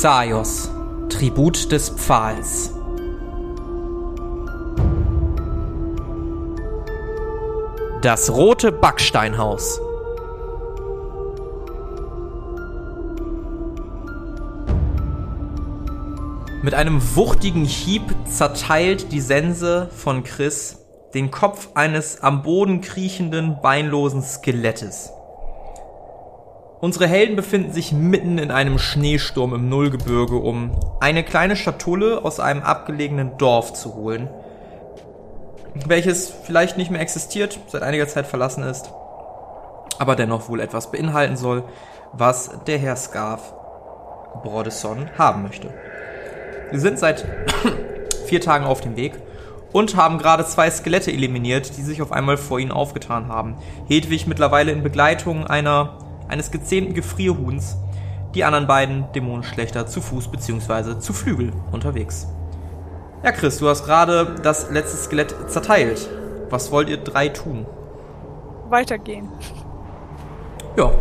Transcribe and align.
Xaios, 0.00 0.70
Tribut 1.08 1.72
des 1.72 1.88
Pfahls. 1.90 2.72
Das 8.00 8.30
rote 8.30 8.70
Backsteinhaus. 8.70 9.80
Mit 16.62 16.74
einem 16.74 17.02
wuchtigen 17.16 17.64
Hieb 17.64 18.04
zerteilt 18.24 19.10
die 19.10 19.20
Sense 19.20 19.90
von 19.92 20.22
Chris 20.22 20.78
den 21.14 21.32
Kopf 21.32 21.70
eines 21.74 22.22
am 22.22 22.44
Boden 22.44 22.82
kriechenden, 22.82 23.60
beinlosen 23.60 24.22
Skelettes. 24.22 25.10
Unsere 26.80 27.08
Helden 27.08 27.34
befinden 27.34 27.72
sich 27.72 27.92
mitten 27.92 28.38
in 28.38 28.52
einem 28.52 28.78
Schneesturm 28.78 29.52
im 29.52 29.68
Nullgebirge, 29.68 30.36
um 30.36 30.70
eine 31.00 31.24
kleine 31.24 31.56
Schatulle 31.56 32.24
aus 32.24 32.38
einem 32.38 32.62
abgelegenen 32.62 33.36
Dorf 33.36 33.72
zu 33.72 33.96
holen, 33.96 34.30
welches 35.86 36.32
vielleicht 36.44 36.76
nicht 36.76 36.92
mehr 36.92 37.00
existiert, 37.00 37.58
seit 37.66 37.82
einiger 37.82 38.06
Zeit 38.06 38.28
verlassen 38.28 38.62
ist, 38.62 38.92
aber 39.98 40.14
dennoch 40.14 40.48
wohl 40.48 40.60
etwas 40.60 40.92
beinhalten 40.92 41.36
soll, 41.36 41.64
was 42.12 42.50
der 42.68 42.78
Herr 42.78 42.96
Scarf 42.96 43.52
Brodesson 44.44 45.10
haben 45.18 45.42
möchte. 45.42 45.74
Wir 46.70 46.78
sind 46.78 47.00
seit 47.00 47.26
vier 48.26 48.40
Tagen 48.40 48.66
auf 48.66 48.80
dem 48.80 48.94
Weg 48.94 49.14
und 49.72 49.96
haben 49.96 50.18
gerade 50.18 50.46
zwei 50.46 50.70
Skelette 50.70 51.10
eliminiert, 51.10 51.76
die 51.76 51.82
sich 51.82 52.02
auf 52.02 52.12
einmal 52.12 52.36
vor 52.36 52.60
ihnen 52.60 52.70
aufgetan 52.70 53.26
haben. 53.26 53.56
Hedwig 53.88 54.28
mittlerweile 54.28 54.70
in 54.70 54.84
Begleitung 54.84 55.44
einer 55.44 56.07
eines 56.28 56.50
gezähmten 56.50 56.94
Gefrierhuhns, 56.94 57.76
die 58.34 58.44
anderen 58.44 58.66
beiden 58.66 59.10
Dämonenschlechter 59.12 59.86
zu 59.86 60.00
Fuß 60.00 60.28
bzw. 60.28 60.98
zu 60.98 61.12
Flügel 61.12 61.52
unterwegs. 61.72 62.28
Ja, 63.24 63.32
Chris, 63.32 63.58
du 63.58 63.68
hast 63.68 63.84
gerade 63.84 64.36
das 64.42 64.70
letzte 64.70 64.96
Skelett 64.96 65.34
zerteilt. 65.48 66.08
Was 66.50 66.70
wollt 66.70 66.88
ihr 66.88 66.98
drei 66.98 67.28
tun? 67.28 67.66
Weitergehen. 68.68 69.28
Ja. 70.76 70.92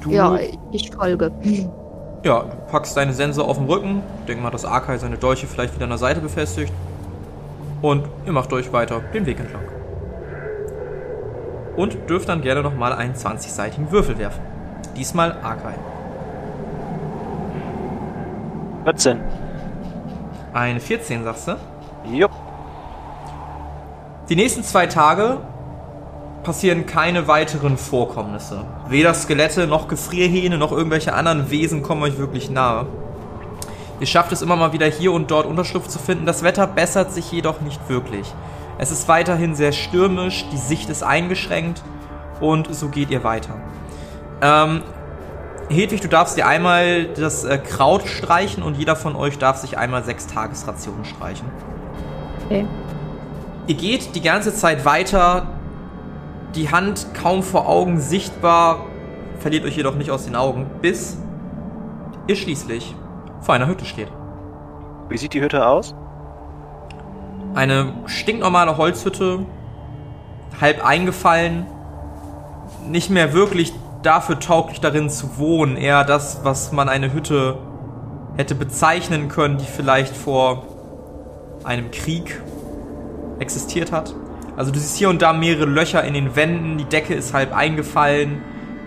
Du, 0.00 0.10
ja, 0.10 0.38
ich 0.72 0.90
folge. 0.90 1.30
Ja, 2.24 2.40
du 2.40 2.56
packst 2.70 2.96
deine 2.96 3.12
Sense 3.12 3.42
auf 3.42 3.58
den 3.58 3.66
Rücken. 3.66 4.02
Denk 4.26 4.42
mal, 4.42 4.50
dass 4.50 4.64
Arkai 4.64 4.98
seine 4.98 5.18
Dolche 5.18 5.46
vielleicht 5.46 5.74
wieder 5.74 5.84
an 5.84 5.90
der 5.90 5.98
Seite 5.98 6.20
befestigt. 6.20 6.72
Und 7.82 8.08
ihr 8.24 8.32
macht 8.32 8.52
euch 8.52 8.72
weiter 8.72 9.00
den 9.14 9.26
Weg 9.26 9.38
entlang 9.38 9.75
und 11.76 12.08
dürft 12.08 12.28
dann 12.28 12.42
gerne 12.42 12.62
nochmal 12.62 12.92
einen 12.92 13.14
20-seitigen 13.14 13.90
Würfel 13.90 14.18
werfen. 14.18 14.40
Diesmal 14.96 15.32
Arkai. 15.42 15.74
14. 18.84 19.20
Eine 20.52 20.80
14, 20.80 21.24
sagst 21.24 21.48
du? 21.48 21.56
Jupp. 22.10 22.30
Die 24.28 24.36
nächsten 24.36 24.62
zwei 24.62 24.86
Tage 24.86 25.38
passieren 26.42 26.86
keine 26.86 27.26
weiteren 27.26 27.76
Vorkommnisse. 27.76 28.64
Weder 28.88 29.12
Skelette 29.14 29.66
noch 29.66 29.88
Gefrierhähne 29.88 30.58
noch 30.58 30.72
irgendwelche 30.72 31.12
anderen 31.12 31.50
Wesen 31.50 31.82
kommen 31.82 32.02
euch 32.02 32.18
wirklich 32.18 32.48
nahe. 32.50 32.86
Ihr 33.98 34.06
schafft 34.06 34.30
es 34.32 34.42
immer 34.42 34.56
mal 34.56 34.72
wieder 34.72 34.86
hier 34.86 35.12
und 35.12 35.30
dort 35.30 35.46
Unterschlupf 35.46 35.88
zu 35.88 35.98
finden. 35.98 36.26
Das 36.26 36.42
Wetter 36.42 36.66
bessert 36.66 37.12
sich 37.12 37.32
jedoch 37.32 37.60
nicht 37.60 37.88
wirklich. 37.88 38.32
Es 38.78 38.90
ist 38.90 39.08
weiterhin 39.08 39.54
sehr 39.54 39.72
stürmisch, 39.72 40.44
die 40.52 40.58
Sicht 40.58 40.90
ist 40.90 41.02
eingeschränkt 41.02 41.82
und 42.40 42.74
so 42.74 42.88
geht 42.88 43.10
ihr 43.10 43.24
weiter. 43.24 43.54
Ähm, 44.42 44.82
Hedwig, 45.68 46.00
du 46.00 46.08
darfst 46.08 46.36
dir 46.36 46.46
einmal 46.46 47.06
das 47.06 47.44
äh, 47.44 47.58
Kraut 47.58 48.06
streichen 48.06 48.62
und 48.62 48.76
jeder 48.76 48.94
von 48.94 49.16
euch 49.16 49.38
darf 49.38 49.56
sich 49.56 49.78
einmal 49.78 50.04
sechs 50.04 50.26
Tagesrationen 50.26 51.04
streichen. 51.04 51.48
Okay. 52.44 52.66
Ihr 53.66 53.74
geht 53.74 54.14
die 54.14 54.20
ganze 54.20 54.54
Zeit 54.54 54.84
weiter, 54.84 55.48
die 56.54 56.70
Hand 56.70 57.08
kaum 57.14 57.42
vor 57.42 57.68
Augen 57.68 57.98
sichtbar, 57.98 58.84
verliert 59.38 59.64
euch 59.64 59.76
jedoch 59.76 59.96
nicht 59.96 60.10
aus 60.10 60.24
den 60.24 60.36
Augen, 60.36 60.70
bis 60.82 61.18
ihr 62.28 62.36
schließlich 62.36 62.94
vor 63.40 63.54
einer 63.54 63.66
Hütte 63.66 63.84
steht. 63.84 64.08
Wie 65.08 65.18
sieht 65.18 65.34
die 65.34 65.40
Hütte 65.40 65.66
aus? 65.66 65.94
Eine 67.56 67.94
stinknormale 68.04 68.76
Holzhütte, 68.76 69.46
halb 70.60 70.84
eingefallen, 70.84 71.64
nicht 72.86 73.08
mehr 73.08 73.32
wirklich 73.32 73.72
dafür 74.02 74.38
tauglich 74.38 74.82
darin 74.82 75.08
zu 75.08 75.38
wohnen, 75.38 75.78
eher 75.78 76.04
das, 76.04 76.40
was 76.44 76.72
man 76.72 76.90
eine 76.90 77.14
Hütte 77.14 77.56
hätte 78.36 78.54
bezeichnen 78.54 79.28
können, 79.28 79.56
die 79.56 79.64
vielleicht 79.64 80.14
vor 80.14 80.66
einem 81.64 81.90
Krieg 81.92 82.42
existiert 83.38 83.90
hat. 83.90 84.14
Also 84.58 84.70
du 84.70 84.78
siehst 84.78 84.98
hier 84.98 85.08
und 85.08 85.22
da 85.22 85.32
mehrere 85.32 85.64
Löcher 85.64 86.04
in 86.04 86.12
den 86.12 86.36
Wänden, 86.36 86.76
die 86.76 86.84
Decke 86.84 87.14
ist 87.14 87.32
halb 87.32 87.56
eingefallen, 87.56 88.42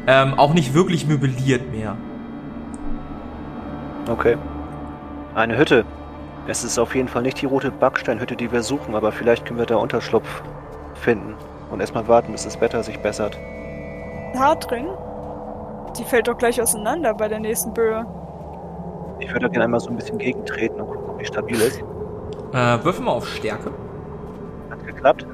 ähm, 0.05 0.35
auch 0.37 0.53
nicht 0.53 0.75
wirklich 0.75 1.07
möbliert 1.07 1.71
mehr. 1.71 1.97
Okay. 4.07 4.37
Eine 5.33 5.57
Hütte. 5.57 5.85
Es 6.47 6.63
ist 6.63 6.79
auf 6.79 6.95
jeden 6.95 7.07
Fall 7.07 7.21
nicht 7.21 7.41
die 7.41 7.45
rote 7.45 7.71
Backsteinhütte, 7.71 8.35
die 8.35 8.51
wir 8.51 8.63
suchen, 8.63 8.95
aber 8.95 9.11
vielleicht 9.11 9.45
können 9.45 9.59
wir 9.59 9.65
da 9.65 9.75
Unterschlupf 9.75 10.41
finden 10.95 11.35
und 11.71 11.79
erstmal 11.79 12.07
warten, 12.07 12.31
bis 12.31 12.43
das 12.43 12.59
Wetter 12.59 12.83
sich 12.83 12.99
bessert. 12.99 13.37
Hartring? 14.35 14.87
Die 15.97 16.03
fällt 16.03 16.27
doch 16.27 16.37
gleich 16.37 16.61
auseinander 16.61 17.13
bei 17.13 17.27
der 17.27 17.39
nächsten 17.39 17.73
Böe. 17.73 18.05
Ich 19.19 19.29
würde 19.29 19.41
da 19.41 19.47
gerne 19.49 19.65
einmal 19.65 19.79
so 19.79 19.89
ein 19.89 19.95
bisschen 19.95 20.17
gegentreten 20.17 20.79
und 20.79 20.87
gucken, 20.87 21.09
ob 21.09 21.19
die 21.19 21.25
stabil 21.25 21.59
ist. 21.59 21.81
Äh, 22.53 22.83
würfel 22.83 23.03
mal 23.03 23.11
auf 23.11 23.27
Stärke. 23.27 23.71
Hat 24.69 24.85
geklappt. 24.85 25.25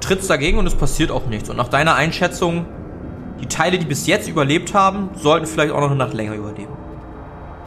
Trittst 0.00 0.28
dagegen 0.28 0.58
und 0.58 0.66
es 0.66 0.74
passiert 0.74 1.10
auch 1.10 1.26
nichts. 1.26 1.50
Und 1.50 1.56
nach 1.56 1.68
deiner 1.68 1.94
Einschätzung, 1.94 2.66
die 3.40 3.46
Teile, 3.46 3.78
die 3.78 3.86
bis 3.86 4.06
jetzt 4.06 4.28
überlebt 4.28 4.74
haben, 4.74 5.10
sollten 5.14 5.46
vielleicht 5.46 5.72
auch 5.72 5.80
noch 5.80 5.88
eine 5.88 5.96
Nacht 5.96 6.14
länger 6.14 6.34
überleben. 6.34 6.72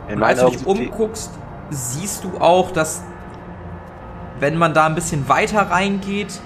Und 0.10 0.22
als 0.22 0.42
du 0.42 0.50
dich 0.50 0.66
umguckst, 0.66 1.32
siehst 1.76 2.24
du 2.24 2.38
auch, 2.40 2.72
dass 2.72 3.04
wenn 4.40 4.58
man 4.58 4.74
da 4.74 4.86
ein 4.86 4.96
bisschen 4.96 5.30
weiter 5.30 5.70
reingeht, 5.70 6.40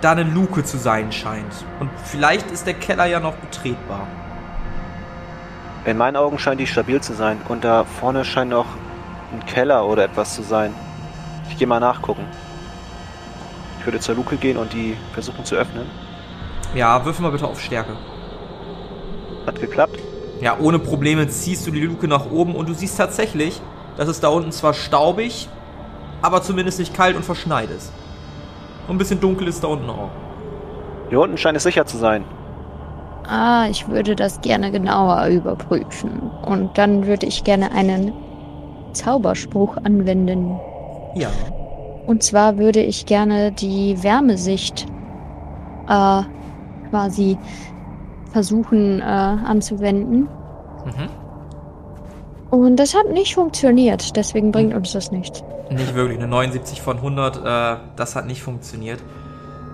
da 0.00 0.12
eine 0.12 0.24
Luke 0.24 0.64
zu 0.64 0.76
sein 0.76 1.12
scheint. 1.12 1.64
Und 1.80 1.90
vielleicht 2.04 2.50
ist 2.50 2.66
der 2.66 2.74
Keller 2.74 3.06
ja 3.06 3.20
noch 3.20 3.34
betretbar. 3.34 4.06
In 5.84 5.96
meinen 5.96 6.16
Augen 6.16 6.38
scheint 6.38 6.60
die 6.60 6.66
stabil 6.66 7.00
zu 7.00 7.14
sein. 7.14 7.40
Und 7.48 7.64
da 7.64 7.84
vorne 7.84 8.24
scheint 8.24 8.50
noch 8.50 8.66
ein 9.32 9.44
Keller 9.46 9.86
oder 9.86 10.04
etwas 10.04 10.34
zu 10.34 10.42
sein. 10.42 10.74
Ich 11.48 11.56
gehe 11.56 11.66
mal 11.66 11.80
nachgucken. 11.80 12.24
Ich 13.78 13.86
würde 13.86 14.00
zur 14.00 14.16
Luke 14.16 14.36
gehen 14.36 14.56
und 14.56 14.72
die 14.72 14.96
versuchen 15.12 15.44
zu 15.44 15.54
öffnen. 15.54 15.86
Ja, 16.74 17.04
würfel 17.04 17.22
mal 17.22 17.30
bitte 17.30 17.46
auf 17.46 17.60
Stärke. 17.60 17.92
Hat 19.46 19.60
geklappt? 19.60 20.00
Ja, 20.40 20.58
ohne 20.58 20.78
Probleme 20.78 21.28
ziehst 21.28 21.66
du 21.66 21.70
die 21.70 21.80
Luke 21.80 22.08
nach 22.08 22.30
oben 22.30 22.54
und 22.54 22.68
du 22.68 22.74
siehst 22.74 22.98
tatsächlich, 22.98 23.60
dass 23.96 24.08
es 24.08 24.20
da 24.20 24.28
unten 24.28 24.52
zwar 24.52 24.74
staubig, 24.74 25.48
aber 26.22 26.42
zumindest 26.42 26.78
nicht 26.78 26.94
kalt 26.94 27.16
und 27.16 27.24
verschneit 27.24 27.70
ist. 27.70 27.92
Und 28.88 28.96
ein 28.96 28.98
bisschen 28.98 29.20
dunkel 29.20 29.48
ist 29.48 29.62
da 29.64 29.68
unten 29.68 29.90
auch. 29.90 30.10
Hier 31.08 31.20
unten 31.20 31.36
scheint 31.36 31.56
es 31.56 31.62
sicher 31.62 31.86
zu 31.86 31.96
sein. 31.96 32.24
Ah, 33.28 33.66
ich 33.68 33.88
würde 33.88 34.14
das 34.14 34.40
gerne 34.40 34.70
genauer 34.70 35.26
überprüfen. 35.26 36.30
Und 36.44 36.78
dann 36.78 37.06
würde 37.06 37.26
ich 37.26 37.44
gerne 37.44 37.72
einen 37.72 38.12
Zauberspruch 38.92 39.76
anwenden. 39.78 40.58
Ja. 41.14 41.28
Und 42.06 42.22
zwar 42.22 42.56
würde 42.58 42.80
ich 42.80 43.06
gerne 43.06 43.50
die 43.50 44.02
Wärmesicht 44.02 44.86
äh, 45.88 46.22
quasi 46.90 47.36
versuchen 48.30 49.00
äh, 49.00 49.04
anzuwenden. 49.04 50.28
Mhm. 50.84 51.25
Und 52.50 52.76
das 52.76 52.94
hat 52.94 53.10
nicht 53.10 53.34
funktioniert, 53.34 54.16
deswegen 54.16 54.52
bringt 54.52 54.74
uns 54.74 54.92
das 54.92 55.10
nichts. 55.10 55.42
Nicht 55.70 55.94
wirklich, 55.94 56.18
eine 56.18 56.28
79 56.28 56.80
von 56.80 56.96
100, 56.98 57.36
äh, 57.36 57.80
das 57.96 58.14
hat 58.14 58.26
nicht 58.26 58.42
funktioniert. 58.42 59.00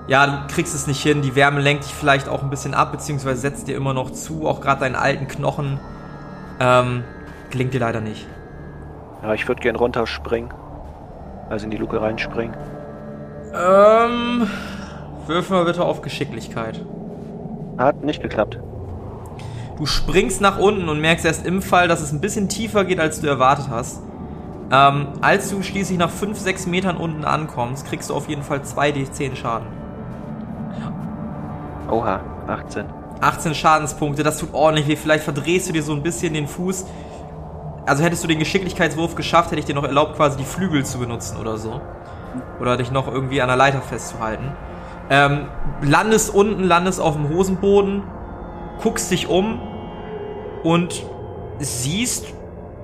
Ja, 0.08 0.26
du 0.26 0.54
kriegst 0.54 0.74
es 0.74 0.86
nicht 0.86 1.02
hin, 1.02 1.22
die 1.22 1.36
Wärme 1.36 1.60
lenkt 1.60 1.84
dich 1.84 1.94
vielleicht 1.94 2.28
auch 2.28 2.42
ein 2.42 2.50
bisschen 2.50 2.74
ab, 2.74 2.90
beziehungsweise 2.92 3.40
setzt 3.40 3.68
dir 3.68 3.76
immer 3.76 3.94
noch 3.94 4.10
zu, 4.10 4.48
auch 4.48 4.60
gerade 4.60 4.80
deinen 4.80 4.96
alten 4.96 5.28
Knochen. 5.28 5.78
Ähm, 6.60 7.04
gelingt 7.50 7.74
dir 7.74 7.80
leider 7.80 8.00
nicht. 8.00 8.26
Ja, 9.22 9.34
ich 9.34 9.46
würde 9.46 9.60
gern 9.60 9.76
runterspringen. 9.76 10.52
Also 11.48 11.66
in 11.66 11.70
die 11.70 11.76
Luke 11.76 12.00
reinspringen. 12.00 12.56
Ähm, 13.54 14.48
wirf 15.26 15.50
mal 15.50 15.64
bitte 15.64 15.84
auf 15.84 16.00
Geschicklichkeit. 16.00 16.84
Hat 17.78 18.02
nicht 18.02 18.22
geklappt. 18.22 18.58
Du 19.82 19.86
springst 19.86 20.40
nach 20.40 20.60
unten 20.60 20.88
und 20.88 21.00
merkst 21.00 21.24
erst 21.24 21.44
im 21.44 21.60
Fall, 21.60 21.88
dass 21.88 22.00
es 22.00 22.12
ein 22.12 22.20
bisschen 22.20 22.48
tiefer 22.48 22.84
geht, 22.84 23.00
als 23.00 23.20
du 23.20 23.26
erwartet 23.26 23.66
hast. 23.68 24.00
Ähm, 24.70 25.08
als 25.22 25.50
du 25.50 25.60
schließlich 25.60 25.98
nach 25.98 26.08
5, 26.08 26.38
6 26.38 26.68
Metern 26.68 26.96
unten 26.96 27.24
ankommst, 27.24 27.88
kriegst 27.88 28.08
du 28.08 28.14
auf 28.14 28.28
jeden 28.28 28.44
Fall 28.44 28.60
2d10 28.60 29.34
Schaden. 29.34 29.66
Oha, 31.90 32.20
18. 32.46 32.84
18 33.20 33.56
Schadenspunkte, 33.56 34.22
das 34.22 34.38
tut 34.38 34.54
ordentlich 34.54 34.86
weh. 34.86 34.94
Vielleicht 34.94 35.24
verdrehst 35.24 35.68
du 35.68 35.72
dir 35.72 35.82
so 35.82 35.94
ein 35.94 36.04
bisschen 36.04 36.32
den 36.32 36.46
Fuß. 36.46 36.86
Also 37.84 38.04
hättest 38.04 38.22
du 38.22 38.28
den 38.28 38.38
Geschicklichkeitswurf 38.38 39.16
geschafft, 39.16 39.50
hätte 39.50 39.58
ich 39.58 39.66
dir 39.66 39.74
noch 39.74 39.82
erlaubt, 39.82 40.14
quasi 40.14 40.36
die 40.36 40.44
Flügel 40.44 40.84
zu 40.84 41.00
benutzen 41.00 41.38
oder 41.38 41.58
so. 41.58 41.80
Oder 42.60 42.76
dich 42.76 42.92
noch 42.92 43.12
irgendwie 43.12 43.42
an 43.42 43.48
der 43.48 43.56
Leiter 43.56 43.80
festzuhalten. 43.80 44.52
Ähm, 45.10 45.46
landest 45.82 46.32
unten, 46.32 46.62
landest 46.62 47.00
auf 47.00 47.16
dem 47.16 47.28
Hosenboden, 47.30 48.04
guckst 48.80 49.10
dich 49.10 49.26
um 49.26 49.71
und 50.62 51.04
siehst, 51.58 52.26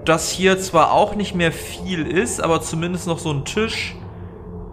dass 0.05 0.31
hier 0.31 0.59
zwar 0.59 0.93
auch 0.93 1.15
nicht 1.15 1.35
mehr 1.35 1.53
viel 1.53 2.07
ist, 2.07 2.43
aber 2.43 2.61
zumindest 2.61 3.07
noch 3.07 3.19
so 3.19 3.31
ein 3.31 3.45
Tisch. 3.45 3.95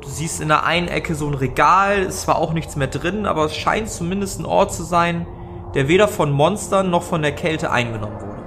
Du 0.01 0.07
siehst 0.07 0.39
in 0.39 0.47
der 0.47 0.65
einen 0.65 0.87
Ecke 0.87 1.15
so 1.15 1.27
ein 1.27 1.33
Regal, 1.33 2.03
ist 2.03 2.21
zwar 2.21 2.37
auch 2.37 2.53
nichts 2.53 2.75
mehr 2.75 2.87
drin, 2.87 3.25
aber 3.25 3.45
es 3.45 3.55
scheint 3.55 3.89
zumindest 3.89 4.39
ein 4.39 4.45
Ort 4.45 4.73
zu 4.73 4.83
sein, 4.83 5.25
der 5.73 5.87
weder 5.87 6.07
von 6.07 6.31
Monstern 6.31 6.89
noch 6.89 7.03
von 7.03 7.21
der 7.21 7.33
Kälte 7.33 7.71
eingenommen 7.71 8.21
wurde. 8.21 8.43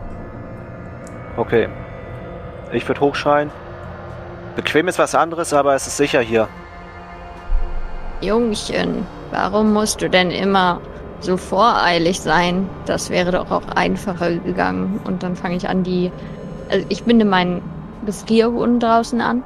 Okay. 1.37 1.69
Ich 2.73 2.87
würde 2.87 3.01
hochschreien. 3.01 3.51
Bequem 4.57 4.89
ist 4.89 4.99
was 4.99 5.15
anderes, 5.15 5.53
aber 5.53 5.75
es 5.75 5.87
ist 5.87 5.97
sicher 5.97 6.21
hier. 6.21 6.49
Jungchen, 8.21 9.07
warum 9.31 9.73
musst 9.73 10.03
du 10.03 10.11
denn 10.11 10.31
immer 10.31 10.81
so 11.21 11.37
voreilig 11.37 12.21
sein? 12.21 12.69
Das 12.87 13.11
wäre 13.11 13.33
doch 13.33 13.51
auch 13.51 13.67
einfacher 13.75 14.33
gegangen. 14.33 15.01
Und 15.05 15.23
dann 15.23 15.37
fange 15.37 15.57
ich 15.57 15.69
an, 15.69 15.83
die. 15.83 16.11
Also 16.71 16.85
ich 16.89 17.05
binde 17.05 17.25
meinen 17.25 17.63
Gefrierhuhn 18.05 18.79
draußen 18.79 19.21
an 19.21 19.43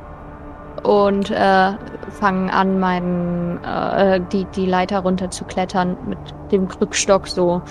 und 0.83 1.31
äh, 1.31 1.73
fange 2.11 2.53
an, 2.53 2.81
meinen, 2.81 3.63
äh, 3.65 4.21
die, 4.33 4.45
die 4.57 4.67
Leiter 4.67 5.01
runter 5.01 5.31
zu 5.31 5.45
klettern 5.45 5.97
mit 6.07 6.19
dem 6.51 6.69
Krückstock 6.69 7.29
so 7.29 7.63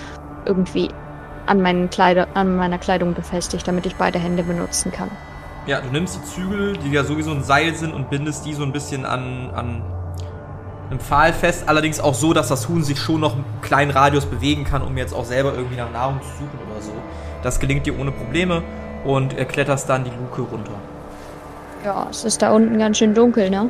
irgendwie 0.46 0.88
an, 1.46 1.60
meinen 1.60 1.90
Kleider, 1.90 2.28
an 2.34 2.56
meiner 2.56 2.78
Kleidung 2.78 3.14
befestigt, 3.14 3.66
damit 3.66 3.86
ich 3.86 3.96
beide 3.96 4.18
Hände 4.18 4.42
benutzen 4.42 4.92
kann. 4.92 5.10
Ja, 5.66 5.80
du 5.80 5.88
nimmst 5.90 6.18
die 6.18 6.24
Zügel, 6.24 6.76
die 6.78 6.90
ja 6.90 7.04
sowieso 7.04 7.30
ein 7.30 7.42
Seil 7.42 7.74
sind, 7.74 7.92
und 7.92 8.10
bindest 8.10 8.44
die 8.44 8.54
so 8.54 8.62
ein 8.64 8.72
bisschen 8.72 9.04
an, 9.04 9.50
an 9.54 9.82
einem 10.92 11.00
Pfahl 11.00 11.32
fest. 11.32 11.64
Allerdings 11.66 11.98
auch 11.98 12.14
so, 12.14 12.32
dass 12.32 12.48
das 12.48 12.68
Huhn 12.68 12.84
sich 12.84 12.98
schon 12.98 13.20
noch 13.20 13.34
einen 13.34 13.44
kleinen 13.62 13.90
Radius 13.90 14.26
bewegen 14.26 14.64
kann, 14.64 14.82
um 14.82 14.96
jetzt 14.96 15.14
auch 15.14 15.24
selber 15.24 15.54
irgendwie 15.54 15.76
nach 15.76 15.90
Nahrung 15.90 16.20
zu 16.22 16.28
suchen 16.28 16.58
oder 16.70 16.80
so. 16.80 16.92
Das 17.42 17.58
gelingt 17.58 17.86
dir 17.86 17.98
ohne 17.98 18.12
Probleme 18.12 18.62
und 19.04 19.36
er 19.36 19.46
kletterst 19.46 19.88
dann 19.88 20.04
die 20.04 20.10
Luke 20.10 20.42
runter. 20.42 20.72
Ja, 21.84 22.06
es 22.10 22.24
ist 22.24 22.42
da 22.42 22.52
unten 22.52 22.78
ganz 22.78 22.98
schön 22.98 23.14
dunkel, 23.14 23.50
ne? 23.50 23.68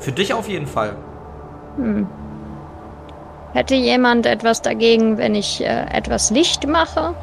Für 0.00 0.10
dich 0.10 0.34
auf 0.34 0.48
jeden 0.48 0.66
Fall. 0.66 0.96
Hm. 1.76 2.08
Hätte 3.52 3.74
jemand 3.74 4.26
etwas 4.26 4.62
dagegen, 4.62 5.18
wenn 5.18 5.34
ich 5.34 5.60
äh, 5.60 5.86
etwas 5.92 6.30
Licht 6.30 6.66
mache? 6.66 7.14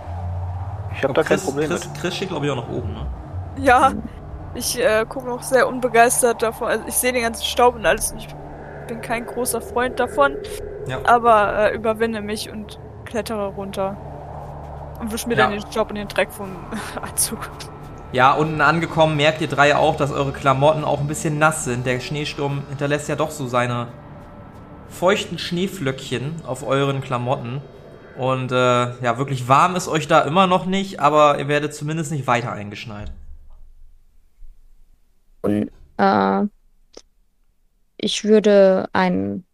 Ich 0.95 1.03
habe 1.03 1.13
da 1.13 1.23
kein 1.23 1.37
Chris, 1.37 1.45
Problem 1.45 1.69
Chris, 1.69 1.85
mit. 1.85 1.99
Chris 1.99 2.15
steht, 2.15 2.29
glaube 2.29 2.45
ich, 2.45 2.51
auch 2.51 2.57
noch 2.57 2.69
oben, 2.69 2.93
ne? 2.93 3.05
Ja, 3.57 3.91
ich 4.53 4.79
äh, 4.79 5.05
gucke 5.07 5.27
noch 5.27 5.43
sehr 5.43 5.67
unbegeistert 5.67 6.41
davon. 6.41 6.67
Also 6.67 6.83
ich 6.87 6.95
sehe 6.95 7.11
den 7.11 7.23
ganzen 7.23 7.43
Staub 7.43 7.75
und 7.75 7.85
alles. 7.85 8.11
Und 8.11 8.19
ich 8.19 8.27
bin 8.87 9.01
kein 9.01 9.25
großer 9.25 9.61
Freund 9.61 9.99
davon. 9.99 10.35
Ja. 10.87 10.99
Aber 11.05 11.71
äh, 11.71 11.75
überwinde 11.75 12.21
mich 12.21 12.49
und 12.49 12.79
klettere 13.05 13.47
runter. 13.47 13.95
Und 14.99 15.11
wisch 15.11 15.25
mir 15.27 15.35
Ja. 15.35 15.43
dann 15.43 15.51
den 15.51 15.61
Staub 15.61 15.89
und 15.89 15.95
den 15.95 16.07
Dreck 16.07 16.31
vom 16.31 16.49
Anzug. 17.01 17.39
Ja, 18.13 18.31
unten 18.33 18.61
angekommen 18.61 19.17
merkt 19.17 19.41
ihr 19.41 19.47
drei 19.47 19.75
auch, 19.75 19.97
dass 19.97 20.11
eure 20.11 20.31
Klamotten 20.31 20.83
auch 20.85 20.99
ein 21.01 21.07
bisschen 21.07 21.37
nass 21.39 21.65
sind. 21.65 21.85
Der 21.85 21.99
Schneesturm 21.99 22.63
hinterlässt 22.69 23.09
ja 23.09 23.15
doch 23.17 23.31
so 23.31 23.47
seine 23.47 23.87
feuchten 24.89 25.37
Schneeflöckchen 25.37 26.41
auf 26.47 26.65
euren 26.65 27.01
Klamotten. 27.01 27.61
Und 28.17 28.51
äh, 28.51 28.55
ja, 29.01 29.17
wirklich 29.17 29.47
warm 29.47 29.75
ist 29.75 29.87
euch 29.89 30.07
da 30.07 30.21
immer 30.21 30.47
noch 30.47 30.65
nicht, 30.65 30.99
aber 31.01 31.37
ihr 31.37 31.47
werdet 31.49 31.75
zumindest 31.75 32.11
nicht 32.11 32.25
weiter 32.25 32.51
eingeschneit. 32.53 33.11
Und 35.41 35.69
äh, 35.97 36.43
ich 37.97 38.23
würde 38.23 38.89
einen 38.93 39.45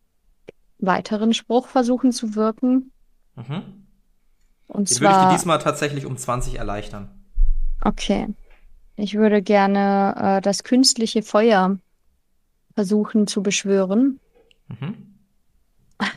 weiteren 0.79 1.33
Spruch 1.33 1.67
versuchen 1.67 2.11
zu 2.11 2.35
wirken. 2.35 2.91
Mhm. 3.35 3.85
Und 4.67 4.89
Den 4.89 4.99
würde 4.99 5.11
ich 5.11 5.15
dir 5.15 5.21
zwar, 5.21 5.31
diesmal 5.31 5.59
tatsächlich 5.59 6.05
um 6.05 6.17
20 6.17 6.55
erleichtern. 6.55 7.09
okay, 7.81 8.27
ich 8.95 9.15
würde 9.15 9.41
gerne 9.41 10.15
äh, 10.17 10.41
das 10.41 10.63
künstliche 10.63 11.23
Feuer 11.23 11.77
versuchen 12.75 13.27
zu 13.27 13.41
beschwören. 13.41 14.19
Mhm. 14.67 15.15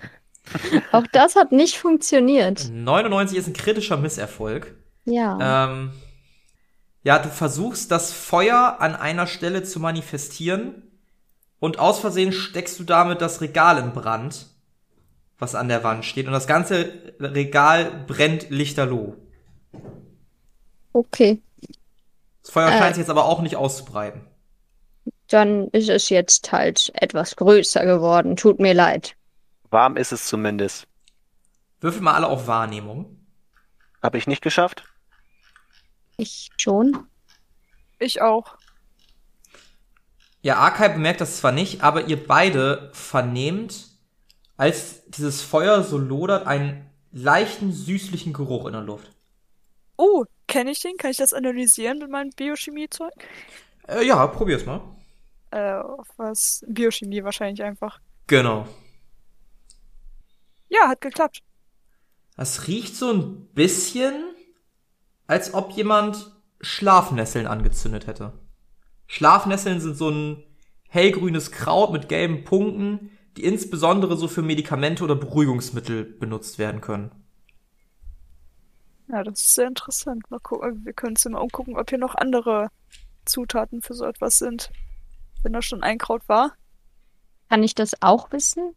Auch 0.93 1.07
das 1.13 1.37
hat 1.37 1.53
nicht 1.53 1.77
funktioniert. 1.77 2.69
99 2.71 3.39
ist 3.39 3.47
ein 3.49 3.53
kritischer 3.53 3.97
Misserfolg. 3.97 4.75
Ja. 5.05 5.69
Ähm, 5.69 5.93
ja, 7.03 7.19
du 7.19 7.29
versuchst 7.29 7.91
das 7.91 8.13
Feuer 8.13 8.77
an 8.81 8.95
einer 8.95 9.27
Stelle 9.27 9.63
zu 9.63 9.81
manifestieren 9.81 10.86
und 11.59 11.79
aus 11.79 11.99
Versehen 12.01 12.33
steckst 12.33 12.79
du 12.79 12.85
damit 12.85 13.21
das 13.21 13.41
Regal 13.41 13.79
in 13.79 13.93
Brand, 13.93 14.47
was 15.39 15.55
an 15.55 15.69
der 15.69 15.85
Wand 15.85 16.05
steht. 16.05 16.27
Und 16.27 16.33
das 16.33 16.47
ganze 16.47 17.15
Regal 17.21 18.05
brennt 18.07 18.51
lichterloh. 18.51 19.17
Okay. 20.93 21.43
Das 22.43 22.51
Feuer 22.53 22.69
Äh. 22.71 22.79
scheint 22.79 22.95
sich 22.95 23.03
jetzt 23.03 23.11
aber 23.11 23.25
auch 23.25 23.43
nicht 23.43 23.57
auszubreiten. 23.57 24.23
Dann 25.29 25.69
ist 25.69 25.89
es 25.89 26.09
jetzt 26.09 26.53
halt 26.53 26.93
etwas 26.95 27.37
größer 27.37 27.85
geworden. 27.85 28.37
Tut 28.37 28.61
mir 28.61 28.75
leid. 28.75 29.17
Warm 29.71 29.97
ist 29.97 30.13
es 30.13 30.27
zumindest. 30.27 30.87
Würfel 31.81 32.01
mal 32.03 32.15
alle 32.15 32.29
auf 32.29 32.47
Wahrnehmung. 32.47 33.27
Habe 34.03 34.19
ich 34.19 34.27
nicht 34.27 34.43
geschafft? 34.43 34.85
Ich 36.17 36.51
schon. 36.57 37.07
Ich 37.99 38.23
auch. 38.23 38.57
Ja, 40.43 40.57
Arkai 40.57 40.91
bemerkt 40.91 41.21
das 41.21 41.39
zwar 41.39 41.53
nicht, 41.53 41.83
aber 41.83 42.07
ihr 42.07 42.25
beide 42.27 42.91
vernehmt, 42.93 43.89
als 44.57 45.05
dieses 45.11 45.43
Feuer 45.43 45.83
so 45.83 45.99
lodert, 45.99 46.47
einen 46.47 46.89
leichten 47.13 47.73
süßlichen 47.73 48.33
Geruch 48.33 48.67
in 48.67 48.73
der 48.73 48.83
Luft. 48.83 49.11
Oh, 49.97 50.25
kenne 50.47 50.71
ich 50.71 50.81
den? 50.81 50.97
Kann 50.97 51.11
ich 51.11 51.17
das 51.17 51.33
analysieren 51.33 51.99
mit 51.99 52.11
meinem 52.11 52.31
Biochemie-Zeug? 52.31 53.13
Äh, 53.89 54.07
ja, 54.07 54.27
probier's 54.27 54.67
mal. 54.67 54.81
Äh, 55.51 55.73
auf 55.75 56.09
was? 56.17 56.65
Biochemie 56.69 57.25
wahrscheinlich 57.25 57.63
einfach. 57.63 58.01
Genau. 58.27 58.67
Ja, 60.69 60.89
hat 60.89 61.01
geklappt. 61.01 61.43
Das 62.37 62.67
riecht 62.67 62.97
so 62.97 63.13
ein 63.13 63.47
bisschen, 63.55 64.15
als 65.27 65.55
ob 65.55 65.73
jemand 65.73 66.33
Schlafnesseln 66.61 67.47
angezündet 67.47 68.07
hätte. 68.07 68.33
Schlafnesseln 69.07 69.81
sind 69.81 69.97
so 69.97 70.11
ein 70.11 70.43
hellgrünes 70.89 71.53
Kraut 71.53 71.93
mit 71.93 72.09
gelben 72.09 72.45
Punkten, 72.45 73.11
die 73.37 73.45
insbesondere 73.45 74.17
so 74.17 74.29
für 74.29 74.43
Medikamente 74.43 75.05
oder 75.05 75.15
Beruhigungsmittel 75.15 76.05
benutzt 76.05 76.59
werden 76.59 76.81
können. 76.81 77.11
Ja, 79.09 79.23
das 79.23 79.41
ist 79.41 79.55
sehr 79.55 79.69
interessant. 79.69 80.29
Mal 80.31 80.41
gucken, 80.41 80.85
wir 80.85 80.93
können 80.93 81.13
uns 81.13 81.25
ja 81.25 81.31
mal 81.31 81.39
umgucken, 81.39 81.77
ob 81.77 81.89
hier 81.89 81.99
noch 81.99 82.15
andere 82.15 82.71
Zutaten 83.25 83.83
für 83.83 83.95
so 83.95 84.05
etwas 84.05 84.39
sind. 84.39 84.71
Wenn 85.43 85.53
da 85.53 85.63
schon 85.63 85.83
ein 85.83 85.99
Kraut 85.99 86.29
war. 86.29 86.53
Kann 87.49 87.63
ich 87.63 87.75
das 87.75 88.03
auch 88.03 88.33
wissen? 88.33 88.75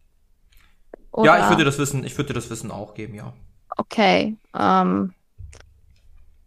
Ja, 1.18 1.38
ich 1.38 1.42
Oder- 1.42 1.50
würde 1.50 1.58
dir 1.58 1.66
das 1.66 1.80
Wissen, 1.80 2.04
ich 2.04 2.16
würde 2.18 2.28
dir 2.28 2.34
das 2.36 2.50
Wissen 2.52 2.70
auch 2.70 2.94
geben, 2.94 3.16
ja. 3.16 3.34
Okay. 3.78 4.38
Ähm, 4.54 5.14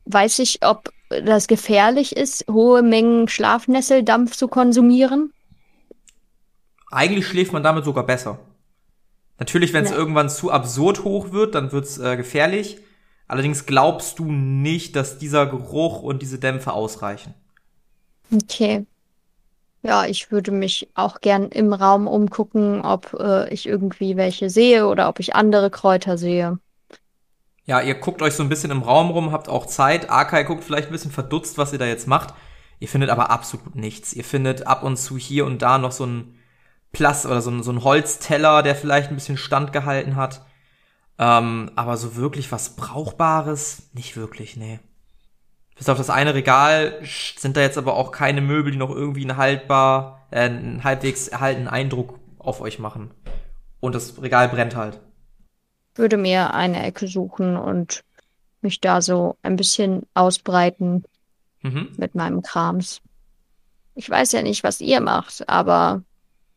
weiß 0.05 0.39
ich, 0.41 0.65
ob 0.65 0.93
das 1.25 1.47
gefährlich 1.47 2.17
ist, 2.17 2.47
hohe 2.51 2.83
Mengen 2.83 3.29
Schlafnesseldampf 3.29 4.37
zu 4.37 4.49
konsumieren? 4.49 5.33
Eigentlich 6.91 7.27
schläft 7.27 7.53
man 7.53 7.63
damit 7.63 7.85
sogar 7.85 8.05
besser. 8.07 8.39
Natürlich, 9.39 9.73
wenn 9.73 9.85
es 9.85 9.91
Ja. 9.91 9.97
irgendwann 9.97 10.31
zu 10.31 10.51
absurd 10.51 11.05
hoch 11.05 11.33
wird, 11.33 11.55
dann 11.55 11.73
wird's 11.73 11.99
äh, 11.99 12.17
gefährlich. 12.17 12.79
Allerdings 13.29 13.67
glaubst 13.67 14.19
du 14.19 14.31
nicht, 14.31 14.95
dass 14.97 15.19
dieser 15.19 15.47
Geruch 15.47 16.03
und 16.03 16.23
diese 16.23 16.39
Dämpfe 16.39 16.73
ausreichen. 16.73 17.35
Okay. 18.33 18.87
Ja, 19.83 20.07
ich 20.07 20.31
würde 20.31 20.53
mich 20.53 20.91
auch 20.95 21.21
gern 21.21 21.49
im 21.51 21.73
Raum 21.73 22.07
umgucken, 22.09 22.83
ob 22.83 23.15
äh, 23.19 23.53
ich 23.53 23.67
irgendwie 23.67 24.17
welche 24.17 24.51
sehe 24.51 24.87
oder 24.87 25.09
ob 25.09 25.21
ich 25.21 25.35
andere 25.35 25.71
Kräuter 25.71 26.19
sehe. 26.19 26.59
Ja, 27.65 27.81
ihr 27.81 27.95
guckt 27.95 28.23
euch 28.23 28.35
so 28.35 28.43
ein 28.43 28.49
bisschen 28.49 28.71
im 28.71 28.83
Raum 28.83 29.11
rum, 29.11 29.33
habt 29.33 29.49
auch 29.49 29.67
Zeit. 29.67 30.11
Arkai 30.11 30.43
guckt 30.45 30.65
vielleicht 30.65 30.89
ein 30.89 30.93
bisschen 30.93 31.13
verdutzt, 31.13 31.59
was 31.59 31.73
ihr 31.73 31.79
da 31.79 31.87
jetzt 31.87 32.09
macht. 32.09 32.35
Ihr 32.81 32.89
findet 32.89 33.11
aber 33.11 33.31
absolut 33.31 33.77
nichts. 33.77 34.13
Ihr 34.13 34.25
findet 34.25 34.67
ab 34.67 34.83
und 34.83 34.97
zu 34.97 35.17
hier 35.17 35.47
und 35.47 35.63
da 35.63 35.79
noch 35.79 35.93
so 35.93 36.05
ein 36.05 36.39
Plast 36.91 37.27
oder 37.27 37.41
so 37.41 37.51
ein, 37.51 37.63
so 37.63 37.71
ein 37.71 37.85
Holzteller, 37.85 38.63
der 38.63 38.75
vielleicht 38.75 39.11
ein 39.11 39.15
bisschen 39.15 39.37
standgehalten 39.37 40.17
hat. 40.17 40.45
Ähm, 41.19 41.71
aber 41.77 41.97
so 41.97 42.17
wirklich 42.17 42.51
was 42.51 42.75
Brauchbares? 42.75 43.91
Nicht 43.93 44.17
wirklich, 44.17 44.57
nee. 44.57 44.81
Bis 45.77 45.89
auf 45.89 45.99
das 45.99 46.11
eine 46.11 46.35
Regal 46.35 47.01
sind 47.37 47.57
da 47.57 47.61
jetzt 47.61 47.79
aber 47.79 47.95
auch 47.95 48.11
keine 48.11 48.41
Möbel, 48.41 48.73
die 48.73 48.79
noch 48.79 48.91
irgendwie 48.91 49.23
einen 49.23 49.37
haltbar, 49.37 50.27
äh, 50.31 50.41
einen 50.41 50.83
halbwegs 50.85 51.29
erhaltenen 51.29 51.69
Eindruck 51.69 52.19
auf 52.39 52.61
euch 52.61 52.79
machen. 52.79 53.13
Und 53.81 53.95
das 53.95 54.21
Regal 54.21 54.49
brennt 54.49 54.75
halt. 54.75 55.01
Würde 55.95 56.17
mir 56.17 56.55
eine 56.55 56.83
Ecke 56.83 57.07
suchen 57.07 57.57
und 57.57 58.03
mich 58.61 58.81
da 58.81 59.03
so 59.03 59.37
ein 59.43 59.57
bisschen 59.57 60.07
ausbreiten 60.15 61.05
mhm. 61.63 61.93
mit 61.97 62.15
meinem 62.15 62.43
Krams. 62.43 63.01
Ich 63.95 64.09
weiß 64.09 64.33
ja 64.33 64.43
nicht, 64.43 64.65
was 64.65 64.81
ihr 64.81 65.01
macht, 65.01 65.49
aber 65.49 66.03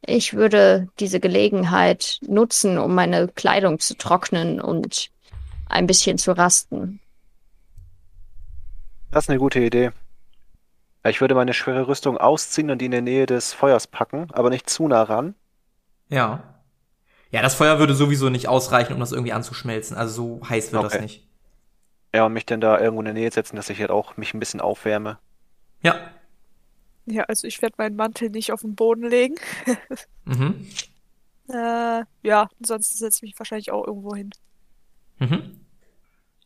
ich 0.06 0.34
würde 0.34 0.88
diese 1.00 1.20
Gelegenheit 1.20 2.20
nutzen, 2.22 2.77
um 2.77 2.94
meine 2.94 3.27
Kleidung 3.27 3.80
zu 3.80 3.98
trocknen 3.98 4.62
und 4.62 5.10
ein 5.68 5.88
bisschen 5.88 6.18
zu 6.18 6.32
rasten. 6.32 7.00
Das 9.12 9.25
ist 9.25 9.30
eine 9.30 9.39
gute 9.39 9.60
Idee. 9.60 9.92
Ich 11.04 11.22
würde 11.22 11.36
meine 11.36 11.54
schwere 11.54 11.88
Rüstung 11.88 12.18
ausziehen 12.18 12.72
und 12.72 12.80
die 12.80 12.86
in 12.86 12.92
der 12.92 13.01
Nähe 13.01 13.25
des 13.25 13.54
Feuers 13.54 13.88
packen, 13.88 14.27
aber 14.32 14.50
nicht 14.50 14.70
zu 14.70 14.88
nah 14.88 15.04
ran. 15.04 15.36
Ja. 16.10 16.55
Ja, 17.36 17.42
das 17.42 17.56
Feuer 17.56 17.80
würde 17.80 17.94
sowieso 17.94 18.30
nicht 18.30 18.48
ausreichen, 18.48 18.94
um 18.94 19.01
das 19.01 19.12
irgendwie 19.12 19.34
anzuschmelzen. 19.34 19.98
Also 19.98 20.39
so 20.39 20.50
heiß 20.50 20.72
wird 20.72 20.86
okay. 20.86 20.94
das 20.94 21.01
nicht. 21.01 21.27
Ja, 22.13 22.25
und 22.25 22.32
mich 22.32 22.46
dann 22.46 22.62
da 22.62 22.80
irgendwo 22.80 23.01
in 23.01 23.06
der 23.08 23.13
Nähe 23.13 23.30
setzen, 23.30 23.58
dass 23.58 23.70
ich 23.70 23.77
halt 23.82 23.92
auch 23.92 24.15
mich 24.15 24.34
ein 24.34 24.39
bisschen 24.39 24.62
aufwärme. 24.62 25.20
Ja. 25.82 26.00
Ja, 27.06 27.24
also 27.24 27.46
ich 27.46 27.62
werde 27.62 27.75
meinen 27.77 27.98
Mantel 27.98 28.30
nicht 28.30 28.54
auf 28.54 28.62
den 28.62 28.75
Boden 28.75 29.04
legen. 29.04 29.36
mhm. 30.24 30.65
Äh, 31.50 32.06
ja, 32.24 32.48
ansonsten 32.58 32.98
setze 33.00 33.18
ich 33.18 33.22
mich 33.24 33.38
wahrscheinlich 33.38 33.70
auch 33.70 33.86
irgendwo 33.86 34.15
hin. 34.15 34.30
Mhm. 35.20 35.60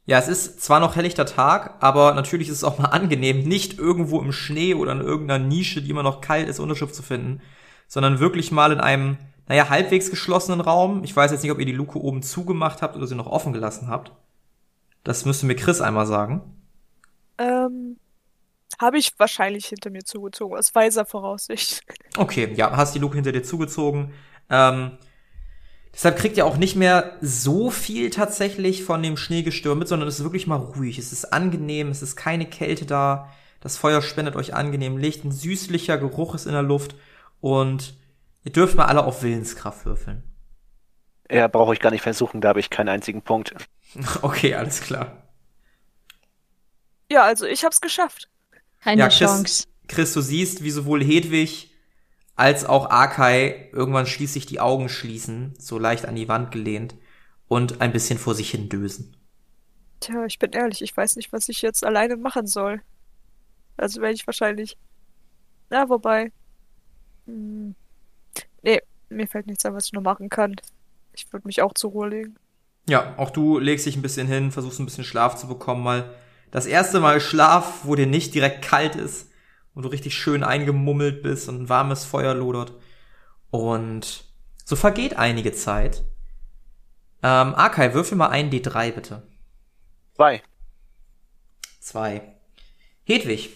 Ja, 0.08 0.18
es 0.18 0.28
ist 0.28 0.64
zwar 0.64 0.80
noch 0.80 0.96
helllichter 0.96 1.28
Tag, 1.28 1.76
aber 1.84 2.16
natürlich 2.16 2.48
ist 2.48 2.56
es 2.56 2.64
auch 2.64 2.80
mal 2.80 2.88
angenehm, 2.88 3.44
nicht 3.44 3.78
irgendwo 3.78 4.20
im 4.20 4.32
Schnee 4.32 4.74
oder 4.74 4.94
in 4.94 5.02
irgendeiner 5.02 5.46
Nische, 5.46 5.84
die 5.84 5.92
immer 5.92 6.02
noch 6.02 6.20
kalt 6.20 6.50
ist, 6.50 6.58
Unterschrift 6.58 6.96
zu 6.96 7.04
finden, 7.04 7.44
sondern 7.88 8.20
wirklich 8.20 8.52
mal 8.52 8.72
in 8.72 8.80
einem, 8.80 9.18
naja, 9.50 9.68
halbwegs 9.70 10.10
geschlossenen 10.10 10.62
Raum. 10.62 11.04
Ich 11.04 11.14
weiß 11.14 11.32
jetzt 11.32 11.44
nicht, 11.44 11.52
ob 11.52 11.60
ihr 11.60 11.66
die 11.66 11.74
Luke 11.74 12.00
oben 12.00 12.22
zugemacht 12.22 12.82
habt 12.82 12.96
oder 12.96 13.08
sie 13.08 13.16
noch 13.16 13.28
offen 13.28 13.52
gelassen 13.52 13.90
habt. 13.90 14.14
Das 15.04 15.26
müsste 15.26 15.48
mir 15.48 15.56
Chris 15.56 15.82
einmal 15.82 16.06
sagen. 16.06 16.42
Ähm, 17.40 17.98
habe 18.80 18.98
ich 18.98 19.12
wahrscheinlich 19.18 19.66
hinter 19.66 19.90
mir 19.90 20.04
zugezogen, 20.04 20.58
aus 20.58 20.74
weiser 20.76 21.06
Voraussicht. 21.06 21.82
Okay, 22.18 22.54
ja, 22.56 22.78
hast 22.78 22.94
die 22.96 23.00
Luke 23.00 23.16
hinter 23.16 23.32
dir 23.32 23.44
zugezogen. 23.44 24.14
Ähm, 24.50 24.98
Deshalb 25.94 26.18
kriegt 26.18 26.38
ihr 26.38 26.46
auch 26.46 26.58
nicht 26.58 26.76
mehr 26.76 27.18
so 27.20 27.72
viel 27.72 28.12
tatsächlich 28.12 28.84
von 28.84 29.02
dem 29.02 29.18
Schneegestirn 29.18 29.78
mit, 29.78 29.88
sondern 29.88 30.08
es 30.08 30.20
ist 30.20 30.24
wirklich 30.24 30.48
mal 30.48 30.58
ruhig. 30.58 31.00
Es 31.00 31.12
ist 31.12 31.34
angenehm, 31.34 31.90
es 31.90 32.02
ist 32.02 32.16
keine 32.16 32.46
Kälte 32.46 32.86
da. 32.86 33.30
Das 33.60 33.78
Feuer 33.78 34.02
spendet 34.02 34.36
euch 34.36 34.54
angenehm 34.54 34.98
Licht, 34.98 35.26
ein 35.26 35.32
süßlicher 35.32 35.98
Geruch 35.98 36.36
ist 36.36 36.46
in 36.46 36.54
der 36.54 36.62
Luft 36.62 36.96
und 37.42 37.96
ihr 38.44 38.52
dürft 38.52 38.76
mal 38.76 38.86
alle 38.86 39.04
auf 39.04 39.24
Willenskraft 39.24 39.86
würfeln. 39.86 40.24
Ja, 41.32 41.48
brauche 41.48 41.74
ich 41.74 41.80
gar 41.80 41.92
nicht 41.92 42.02
versuchen, 42.02 42.42
da 42.42 42.50
habe 42.50 42.60
ich 42.60 42.70
keinen 42.70 42.90
einzigen 42.90 43.22
Punkt. 43.22 43.54
Okay, 44.22 44.54
alles 44.54 44.82
klar. 44.82 45.24
Ja, 47.12 47.24
also 47.24 47.48
ich 47.48 47.66
hab's 47.66 47.82
geschafft. 47.82 48.30
Keine 48.82 49.00
ja, 49.00 49.08
Chris, 49.08 49.18
Chance. 49.18 49.68
Chris, 49.88 50.14
du 50.14 50.22
siehst, 50.22 50.64
wie 50.64 50.70
sowohl 50.70 51.04
Hedwig 51.04 51.72
als 52.36 52.66
auch 52.66 52.90
Akai 52.92 53.70
irgendwann 53.74 54.06
schließlich 54.06 54.46
die 54.46 54.60
Augen 54.60 54.90
schließen, 54.90 55.56
so 55.58 55.80
leicht 55.80 56.06
an 56.06 56.16
die 56.16 56.30
Wand 56.30 56.52
gelehnt 56.52 56.96
und 57.48 57.82
ein 57.82 57.92
bisschen 57.92 58.20
vor 58.20 58.36
sich 58.36 58.52
hin 58.52 58.70
dösen. 58.70 59.18
Tja, 60.00 60.26
ich 60.26 60.40
bin 60.40 60.52
ehrlich, 60.52 60.82
ich 60.82 60.96
weiß 60.96 61.18
nicht, 61.18 61.34
was 61.34 61.50
ich 61.50 61.62
jetzt 61.62 61.84
alleine 61.84 62.16
machen 62.16 62.48
soll. 62.48 62.82
Also 63.76 64.02
werde 64.02 64.14
ich 64.14 64.26
wahrscheinlich. 64.26 64.78
Na, 65.70 65.90
wobei. 65.90 66.32
Hm, 67.26 67.76
nee, 68.64 68.82
mir 69.10 69.28
fällt 69.28 69.48
nichts 69.48 69.66
an, 69.66 69.74
was 69.74 69.86
ich 69.86 69.94
noch 69.94 70.02
machen 70.02 70.30
kann. 70.30 70.56
Ich 71.14 71.32
würde 71.34 71.48
mich 71.48 71.62
auch 71.62 71.74
zur 71.74 71.92
Ruhe 71.92 72.10
legen. 72.10 72.36
Ja, 72.88 73.14
auch 73.18 73.30
du 73.30 73.60
legst 73.60 73.86
dich 73.86 73.96
ein 73.96 74.02
bisschen 74.02 74.28
hin, 74.28 74.52
versuchst 74.52 74.80
ein 74.80 74.86
bisschen 74.86 75.04
Schlaf 75.04 75.36
zu 75.36 75.48
bekommen, 75.48 75.84
mal 75.84 76.14
das 76.52 76.66
erste 76.66 77.00
Mal 77.00 77.20
Schlaf, 77.20 77.82
wo 77.84 77.96
dir 77.96 78.08
nicht 78.08 78.34
direkt 78.34 78.64
kalt 78.64 78.96
ist 78.96 79.30
wo 79.80 79.82
du 79.82 79.88
richtig 79.88 80.14
schön 80.14 80.44
eingemummelt 80.44 81.24
bist 81.24 81.48
und 81.48 81.62
ein 81.62 81.70
warmes 81.70 82.04
Feuer 82.04 82.34
lodert. 82.34 82.74
Und 83.50 84.26
so 84.66 84.76
vergeht 84.76 85.18
einige 85.18 85.54
Zeit. 85.54 86.04
Ähm, 87.24 87.56
Arkai, 87.56 87.94
würfel 87.94 88.18
mal 88.18 88.28
ein 88.28 88.52
D3 88.52 88.92
bitte. 88.92 89.28
Zwei. 90.16 90.42
Zwei. 91.80 92.36
Hedwig, 93.06 93.52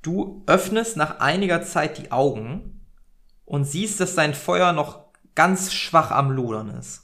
du 0.00 0.42
öffnest 0.46 0.96
nach 0.96 1.20
einiger 1.20 1.62
Zeit 1.62 1.98
die 1.98 2.10
Augen 2.10 2.83
und 3.44 3.64
siehst, 3.64 4.00
dass 4.00 4.14
dein 4.14 4.34
Feuer 4.34 4.72
noch 4.72 5.00
ganz 5.34 5.72
schwach 5.72 6.10
am 6.10 6.30
Lodern 6.30 6.70
ist. 6.70 7.02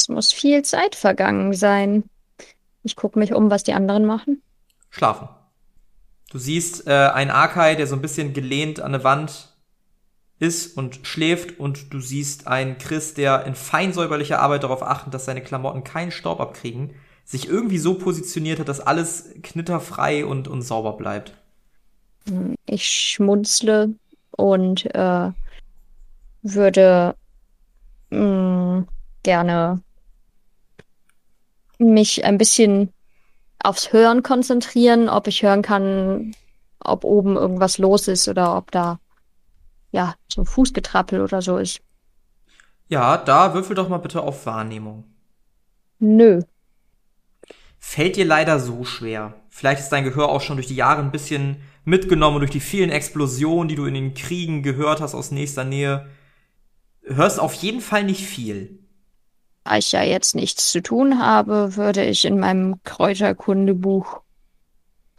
Es 0.00 0.08
muss 0.08 0.32
viel 0.32 0.62
Zeit 0.62 0.94
vergangen 0.94 1.52
sein. 1.52 2.04
Ich 2.82 2.96
gucke 2.96 3.18
mich 3.18 3.34
um, 3.34 3.50
was 3.50 3.64
die 3.64 3.72
anderen 3.72 4.04
machen. 4.04 4.42
Schlafen. 4.90 5.28
Du 6.30 6.38
siehst 6.38 6.86
äh, 6.86 6.92
einen 6.92 7.30
Arkai, 7.30 7.74
der 7.74 7.86
so 7.86 7.94
ein 7.94 8.02
bisschen 8.02 8.32
gelehnt 8.32 8.80
an 8.80 8.92
der 8.92 9.04
Wand 9.04 9.54
ist 10.38 10.76
und 10.76 11.00
schläft 11.02 11.58
und 11.58 11.92
du 11.92 12.00
siehst 12.00 12.46
einen 12.46 12.78
Chris, 12.78 13.14
der 13.14 13.44
in 13.44 13.54
feinsäuberlicher 13.54 14.40
Arbeit 14.40 14.62
darauf 14.62 14.82
achtet, 14.82 15.12
dass 15.14 15.24
seine 15.24 15.42
Klamotten 15.42 15.84
keinen 15.84 16.12
Staub 16.12 16.40
abkriegen, 16.40 16.94
sich 17.24 17.48
irgendwie 17.48 17.78
so 17.78 17.94
positioniert 17.94 18.60
hat, 18.60 18.68
dass 18.68 18.80
alles 18.80 19.30
knitterfrei 19.42 20.24
und, 20.24 20.48
und 20.48 20.62
sauber 20.62 20.96
bleibt. 20.96 21.34
Ich 22.66 22.88
schmunzle 22.88 23.94
und 24.38 24.86
äh, 24.94 25.32
würde 26.42 27.16
mh, 28.10 28.18
mm, 28.18 28.88
gerne 29.22 29.82
mich 31.78 32.24
ein 32.24 32.38
bisschen 32.38 32.92
aufs 33.62 33.92
Hören 33.92 34.22
konzentrieren, 34.22 35.08
ob 35.08 35.26
ich 35.26 35.42
hören 35.42 35.62
kann, 35.62 36.34
ob 36.80 37.04
oben 37.04 37.36
irgendwas 37.36 37.78
los 37.78 38.08
ist 38.08 38.28
oder 38.28 38.56
ob 38.56 38.70
da 38.70 39.00
ja 39.90 40.14
so 40.32 40.44
Fußgetrappel 40.44 41.20
oder 41.20 41.42
so 41.42 41.58
ist. 41.58 41.80
Ja, 42.88 43.16
da 43.18 43.54
würfel 43.54 43.74
doch 43.76 43.88
mal 43.88 43.98
bitte 43.98 44.22
auf 44.22 44.46
Wahrnehmung. 44.46 45.04
Nö. 45.98 46.40
Fällt 47.78 48.16
dir 48.16 48.24
leider 48.24 48.58
so 48.58 48.84
schwer. 48.84 49.34
Vielleicht 49.48 49.80
ist 49.80 49.90
dein 49.90 50.04
Gehör 50.04 50.28
auch 50.28 50.40
schon 50.40 50.56
durch 50.56 50.66
die 50.66 50.76
Jahre 50.76 51.00
ein 51.00 51.12
bisschen 51.12 51.62
mitgenommen 51.84 52.38
durch 52.40 52.50
die 52.50 52.60
vielen 52.60 52.90
Explosionen, 52.90 53.68
die 53.68 53.74
du 53.74 53.86
in 53.86 53.94
den 53.94 54.14
Kriegen 54.14 54.62
gehört 54.62 55.00
hast 55.00 55.14
aus 55.14 55.30
nächster 55.30 55.64
Nähe. 55.64 56.08
Hörst 57.02 57.40
auf 57.40 57.54
jeden 57.54 57.80
Fall 57.80 58.04
nicht 58.04 58.26
viel. 58.26 58.78
Da 59.64 59.78
ich 59.78 59.92
ja 59.92 60.02
jetzt 60.02 60.34
nichts 60.34 60.70
zu 60.70 60.82
tun 60.82 61.18
habe, 61.18 61.76
würde 61.76 62.04
ich 62.04 62.24
in 62.24 62.38
meinem 62.38 62.82
Kräuterkundebuch 62.84 64.20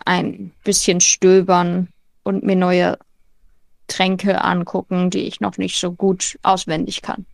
ein 0.06 0.52
bisschen 0.64 1.02
stöbern 1.02 1.90
und 2.24 2.44
mir 2.44 2.56
neue 2.56 2.98
Tränke 3.88 4.44
angucken, 4.44 5.10
die 5.10 5.28
ich 5.28 5.42
noch 5.42 5.58
nicht 5.58 5.80
so 5.80 5.92
gut 5.92 6.38
auswendig 6.44 7.02
kann. 7.02 7.26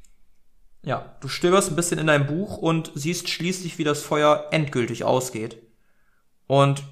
Ja, 0.85 1.15
du 1.19 1.27
stöberst 1.27 1.69
ein 1.69 1.75
bisschen 1.75 1.97
in 1.97 2.07
deinem 2.07 2.27
Buch 2.27 2.57
und 2.57 2.91
siehst 2.93 3.27
schließlich, 3.29 3.79
wie 3.79 3.83
das 3.83 4.03
Feuer 4.03 4.47
endgültig 4.51 5.03
ausgeht. 5.03 5.57
Und 6.45 6.83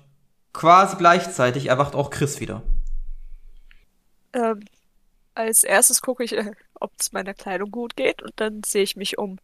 quasi 0.52 0.98
gleichzeitig 0.98 1.68
erwacht 1.68 1.94
auch 1.94 2.10
Chris 2.10 2.40
wieder. 2.40 2.64
Ähm, 4.34 4.66
als 5.36 5.64
erstes 5.64 6.02
gucke 6.02 6.24
ich, 6.24 6.36
äh, 6.36 6.52
ob 6.80 6.92
es 7.00 7.12
meiner 7.12 7.36
Kleidung 7.36 7.70
gut 7.70 7.96
geht 7.96 8.24
und 8.24 8.34
dann 8.38 8.62
sehe 8.66 8.84
ich 8.84 8.96
mich 8.96 9.20
um. 9.20 9.38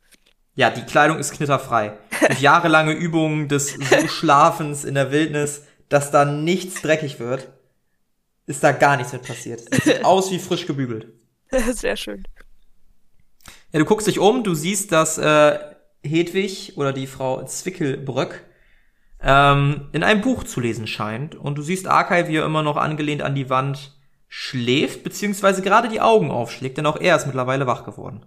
Ja, 0.55 0.71
die 0.71 0.83
Kleidung 0.83 1.19
ist 1.19 1.31
knitterfrei. 1.31 1.97
Durch 2.25 2.41
jahrelange 2.41 2.93
Übungen 2.93 3.47
des 3.47 3.75
so 3.75 4.07
Schlafens 4.07 4.83
in 4.83 4.95
der 4.95 5.11
Wildnis, 5.11 5.63
dass 5.89 6.09
da 6.09 6.25
nichts 6.25 6.81
dreckig 6.81 7.19
wird, 7.19 7.49
ist 8.47 8.63
da 8.63 8.71
gar 8.71 8.97
nichts 8.97 9.13
mit 9.13 9.21
passiert. 9.21 9.61
Sieht 9.83 10.03
aus 10.03 10.31
wie 10.31 10.39
frisch 10.39 10.65
gebügelt. 10.65 11.13
Sehr 11.51 11.95
schön. 11.95 12.23
Ja, 13.71 13.79
du 13.79 13.85
guckst 13.85 14.07
dich 14.07 14.19
um, 14.19 14.43
du 14.43 14.53
siehst, 14.53 14.91
dass 14.91 15.17
äh, 15.17 15.59
Hedwig 16.03 16.73
oder 16.75 16.93
die 16.93 17.07
Frau 17.07 17.43
Zwickelbröck 17.43 18.45
ähm, 19.21 19.89
in 19.91 20.03
einem 20.03 20.21
Buch 20.21 20.43
zu 20.43 20.59
lesen 20.59 20.87
scheint. 20.87 21.35
Und 21.35 21.57
du 21.57 21.61
siehst 21.61 21.87
Arkai, 21.87 22.27
wie 22.27 22.37
er 22.37 22.45
immer 22.45 22.63
noch 22.63 22.77
angelehnt 22.77 23.21
an 23.21 23.35
die 23.35 23.49
Wand 23.49 23.97
schläft, 24.27 25.03
beziehungsweise 25.03 25.61
gerade 25.61 25.89
die 25.89 26.01
Augen 26.01 26.31
aufschlägt, 26.31 26.77
denn 26.77 26.85
auch 26.85 26.99
er 26.99 27.15
ist 27.15 27.25
mittlerweile 27.25 27.67
wach 27.67 27.83
geworden 27.83 28.25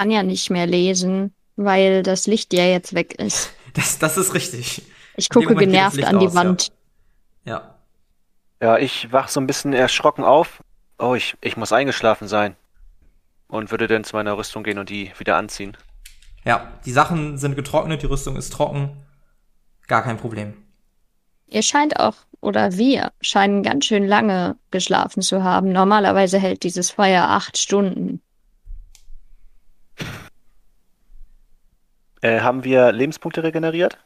kann 0.00 0.10
ja 0.10 0.22
nicht 0.22 0.48
mehr 0.48 0.66
lesen, 0.66 1.34
weil 1.56 2.02
das 2.02 2.26
Licht 2.26 2.54
ja 2.54 2.64
jetzt 2.64 2.94
weg 2.94 3.14
ist. 3.14 3.52
Das, 3.74 4.00
das 4.00 4.16
ist 4.16 4.34
richtig. 4.34 4.82
Ich 5.14 5.28
gucke 5.28 5.54
genervt 5.54 6.02
an 6.02 6.18
die 6.18 6.26
aus, 6.26 6.34
Wand. 6.34 6.72
Ja. 7.44 7.76
ja. 8.60 8.66
Ja, 8.66 8.78
ich 8.78 9.12
wach 9.12 9.28
so 9.28 9.40
ein 9.40 9.46
bisschen 9.46 9.72
erschrocken 9.72 10.24
auf. 10.24 10.64
Oh, 10.98 11.14
ich, 11.14 11.36
ich 11.40 11.56
muss 11.56 11.72
eingeschlafen 11.72 12.26
sein. 12.26 12.56
Und 13.50 13.70
würde 13.70 13.86
dann 13.86 14.04
zu 14.04 14.16
meiner 14.16 14.38
Rüstung 14.38 14.62
gehen 14.62 14.78
und 14.78 14.88
die 14.88 15.12
wieder 15.18 15.36
anziehen. 15.36 15.76
Ja, 16.44 16.72
die 16.84 16.92
Sachen 16.92 17.36
sind 17.36 17.56
getrocknet, 17.56 18.02
die 18.02 18.06
Rüstung 18.06 18.36
ist 18.36 18.52
trocken. 18.52 18.96
Gar 19.86 20.02
kein 20.02 20.16
Problem. 20.16 20.54
Ihr 21.48 21.62
scheint 21.62 21.98
auch, 21.98 22.14
oder 22.40 22.76
wir 22.76 23.12
scheinen 23.20 23.62
ganz 23.62 23.84
schön 23.84 24.06
lange 24.06 24.56
geschlafen 24.70 25.20
zu 25.20 25.42
haben. 25.42 25.72
Normalerweise 25.72 26.38
hält 26.38 26.62
dieses 26.62 26.90
Feuer 26.90 27.24
acht 27.24 27.58
Stunden. 27.58 28.22
Äh, 32.22 32.40
haben 32.40 32.64
wir 32.64 32.92
Lebenspunkte 32.92 33.42
regeneriert? 33.42 33.98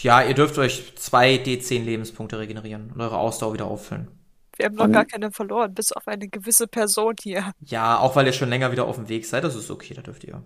Ja, 0.00 0.22
ihr 0.22 0.34
dürft 0.34 0.58
euch 0.58 0.96
zwei 0.96 1.36
D10 1.36 1.84
Lebenspunkte 1.84 2.38
regenerieren 2.38 2.90
und 2.92 3.00
eure 3.00 3.18
Ausdauer 3.18 3.54
wieder 3.54 3.66
auffüllen. 3.66 4.15
Wir 4.56 4.66
haben 4.66 4.74
noch 4.74 4.90
gar 4.90 5.04
keine 5.04 5.30
verloren, 5.30 5.74
bis 5.74 5.92
auf 5.92 6.08
eine 6.08 6.28
gewisse 6.28 6.66
Person 6.66 7.14
hier. 7.22 7.52
Ja, 7.60 7.98
auch 7.98 8.16
weil 8.16 8.26
ihr 8.26 8.32
schon 8.32 8.48
länger 8.48 8.72
wieder 8.72 8.86
auf 8.86 8.96
dem 8.96 9.08
Weg 9.08 9.26
seid, 9.26 9.44
das 9.44 9.54
ist 9.54 9.70
okay, 9.70 9.92
da 9.94 10.02
dürft 10.02 10.24
ihr. 10.24 10.42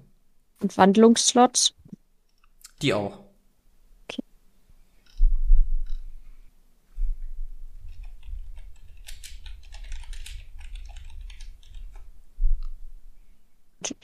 Und 0.60 0.76
Wandlungsslots? 0.76 1.74
Die 2.82 2.92
auch. 2.92 3.20
Okay. 4.08 4.22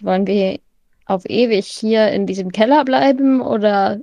Wollen 0.00 0.26
wir 0.26 0.60
auf 1.06 1.25
ewig 1.26 1.66
hier 1.66 2.10
in 2.12 2.26
diesem 2.26 2.52
Keller 2.52 2.84
bleiben 2.84 3.40
oder 3.40 4.00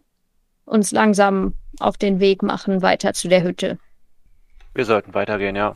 uns 0.65 0.91
langsam 0.91 1.53
auf 1.79 1.97
den 1.97 2.19
Weg 2.19 2.43
machen 2.43 2.81
weiter 2.81 3.13
zu 3.13 3.29
der 3.29 3.43
Hütte? 3.43 3.79
Wir 4.73 4.85
sollten 4.85 5.13
weitergehen, 5.13 5.55
ja. 5.55 5.73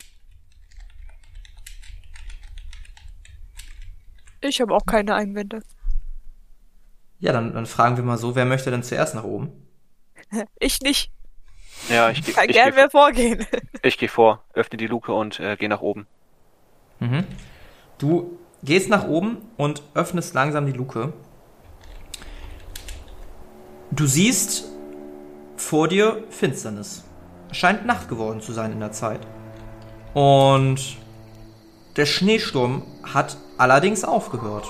Ich 4.40 4.60
habe 4.60 4.74
auch 4.74 4.86
keine 4.86 5.14
Einwände. 5.14 5.62
Ja, 7.18 7.32
dann, 7.32 7.52
dann 7.52 7.66
fragen 7.66 7.96
wir 7.96 8.04
mal 8.04 8.18
so, 8.18 8.34
wer 8.36 8.44
möchte 8.44 8.70
denn 8.70 8.82
zuerst 8.82 9.14
nach 9.14 9.24
oben? 9.24 9.52
Ich 10.58 10.80
nicht. 10.80 11.10
Ja, 11.88 12.10
ich, 12.10 12.22
Kann 12.34 12.48
ich, 12.48 12.54
gern 12.54 12.70
geh, 12.70 12.76
wer 12.76 12.90
vorgehen. 12.90 13.46
ich 13.82 13.96
gehe 13.96 14.08
vor, 14.08 14.44
öffne 14.52 14.76
die 14.76 14.86
Luke 14.86 15.12
und 15.12 15.40
äh, 15.40 15.56
gehe 15.56 15.68
nach 15.68 15.80
oben. 15.80 16.06
Mhm. 17.00 17.24
Du 17.98 18.38
gehst 18.62 18.90
nach 18.90 19.06
oben 19.06 19.38
und 19.56 19.82
öffnest 19.94 20.34
langsam 20.34 20.66
die 20.66 20.72
Luke. 20.72 21.12
Du 23.90 24.06
siehst 24.06 24.64
vor 25.56 25.88
dir 25.88 26.24
Finsternis. 26.30 27.04
Scheint 27.52 27.86
Nacht 27.86 28.08
geworden 28.08 28.40
zu 28.40 28.52
sein 28.52 28.72
in 28.72 28.80
der 28.80 28.92
Zeit. 28.92 29.20
Und 30.14 30.96
der 31.98 32.06
Schneesturm 32.06 32.82
hat 33.02 33.36
allerdings 33.58 34.04
aufgehört. 34.04 34.66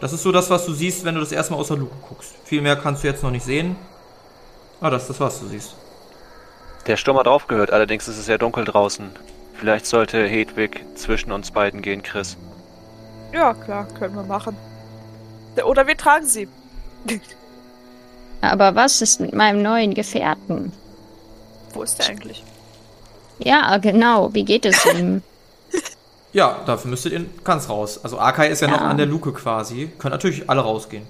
Das 0.00 0.12
ist 0.12 0.22
so 0.22 0.32
das, 0.32 0.50
was 0.50 0.66
du 0.66 0.72
siehst, 0.74 1.04
wenn 1.04 1.14
du 1.14 1.20
das 1.20 1.32
erstmal 1.32 1.58
aus 1.58 1.68
der 1.68 1.78
Luke 1.78 1.94
guckst. 2.08 2.34
Viel 2.44 2.60
mehr 2.60 2.76
kannst 2.76 3.02
du 3.02 3.08
jetzt 3.08 3.22
noch 3.22 3.30
nicht 3.30 3.44
sehen. 3.44 3.74
Ah, 4.82 4.90
das 4.90 5.02
ist 5.02 5.10
das, 5.10 5.20
was 5.20 5.40
du 5.40 5.46
siehst. 5.46 5.74
Der 6.86 6.96
Sturm 6.96 7.18
hat 7.18 7.26
aufgehört, 7.26 7.70
allerdings 7.70 8.06
ist 8.06 8.18
es 8.18 8.26
sehr 8.26 8.38
dunkel 8.38 8.64
draußen. 8.66 9.10
Vielleicht 9.54 9.86
sollte 9.86 10.26
Hedwig 10.26 10.84
zwischen 10.94 11.32
uns 11.32 11.50
beiden 11.50 11.80
gehen, 11.80 12.02
Chris. 12.02 12.36
Ja, 13.32 13.54
klar, 13.54 13.86
können 13.98 14.14
wir 14.16 14.22
machen. 14.22 14.56
Oder 15.64 15.86
wir 15.86 15.96
tragen 15.96 16.26
sie. 16.26 16.48
Aber 18.42 18.74
was 18.74 19.00
ist 19.00 19.20
mit 19.20 19.32
meinem 19.32 19.62
neuen 19.62 19.94
Gefährten? 19.94 20.72
Wo 21.72 21.82
ist 21.82 21.98
der 21.98 22.08
eigentlich? 22.08 22.42
Ja, 23.38 23.78
genau. 23.78 24.34
Wie 24.34 24.44
geht 24.44 24.66
es 24.66 24.84
ihm? 24.84 25.22
Ja, 26.32 26.60
dafür 26.66 26.90
müsstet 26.90 27.12
ihr 27.12 27.24
ganz 27.44 27.68
raus. 27.68 28.00
Also 28.04 28.18
Akai 28.18 28.48
ist 28.48 28.60
ja, 28.60 28.68
Ja. 28.68 28.74
noch 28.74 28.80
an 28.82 28.96
der 28.96 29.06
Luke 29.06 29.32
quasi. 29.32 29.90
Können 29.98 30.12
natürlich 30.12 30.48
alle 30.48 30.60
rausgehen. 30.60 31.06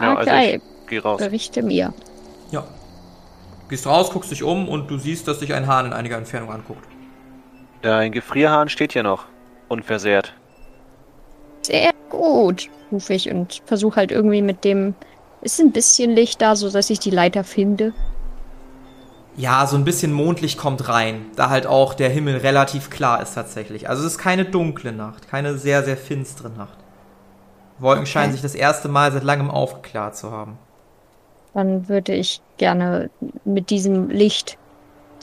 Ja, 0.00 0.16
also 0.16 0.30
okay, 0.30 0.56
ich 0.56 0.88
geh 0.88 0.98
raus. 0.98 1.20
berichte 1.20 1.62
mir. 1.62 1.94
Ja. 2.50 2.64
Gehst 3.68 3.86
raus, 3.86 4.10
guckst 4.10 4.30
dich 4.30 4.42
um 4.42 4.68
und 4.68 4.90
du 4.90 4.98
siehst, 4.98 5.28
dass 5.28 5.38
dich 5.38 5.54
ein 5.54 5.66
Hahn 5.66 5.86
in 5.86 5.92
einiger 5.92 6.16
Entfernung 6.18 6.50
anguckt. 6.52 6.84
Dein 7.82 8.12
Gefrierhahn 8.12 8.68
steht 8.68 8.92
hier 8.92 9.02
noch. 9.02 9.24
Unversehrt. 9.68 10.34
Sehr 11.62 11.92
gut, 12.10 12.68
rufe 12.92 13.14
ich 13.14 13.30
und 13.30 13.62
versuche 13.66 13.96
halt 13.96 14.10
irgendwie 14.12 14.42
mit 14.42 14.64
dem. 14.64 14.94
Ist 15.40 15.60
ein 15.60 15.72
bisschen 15.72 16.10
Licht 16.10 16.40
da, 16.42 16.56
sodass 16.56 16.90
ich 16.90 16.98
die 16.98 17.10
Leiter 17.10 17.44
finde. 17.44 17.92
Ja, 19.36 19.66
so 19.66 19.76
ein 19.76 19.84
bisschen 19.84 20.12
Mondlicht 20.12 20.58
kommt 20.58 20.88
rein, 20.88 21.26
da 21.34 21.50
halt 21.50 21.66
auch 21.66 21.94
der 21.94 22.08
Himmel 22.08 22.36
relativ 22.36 22.88
klar 22.90 23.20
ist 23.20 23.34
tatsächlich. 23.34 23.88
Also 23.88 24.04
es 24.06 24.12
ist 24.12 24.18
keine 24.18 24.44
dunkle 24.44 24.92
Nacht, 24.92 25.28
keine 25.28 25.58
sehr, 25.58 25.82
sehr 25.82 25.96
finstere 25.96 26.50
Nacht. 26.50 26.78
Wolken 27.80 28.06
scheinen 28.06 28.30
sich 28.32 28.42
das 28.42 28.54
erste 28.54 28.88
Mal 28.88 29.10
seit 29.10 29.24
langem 29.24 29.50
aufgeklärt 29.50 30.16
zu 30.16 30.30
haben. 30.30 30.56
Dann 31.52 31.88
würde 31.88 32.14
ich 32.14 32.40
gerne 32.58 33.10
mit 33.44 33.70
diesem 33.70 34.08
Licht 34.10 34.56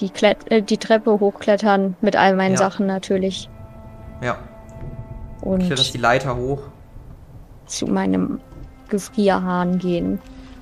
die, 0.01 0.09
Klet 0.09 0.37
äh, 0.51 0.61
die 0.61 0.77
Treppe 0.77 1.11
hochklettern, 1.19 1.95
mit 2.01 2.15
all 2.17 2.35
meinen 2.35 2.53
Ja. 2.53 2.57
Sachen 2.57 2.87
natürlich. 2.87 3.49
Ja, 4.21 4.37
Und 5.41 5.59
kletterst 5.65 5.93
die 5.93 5.97
Leiter 5.99 6.35
hoch. 6.35 6.59
zu 7.65 7.87
meinem 7.87 8.41
Gefrierhahn 8.89 9.79
gehen. 9.79 10.19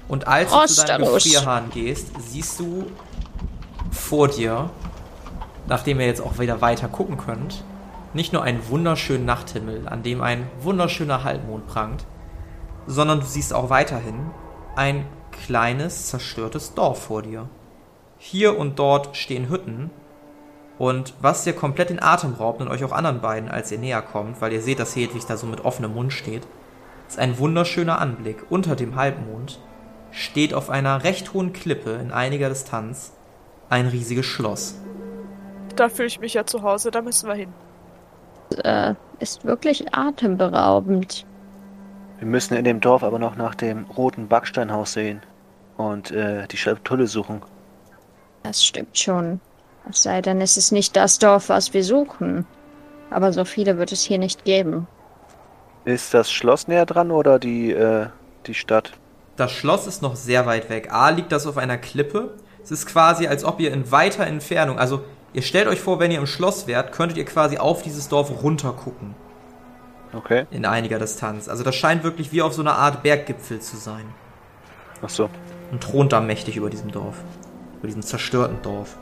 Und 0.08 0.28
als 0.28 0.52
du 0.52 0.66
zu 0.68 0.86
deinem. 0.86 1.06
Gefrierhahn 1.12 1.70
gehst, 1.72 2.08
siehst 2.20 2.60
du 2.60 2.86
vor 3.92 4.28
dir, 4.28 4.70
nachdem 5.68 6.00
ihr 6.00 6.06
jetzt 6.06 6.22
auch 6.22 6.40
wieder 6.40 6.62
weiter 6.62 6.88
gucken 6.88 7.18
könnt, 7.18 7.64
nicht 8.14 8.34
nur 8.34 8.44
einen 8.44 8.68
wunderschönen 8.70 9.26
Nachthimmel, 9.26 9.88
an 9.88 10.04
dem 10.04 10.22
ein 10.22 10.48
wunderschöner 10.62 11.24
Halbmond 11.24 11.68
prangt, 11.68 12.06
sondern 12.88 13.20
du 13.20 13.26
siehst 13.26 13.54
auch 13.54 13.70
weiterhin 13.70 14.32
ein 14.76 15.06
kleines, 15.32 16.08
zerstörtes 16.08 16.74
Dorf 16.74 17.04
vor 17.04 17.22
dir. 17.22 17.48
Hier 18.18 18.58
und 18.58 18.80
dort 18.80 19.16
stehen 19.16 19.50
Hütten. 19.50 19.92
Und 20.78 21.14
was 21.22 21.44
dir 21.44 21.54
komplett 21.54 21.90
den 21.90 22.02
Atem 22.02 22.34
raubt 22.34 22.62
und 22.62 22.70
euch 22.70 22.84
auch 22.84 22.92
anderen 22.92 23.22
beiden, 23.22 23.50
als 23.50 23.72
ihr 23.72 23.78
näher 23.78 24.02
kommt, 24.02 24.42
weil 24.42 24.54
ihr 24.54 24.62
seht, 24.62 24.80
dass 24.80 24.96
Hedwig 24.96 25.26
da 25.26 25.38
so 25.38 25.46
mit 25.46 25.66
offenem 25.66 25.94
Mund 25.94 26.14
steht, 26.14 26.48
ist 27.08 27.20
ein 27.20 27.38
wunderschöner 27.38 28.00
Anblick. 28.00 28.46
Unter 28.50 28.76
dem 28.76 28.96
Halbmond 28.96 29.60
steht 30.12 30.54
auf 30.54 30.70
einer 30.70 31.04
recht 31.04 31.34
hohen 31.34 31.54
Klippe 31.54 31.92
in 31.92 32.12
einiger 32.12 32.50
Distanz 32.50 33.12
ein 33.70 33.88
riesiges 33.88 34.26
Schloss. 34.26 34.76
Da 35.76 35.90
fühle 35.90 36.08
ich 36.08 36.20
mich 36.20 36.34
ja 36.34 36.46
zu 36.46 36.64
Hause, 36.64 36.92
da 36.92 37.02
müssen 37.02 37.28
wir 37.28 37.36
hin. 37.36 37.54
Äh, 38.64 38.96
ist 39.20 39.46
wirklich 39.46 39.94
atemberaubend. 39.94 41.26
Wir 42.18 42.28
müssen 42.28 42.56
in 42.56 42.66
dem 42.66 42.82
Dorf 42.82 43.04
aber 43.04 43.20
noch 43.20 43.36
nach 43.36 43.56
dem 43.56 43.86
roten 43.86 44.28
Backsteinhaus 44.28 44.94
sehen. 44.94 45.22
Und 45.78 46.12
äh, 46.12 46.48
die 46.48 46.58
Schatulle 46.58 47.08
suchen. 47.08 47.42
Das 48.44 48.66
stimmt 48.66 48.98
schon. 48.98 49.40
Es 49.90 50.04
sei 50.04 50.22
denn, 50.22 50.42
es 50.42 50.58
ist 50.58 50.72
nicht 50.72 50.96
das 50.96 51.20
Dorf, 51.20 51.48
was 51.48 51.74
wir 51.74 51.84
suchen. 51.84 52.46
Aber 53.10 53.32
so 53.32 53.46
viele 53.46 53.78
wird 53.78 53.92
es 53.92 54.02
hier 54.02 54.18
nicht 54.18 54.44
geben. 54.44 54.88
Ist 55.86 56.14
das 56.14 56.30
Schloss 56.30 56.68
näher 56.68 56.86
dran 56.86 57.12
oder 57.12 57.40
die, 57.40 57.72
äh, 57.72 58.08
die 58.46 58.54
Stadt? 58.54 58.92
Das 59.38 59.52
Schloss 59.52 59.88
ist 59.88 60.02
noch 60.02 60.18
sehr 60.18 60.46
weit 60.46 60.70
weg. 60.70 60.92
A 60.92 61.10
liegt 61.10 61.32
das 61.32 61.48
auf 61.48 61.58
einer 61.58 61.78
Klippe. 61.78 62.36
Es 62.70 62.82
ist 62.82 62.86
quasi, 62.86 63.26
als 63.26 63.44
ob 63.44 63.60
ihr 63.60 63.74
in 63.74 63.92
weiter 63.92 64.28
Entfernung, 64.28 64.78
also 64.78 65.02
ihr 65.34 65.42
stellt 65.42 65.68
euch 65.68 65.80
vor, 65.80 66.00
wenn 66.00 66.12
ihr 66.12 66.20
im 66.20 66.28
Schloss 66.28 66.68
wärt, 66.68 66.92
könntet 66.92 67.18
ihr 67.18 67.26
quasi 67.26 67.58
auf 67.58 67.82
dieses 67.82 68.10
Dorf 68.10 68.44
runtergucken. 68.44 69.16
Okay. 70.14 70.46
In 70.52 70.68
einiger 70.68 71.00
Distanz. 71.00 71.50
Also 71.50 71.64
das 71.64 71.74
scheint 71.74 72.04
wirklich 72.04 72.32
wie 72.32 72.44
auf 72.44 72.54
so 72.54 72.62
einer 72.62 72.76
Art 72.76 73.02
Berggipfel 73.02 73.60
zu 73.60 73.76
sein. 73.76 74.06
Ach 75.02 75.10
so. 75.10 75.32
Und 75.72 75.82
thront 75.82 76.14
da 76.14 76.22
mächtig 76.22 76.58
über 76.58 76.70
diesem 76.70 76.92
Dorf. 76.92 77.16
Über 77.80 77.88
diesem 77.88 78.04
zerstörten 78.04 78.62
Dorf. 78.62 79.00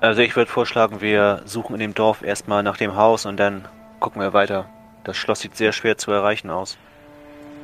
Also 0.00 0.22
ich 0.22 0.36
würde 0.36 0.48
vorschlagen, 0.48 1.00
wir 1.00 1.42
suchen 1.44 1.74
in 1.74 1.80
dem 1.80 1.94
Dorf 1.94 2.22
erstmal 2.22 2.62
nach 2.62 2.76
dem 2.76 2.94
Haus 2.94 3.26
und 3.26 3.36
dann 3.36 3.66
gucken 3.98 4.22
wir 4.22 4.32
weiter. 4.32 4.66
Das 5.02 5.16
Schloss 5.16 5.40
sieht 5.40 5.56
sehr 5.56 5.72
schwer 5.72 5.98
zu 5.98 6.12
erreichen 6.12 6.50
aus. 6.50 6.78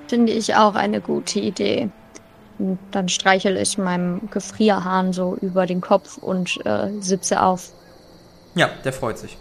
Finde 0.08 0.32
ich 0.32 0.56
auch 0.56 0.74
eine 0.74 1.00
gute 1.00 1.38
Idee. 1.38 1.90
Und 2.62 2.78
dann 2.92 3.08
streichel 3.08 3.56
ich 3.56 3.76
meinem 3.76 4.30
Gefrierhahn 4.30 5.12
so 5.12 5.36
über 5.40 5.66
den 5.66 5.80
Kopf 5.80 6.18
und 6.18 6.64
äh, 6.64 6.90
sitze 7.00 7.42
auf. 7.42 7.70
Ja, 8.54 8.70
der 8.84 8.92
freut 8.92 9.18
sich. 9.18 9.36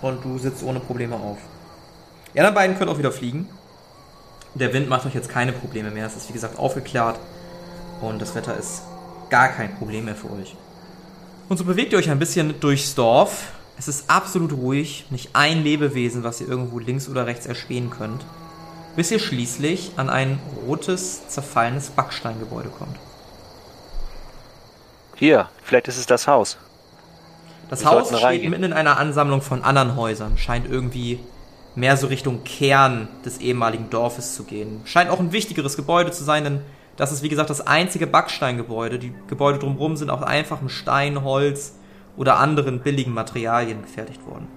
Und 0.00 0.24
du 0.24 0.38
sitzt 0.38 0.62
ohne 0.64 0.80
Probleme 0.80 1.14
auf. 1.16 1.36
Die 2.32 2.40
anderen 2.40 2.54
beiden 2.54 2.78
können 2.78 2.90
auch 2.90 2.96
wieder 2.96 3.12
fliegen. 3.12 3.50
Der 4.54 4.72
Wind 4.72 4.88
macht 4.88 5.04
euch 5.04 5.14
jetzt 5.14 5.28
keine 5.28 5.52
Probleme 5.52 5.90
mehr. 5.90 6.06
Es 6.06 6.16
ist 6.16 6.30
wie 6.30 6.32
gesagt 6.32 6.58
aufgeklärt. 6.58 7.18
Und 8.00 8.22
das 8.22 8.34
Wetter 8.34 8.56
ist 8.56 8.80
gar 9.28 9.48
kein 9.48 9.76
Problem 9.76 10.06
mehr 10.06 10.14
für 10.14 10.32
euch. 10.32 10.56
Und 11.50 11.58
so 11.58 11.64
bewegt 11.64 11.92
ihr 11.92 11.98
euch 11.98 12.10
ein 12.10 12.18
bisschen 12.18 12.58
durchs 12.60 12.94
Dorf. 12.94 13.52
Es 13.76 13.88
ist 13.88 14.08
absolut 14.08 14.54
ruhig. 14.54 15.04
Nicht 15.10 15.30
ein 15.34 15.62
Lebewesen, 15.62 16.24
was 16.24 16.40
ihr 16.40 16.48
irgendwo 16.48 16.78
links 16.78 17.10
oder 17.10 17.26
rechts 17.26 17.44
erspähen 17.44 17.90
könnt. 17.90 18.24
Bis 18.96 19.10
ihr 19.10 19.18
schließlich 19.18 19.92
an 19.96 20.10
ein 20.10 20.38
rotes, 20.66 21.26
zerfallenes 21.28 21.90
Backsteingebäude 21.90 22.68
kommt. 22.68 22.96
Hier, 25.16 25.48
vielleicht 25.62 25.88
ist 25.88 25.98
es 25.98 26.06
das 26.06 26.26
Haus. 26.26 26.58
Das 27.70 27.82
Wir 27.82 27.90
Haus 27.90 28.08
steht 28.08 28.22
reingehen. 28.22 28.50
mitten 28.50 28.64
in 28.64 28.72
einer 28.72 28.98
Ansammlung 28.98 29.40
von 29.40 29.62
anderen 29.62 29.96
Häusern. 29.96 30.36
Scheint 30.36 30.68
irgendwie 30.68 31.20
mehr 31.74 31.96
so 31.96 32.06
Richtung 32.08 32.44
Kern 32.44 33.08
des 33.24 33.38
ehemaligen 33.38 33.88
Dorfes 33.88 34.34
zu 34.34 34.44
gehen. 34.44 34.82
Scheint 34.84 35.08
auch 35.10 35.20
ein 35.20 35.32
wichtigeres 35.32 35.76
Gebäude 35.76 36.10
zu 36.10 36.22
sein, 36.22 36.44
denn 36.44 36.60
das 36.96 37.12
ist 37.12 37.22
wie 37.22 37.30
gesagt 37.30 37.48
das 37.48 37.66
einzige 37.66 38.06
Backsteingebäude. 38.06 38.98
Die 38.98 39.14
Gebäude 39.26 39.58
drumherum 39.58 39.96
sind 39.96 40.10
aus 40.10 40.22
einfachem 40.22 40.68
Stein, 40.68 41.24
Holz 41.24 41.76
oder 42.16 42.38
anderen 42.38 42.80
billigen 42.80 43.14
Materialien 43.14 43.80
gefertigt 43.80 44.26
worden. 44.26 44.48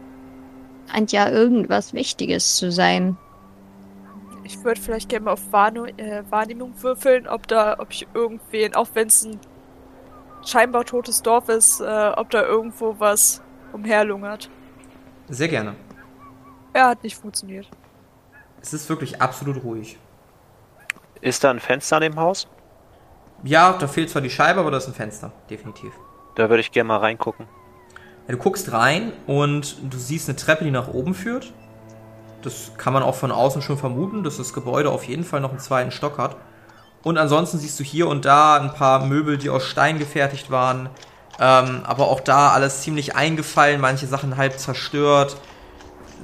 Scheint 0.92 1.12
ja 1.14 1.30
irgendwas 1.30 1.94
Wichtiges 1.94 2.56
zu 2.56 2.72
sein. 2.72 3.18
Ich 4.46 4.64
würde 4.64 4.80
vielleicht 4.80 5.10
gerne 5.10 5.26
mal 5.26 5.32
auf 5.32 5.52
Wahrne 5.52 5.90
äh, 5.98 6.24
Wahrnehmung 6.30 6.72
würfeln, 6.84 7.28
ob 7.28 7.48
da, 7.48 7.80
ob 7.80 7.90
ich 7.90 8.08
irgendwen, 8.14 8.76
auch 8.76 8.88
wenn 8.94 9.08
es 9.08 9.26
ein 9.26 9.40
scheinbar 10.46 10.86
totes 10.86 11.24
Dorf 11.24 11.50
ist, 11.50 11.82
äh, 11.82 12.12
ob 12.16 12.30
da 12.30 12.44
irgendwo 12.44 12.96
was 13.00 13.42
umherlungert. 13.74 14.52
Sehr 15.30 15.48
gerne. 15.48 15.76
Er 16.74 16.90
hat 16.90 17.04
nicht 17.04 17.18
funktioniert. 17.18 17.68
Es 18.62 18.72
ist 18.72 18.88
wirklich 18.88 19.20
absolut 19.20 19.64
ruhig. 19.64 19.98
Ist 21.22 21.44
da 21.44 21.50
ein 21.50 21.60
Fenster 21.60 21.96
an 21.96 22.04
dem 22.04 22.16
Haus? 22.18 22.48
Ja, 23.44 23.74
da 23.74 23.88
fehlt 23.88 24.12
zwar 24.12 24.22
die 24.22 24.30
Scheibe, 24.30 24.60
aber 24.60 24.70
da 24.70 24.78
ist 24.78 24.88
ein 24.88 24.94
Fenster, 24.94 25.32
definitiv. 25.50 25.92
Da 26.36 26.50
würde 26.50 26.62
ich 26.62 26.72
gerne 26.72 26.88
mal 26.88 26.98
reingucken. 26.98 27.48
Ja, 28.28 28.34
du 28.34 28.38
guckst 28.38 28.72
rein 28.72 29.12
und 29.26 29.78
du 29.92 29.98
siehst 29.98 30.30
eine 30.30 30.36
Treppe, 30.36 30.66
die 30.66 30.72
nach 30.72 30.88
oben 30.90 31.16
führt. 31.16 31.52
Das 32.46 32.72
kann 32.78 32.94
man 32.94 33.02
auch 33.02 33.16
von 33.16 33.32
außen 33.32 33.62
schon 33.62 33.78
vermuten, 33.78 34.24
dass 34.24 34.38
das 34.38 34.54
Gebäude 34.54 34.92
auf 34.92 35.04
jeden 35.06 35.24
Fall 35.24 35.42
noch 35.42 35.50
einen 35.50 35.60
zweiten 35.60 35.92
Stock 35.92 36.18
hat. 36.18 36.38
Und 37.04 37.18
ansonsten 37.18 37.58
siehst 37.58 37.80
du 37.80 37.84
hier 37.84 38.08
und 38.08 38.26
da 38.26 38.58
ein 38.58 38.74
paar 38.74 39.06
Möbel, 39.06 39.38
die 39.38 39.50
aus 39.50 39.66
Stein 39.66 40.00
gefertigt 40.00 40.52
waren. 40.52 40.90
Ähm, 41.40 41.82
aber 41.84 42.08
auch 42.08 42.20
da 42.20 42.50
alles 42.50 42.82
ziemlich 42.82 43.16
eingefallen, 43.16 43.82
manche 43.82 44.08
Sachen 44.08 44.38
halb 44.38 44.60
zerstört. 44.60 45.38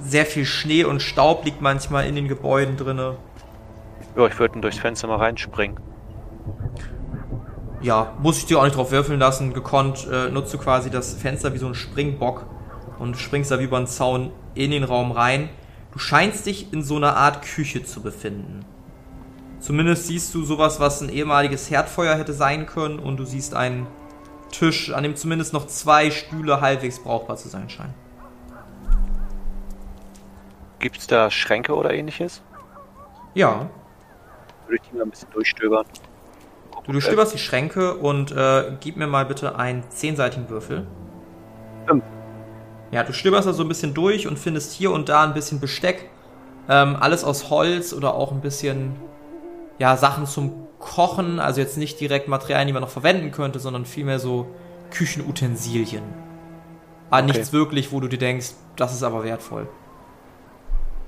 Sehr 0.02 0.26
viel 0.26 0.46
Schnee 0.46 0.84
und 0.84 1.02
Staub 1.02 1.44
liegt 1.46 1.62
manchmal 1.62 2.06
in 2.06 2.16
den 2.16 2.28
Gebäuden 2.28 2.78
drinne. 2.78 3.18
Ja, 4.16 4.28
ich 4.28 4.38
würde 4.40 4.60
durchs 4.60 4.80
Fenster 4.80 5.08
mal 5.08 5.18
reinspringen. 5.18 5.80
Ja, 7.82 8.14
muss 8.20 8.38
ich 8.38 8.46
dir 8.46 8.60
auch 8.60 8.64
nicht 8.64 8.76
drauf 8.76 8.92
würfeln 8.92 9.20
lassen. 9.20 9.54
Gekonnt 9.54 10.08
äh, 10.12 10.30
nutzt 10.30 10.54
du 10.54 10.58
quasi 10.58 10.90
das 10.92 11.14
Fenster 11.14 11.54
wie 11.54 11.58
so 11.58 11.68
ein 11.68 11.76
Springbock 11.76 12.46
und 13.00 13.18
springst 13.18 13.50
da 13.50 13.60
wie 13.60 13.64
über 13.64 13.78
einen 13.78 13.88
Zaun 13.88 14.32
in 14.54 14.72
den 14.72 14.84
Raum 14.84 15.12
rein. 15.12 15.50
Du 15.91 15.99
scheinst 15.99 16.45
dich 16.45 16.71
in 16.71 16.84
so 16.84 16.95
einer 16.95 17.17
Art 17.17 17.41
Küche 17.43 17.84
zu 17.84 18.01
befinden. 18.01 18.65
Zumindest 19.60 20.08
siehst 20.08 20.34
du 20.34 20.43
sowas, 20.43 20.80
was 20.80 21.01
ein 21.01 21.10
ehemaliges 21.10 21.69
Herdfeuer 21.69 22.15
hätte 22.15 22.34
sein 22.34 22.65
können 22.65 22.97
und 22.97 23.17
du 23.17 23.25
siehst 23.25 23.54
einen 23.54 23.86
Tisch, 24.51 24.91
an 24.91 25.04
dem 25.04 25.15
zumindest 25.15 25.54
noch 25.54 25.67
zwei 25.67 26.10
Stühle 26.12 26.62
halbwegs 26.62 26.99
brauchbar 26.99 27.38
zu 27.38 27.47
sein 27.47 27.69
scheinen. 27.69 27.93
Gibt's 30.80 31.06
da 31.08 31.30
Schränke 31.30 31.75
oder 31.75 31.93
ähnliches? 31.93 32.41
Ja, 33.36 33.69
Würde 34.65 34.82
ich 34.82 34.89
die 34.89 34.95
mal 34.97 35.04
ein 35.04 35.10
bisschen 35.12 35.30
durchstöbern. 35.32 35.86
du, 36.86 36.91
du 36.93 37.01
stöberst 37.01 37.34
die 37.34 37.38
Schränke 37.38 37.95
und 37.95 38.32
äh, 38.32 38.75
gib 38.80 38.97
mir 38.97 39.08
mal 39.08 39.25
bitte 39.25 39.58
einen 39.58 39.84
zehnseitigen 39.89 40.49
Würfel. 40.49 40.88
Fünf. 41.88 42.04
Ja, 42.91 43.04
du 43.04 43.13
stöberst 43.13 43.47
da 43.47 43.54
so 43.54 43.63
ein 43.63 43.67
bisschen 43.69 43.93
durch 43.93 44.27
und 44.27 44.38
findest 44.38 44.73
hier 44.73 44.91
und 44.91 45.10
da 45.10 45.23
ein 45.23 45.34
bisschen 45.34 45.60
Besteck. 45.60 46.10
Ähm, 46.69 46.95
alles 46.99 47.23
aus 47.23 47.49
Holz 47.49 47.93
oder 47.93 48.13
auch 48.13 48.32
ein 48.32 48.41
bisschen, 48.41 48.95
ja, 49.80 49.95
Sachen 49.97 50.25
zum 50.25 50.67
Kochen. 50.80 51.39
Also 51.39 51.62
jetzt 51.62 51.77
nicht 51.77 51.99
direkt 51.99 52.27
Materialien, 52.27 52.67
die 52.67 52.73
man 52.73 52.82
noch 52.82 52.89
verwenden 52.89 53.32
könnte, 53.32 53.60
sondern 53.60 53.86
vielmehr 53.86 54.19
so 54.19 54.47
Küchenutensilien. 54.91 56.04
Aber 57.10 57.23
Okay. 57.23 57.34
nichts 57.34 57.54
wirklich, 57.54 57.91
wo 57.91 57.99
du 57.99 58.08
dir 58.08 58.17
denkst, 58.19 58.51
das 58.75 58.93
ist 58.93 59.04
aber 59.04 59.23
wertvoll. 59.23 59.67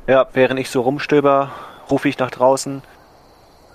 Ja, 0.08 0.28
während 0.34 0.60
ich 0.60 0.70
so 0.70 0.82
rumstöber, 0.82 1.52
rufe 1.90 2.10
ich 2.10 2.18
nach 2.20 2.32
draußen. 2.32 2.82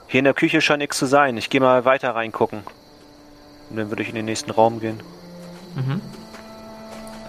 Hier 0.08 0.18
in 0.18 0.24
der 0.24 0.34
Küche 0.34 0.60
scheint 0.60 0.80
nichts 0.80 0.98
zu 0.98 1.06
sein. 1.06 1.36
Ich 1.36 1.50
gehe 1.50 1.60
mal 1.60 1.84
weiter 1.84 2.14
reingucken. 2.14 2.62
Und 3.70 3.76
dann 3.76 3.90
würde 3.90 4.02
ich 4.02 4.08
in 4.08 4.14
den 4.14 4.24
nächsten 4.24 4.50
Raum 4.50 4.80
gehen. 4.80 5.02
Mhm. 5.74 6.00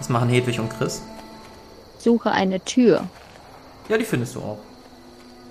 Was 0.00 0.08
machen 0.08 0.30
Hedwig 0.30 0.58
und 0.58 0.70
Chris? 0.70 1.02
Suche 1.98 2.32
eine 2.32 2.58
Tür. 2.64 3.04
Ja, 3.88 3.98
die 3.98 4.04
findest 4.04 4.34
du 4.34 4.40
auch. 4.40 4.58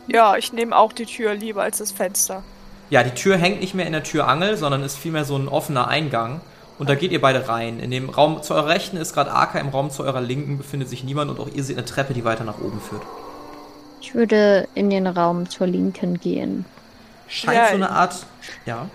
Ja, 0.07 0.35
ich 0.35 0.51
nehme 0.51 0.75
auch 0.75 0.91
die 0.91 1.05
Tür 1.05 1.35
lieber 1.35 1.61
als 1.61 1.77
das 1.77 1.91
Fenster. 1.91 2.43
Ja, 2.89 3.03
die 3.03 3.11
Tür 3.11 3.37
hängt 3.37 3.61
nicht 3.61 3.75
mehr 3.75 3.85
in 3.85 3.93
der 3.93 4.03
Türangel, 4.03 4.57
sondern 4.57 4.81
ist 4.81 4.97
vielmehr 4.97 5.23
so 5.23 5.37
ein 5.37 5.47
offener 5.47 5.87
Eingang. 5.87 6.41
Und 6.79 6.89
da 6.89 6.95
geht 6.95 7.11
ihr 7.11 7.21
beide 7.21 7.47
rein. 7.47 7.79
In 7.79 7.91
dem 7.91 8.09
Raum 8.09 8.41
zu 8.41 8.55
eurer 8.55 8.69
Rechten 8.69 8.97
ist 8.97 9.13
gerade 9.13 9.31
Arka, 9.31 9.59
im 9.59 9.69
Raum 9.69 9.91
zu 9.91 10.03
eurer 10.03 10.21
Linken 10.21 10.57
befindet 10.57 10.89
sich 10.89 11.03
niemand 11.03 11.29
und 11.29 11.39
auch 11.39 11.49
ihr 11.53 11.63
seht 11.63 11.77
eine 11.77 11.85
Treppe, 11.85 12.15
die 12.15 12.25
weiter 12.25 12.43
nach 12.43 12.59
oben 12.59 12.81
führt. 12.81 13.03
Ich 14.01 14.15
würde 14.15 14.67
in 14.73 14.89
den 14.89 15.05
Raum 15.05 15.47
zur 15.47 15.67
Linken 15.67 16.19
gehen. 16.19 16.65
Scheint 17.27 17.57
Ja, 17.57 17.67
so 17.67 17.75
eine 17.75 17.91
Art. 17.91 18.25
Ja. 18.65 18.87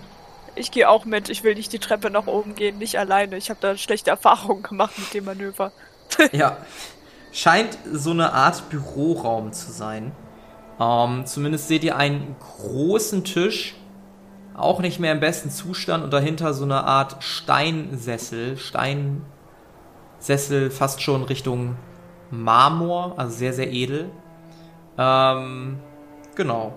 Ich 0.55 0.71
gehe 0.71 0.89
auch 0.89 1.05
mit. 1.05 1.29
Ich 1.29 1.43
will 1.43 1.55
nicht 1.55 1.73
die 1.73 1.79
Treppe 1.79 2.09
nach 2.09 2.27
oben 2.27 2.55
gehen, 2.55 2.77
nicht 2.77 2.97
alleine. 2.97 3.37
Ich 3.37 3.49
habe 3.49 3.59
da 3.61 3.77
schlechte 3.77 4.09
Erfahrungen 4.09 4.63
gemacht 4.63 4.97
mit 4.97 5.13
dem 5.13 5.25
Manöver. 5.25 5.71
Ja. 6.31 6.57
Scheint 7.31 7.77
so 7.91 8.11
eine 8.11 8.31
Art 8.31 8.69
Büroraum 8.69 9.51
zu 9.51 9.71
sein. 9.71 10.13
Ähm, 10.79 11.25
zumindest 11.25 11.67
seht 11.67 11.83
ihr 11.83 11.97
einen 11.97 12.35
großen 12.39 13.25
Tisch, 13.25 13.75
auch 14.55 14.79
nicht 14.79 14.99
mehr 14.99 15.11
im 15.11 15.19
besten 15.19 15.49
Zustand 15.49 16.03
und 16.03 16.13
dahinter 16.13 16.53
so 16.53 16.63
eine 16.63 16.85
Art 16.85 17.21
Steinsessel, 17.21 18.55
Steinsessel 18.57 19.19
fast 20.71 21.01
schon 21.01 21.23
Richtung 21.23 21.75
Marmor, 22.31 23.15
also 23.17 23.35
sehr, 23.35 23.51
sehr 23.51 23.71
edel. 23.71 24.09
Ähm, 24.97 25.79
genau. 26.35 26.75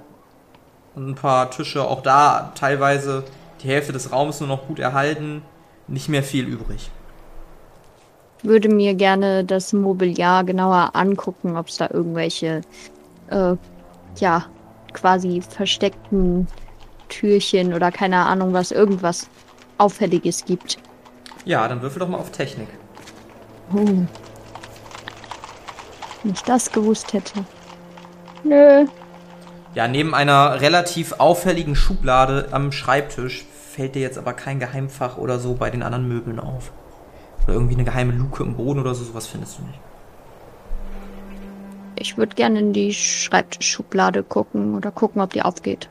Und 0.95 1.11
ein 1.11 1.15
paar 1.15 1.51
Tische, 1.51 1.85
auch 1.85 2.03
da 2.03 2.51
teilweise 2.57 3.25
die 3.63 3.69
Hälfte 3.69 3.93
des 3.93 4.13
Raums 4.13 4.41
nur 4.41 4.49
noch 4.49 4.67
gut 4.67 4.79
erhalten, 4.79 5.43
nicht 5.87 6.09
mehr 6.09 6.23
viel 6.23 6.47
übrig. 6.47 6.91
Würde 8.43 8.69
mir 8.69 8.95
gerne 8.95 9.45
das 9.45 9.73
Mobiliar 9.73 10.45
genauer 10.45 10.91
angucken, 10.95 11.57
ob 11.57 11.69
es 11.69 11.77
da 11.77 11.89
irgendwelche, 11.93 12.61
äh, 13.31 13.57
ja, 14.21 14.47
quasi 14.93 15.41
versteckten 15.41 16.47
Türchen 17.09 17.75
oder 17.75 17.91
keine 17.91 18.27
Ahnung 18.27 18.53
was, 18.53 18.71
irgendwas 18.71 19.29
Auffälliges 19.79 20.45
gibt. 20.45 20.79
Ja, 21.45 21.67
dann 21.67 21.83
würfel 21.83 22.01
doch 22.01 22.09
mal 22.09 22.19
auf 22.19 22.31
Technik. 22.31 22.69
Oh. 23.73 23.85
Wenn 26.23 26.33
ich 26.33 26.43
das 26.43 26.71
gewusst 26.71 27.13
hätte. 27.13 27.45
Nö. 28.45 28.87
Ja, 29.75 29.89
neben 29.89 30.15
einer 30.15 30.61
relativ 30.61 31.15
auffälligen 31.19 31.77
Schublade 31.77 32.49
am 32.53 32.73
Schreibtisch 32.73 33.47
fällt 33.79 33.95
dir 33.95 34.03
jetzt 34.03 34.19
aber 34.19 34.33
kein 34.33 34.59
Geheimfach 34.59 35.19
oder 35.19 35.39
so 35.39 35.55
bei 35.55 35.71
den 35.71 35.85
anderen 35.85 36.09
Möbeln 36.09 36.41
auf. 36.41 36.73
Oder 37.45 37.55
irgendwie 37.55 37.75
eine 37.75 37.85
geheime 37.85 38.13
Luke 38.13 38.43
im 38.43 38.57
Boden 38.57 38.81
oder 38.81 38.93
so, 38.93 39.05
sowas 39.05 39.29
findest 39.29 39.59
du 39.59 39.63
nicht. 39.63 39.79
Ich 41.95 42.19
würde 42.19 42.35
gerne 42.35 42.59
in 42.59 42.73
die 42.73 42.93
Schreibtischschublade 42.93 44.25
gucken 44.25 44.75
oder 44.75 44.91
gucken, 44.91 45.23
ob 45.23 45.33
die 45.33 45.43
aufgeht. 45.43 45.89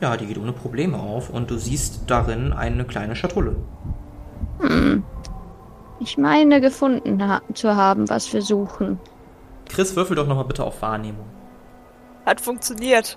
Ja, 0.00 0.16
die 0.16 0.26
geht 0.26 0.36
ohne 0.36 0.52
Probleme 0.52 0.98
auf 0.98 1.30
und 1.30 1.48
du 1.48 1.58
siehst 1.58 2.02
darin 2.08 2.52
eine 2.52 2.84
kleine 2.84 3.14
Schatulle. 3.14 3.54
Hm. 4.58 5.04
Ich 6.00 6.18
meine 6.18 6.60
gefunden 6.60 7.22
ha 7.22 7.40
zu 7.54 7.76
haben, 7.76 8.10
was 8.10 8.32
wir 8.32 8.42
suchen. 8.42 8.98
Chris, 9.68 9.94
würfel 9.94 10.16
doch 10.16 10.26
nochmal 10.26 10.46
bitte 10.46 10.64
auf 10.64 10.82
Wahrnehmung. 10.82 11.26
Hat 12.26 12.40
funktioniert. 12.40 13.16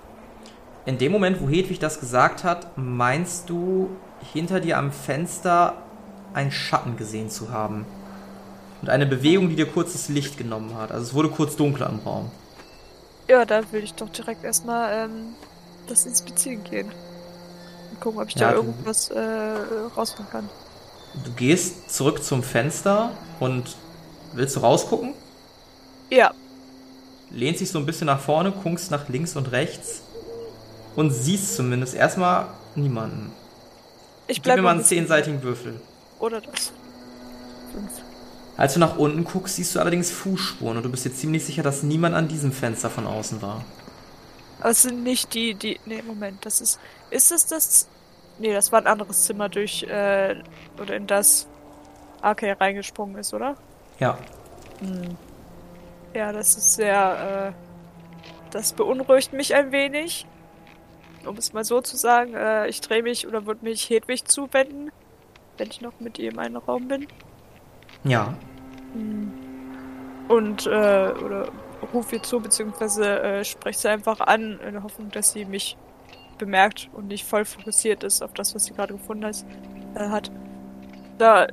In 0.84 0.98
dem 0.98 1.12
Moment, 1.12 1.40
wo 1.40 1.48
Hedwig 1.48 1.78
das 1.78 2.00
gesagt 2.00 2.44
hat, 2.44 2.76
meinst 2.76 3.48
du, 3.48 3.90
hinter 4.32 4.60
dir 4.60 4.78
am 4.78 4.92
Fenster 4.92 5.74
einen 6.34 6.50
Schatten 6.50 6.96
gesehen 6.96 7.30
zu 7.30 7.50
haben. 7.50 7.86
Und 8.80 8.88
eine 8.90 9.06
Bewegung, 9.06 9.48
die 9.48 9.56
dir 9.56 9.66
kurz 9.66 9.92
das 9.92 10.08
Licht 10.08 10.36
genommen 10.36 10.76
hat. 10.76 10.90
Also 10.90 11.06
es 11.06 11.14
wurde 11.14 11.30
kurz 11.30 11.56
dunkler 11.56 11.88
im 11.88 12.00
Raum. 12.00 12.32
Ja, 13.28 13.44
da 13.44 13.70
will 13.72 13.84
ich 13.84 13.94
doch 13.94 14.08
direkt 14.10 14.44
erstmal 14.44 15.06
ähm, 15.06 15.36
das 15.86 16.06
inspizieren 16.06 16.64
gehen. 16.64 16.92
Und 17.90 18.00
gucken, 18.00 18.20
ob 18.20 18.28
ich 18.28 18.36
Ja, 18.36 18.50
da 18.50 18.52
irgendwas 18.52 19.08
äh, 19.10 19.20
rausfinden 19.20 20.30
kann. 20.30 20.50
Du 21.14 21.32
gehst 21.32 21.90
zurück 21.90 22.22
zum 22.24 22.42
Fenster 22.42 23.18
und 23.38 23.76
willst 24.32 24.56
du 24.56 24.60
rausgucken? 24.60 25.14
Ja, 26.10 26.32
lehnst 27.30 27.60
dich 27.60 27.70
so 27.70 27.78
ein 27.78 27.86
bisschen 27.86 28.06
nach 28.06 28.20
vorne, 28.20 28.52
guckst 28.52 28.90
nach 28.90 29.08
links 29.08 29.36
und 29.36 29.52
rechts 29.52 30.02
und 30.96 31.10
siehst 31.10 31.56
zumindest 31.56 31.94
erstmal 31.94 32.48
niemanden. 32.74 33.32
ich 34.26 34.36
Gib 34.36 34.44
bleib 34.44 34.56
mir 34.56 34.62
mal 34.62 34.70
ein 34.70 34.76
einen 34.78 34.84
zehnseitigen 34.84 35.42
Würfel. 35.42 35.80
Oder 36.18 36.40
das. 36.40 36.72
Fünf. 37.72 37.90
Als 38.56 38.74
du 38.74 38.80
nach 38.80 38.96
unten 38.96 39.24
guckst, 39.24 39.56
siehst 39.56 39.74
du 39.74 39.80
allerdings 39.80 40.10
Fußspuren 40.10 40.76
und 40.76 40.82
du 40.84 40.90
bist 40.90 41.04
dir 41.04 41.12
ziemlich 41.12 41.44
sicher, 41.44 41.62
dass 41.62 41.82
niemand 41.82 42.14
an 42.14 42.28
diesem 42.28 42.52
Fenster 42.52 42.90
von 42.90 43.06
außen 43.06 43.42
war. 43.42 43.64
Es 44.62 44.82
sind 44.82 45.02
nicht 45.02 45.34
die, 45.34 45.54
die. 45.54 45.80
Nee, 45.86 46.02
Moment, 46.02 46.44
das 46.46 46.60
ist. 46.60 46.78
Ist 47.10 47.32
es 47.32 47.46
das. 47.46 47.88
Nee, 48.38 48.52
das 48.52 48.70
war 48.72 48.80
ein 48.80 48.86
anderes 48.86 49.24
Zimmer 49.24 49.48
durch. 49.48 49.82
Äh, 49.84 50.36
oder 50.78 50.96
in 50.96 51.06
das 51.06 51.48
AK 52.20 52.60
reingesprungen 52.60 53.16
ist, 53.16 53.34
oder? 53.34 53.56
Ja, 53.98 54.18
Hm. 54.80 55.16
Ja, 56.14 56.32
das 56.32 56.56
ist 56.56 56.74
sehr. 56.74 57.54
Äh, 57.56 58.48
das 58.50 58.74
beunruhigt 58.74 59.32
mich 59.32 59.54
ein 59.54 59.72
wenig. 59.72 60.26
Um 61.26 61.36
es 61.36 61.52
mal 61.52 61.64
so 61.64 61.80
zu 61.80 61.96
sagen, 61.96 62.34
äh, 62.34 62.68
ich 62.68 62.80
drehe 62.80 63.02
mich 63.02 63.26
oder 63.26 63.46
würde 63.46 63.64
mich 63.64 63.88
Hedwig 63.90 64.28
zuwenden, 64.28 64.90
wenn 65.56 65.68
ich 65.68 65.80
noch 65.80 65.98
mit 66.00 66.18
ihr 66.18 66.32
im 66.32 66.38
einen 66.38 66.56
Raum 66.56 66.88
bin. 66.88 67.06
ja. 68.04 68.34
Hm. 68.94 69.32
Und, 70.28 70.66
äh, 70.66 70.70
oder 71.24 71.48
rufe 71.92 72.16
ihr 72.16 72.22
zu, 72.22 72.40
beziehungsweise 72.40 73.20
äh, 73.22 73.44
spreche 73.44 73.78
sie 73.78 73.88
einfach 73.88 74.20
an, 74.20 74.60
in 74.60 74.72
der 74.72 74.82
Hoffnung, 74.82 75.10
dass 75.10 75.32
sie 75.32 75.44
mich 75.44 75.76
bemerkt 76.38 76.88
und 76.92 77.08
nicht 77.08 77.24
voll 77.24 77.44
fokussiert 77.44 78.04
ist 78.04 78.22
auf 78.22 78.32
das, 78.34 78.54
was 78.54 78.64
sie 78.64 78.74
gerade 78.74 78.94
gefunden 78.94 79.24
hat. 79.24 79.44
Äh, 79.94 80.08
hat. 80.08 80.30
Da 81.18 81.46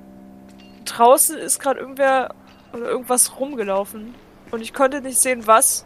draußen 0.86 1.38
ist 1.38 1.60
gerade 1.60 1.80
irgendwer 1.80 2.34
oder 2.74 2.86
irgendwas 2.86 3.40
rumgelaufen 3.40 4.16
und 4.52 4.62
ich 4.62 4.74
konnte 4.74 5.02
nicht 5.02 5.20
sehen, 5.20 5.46
was. 5.46 5.86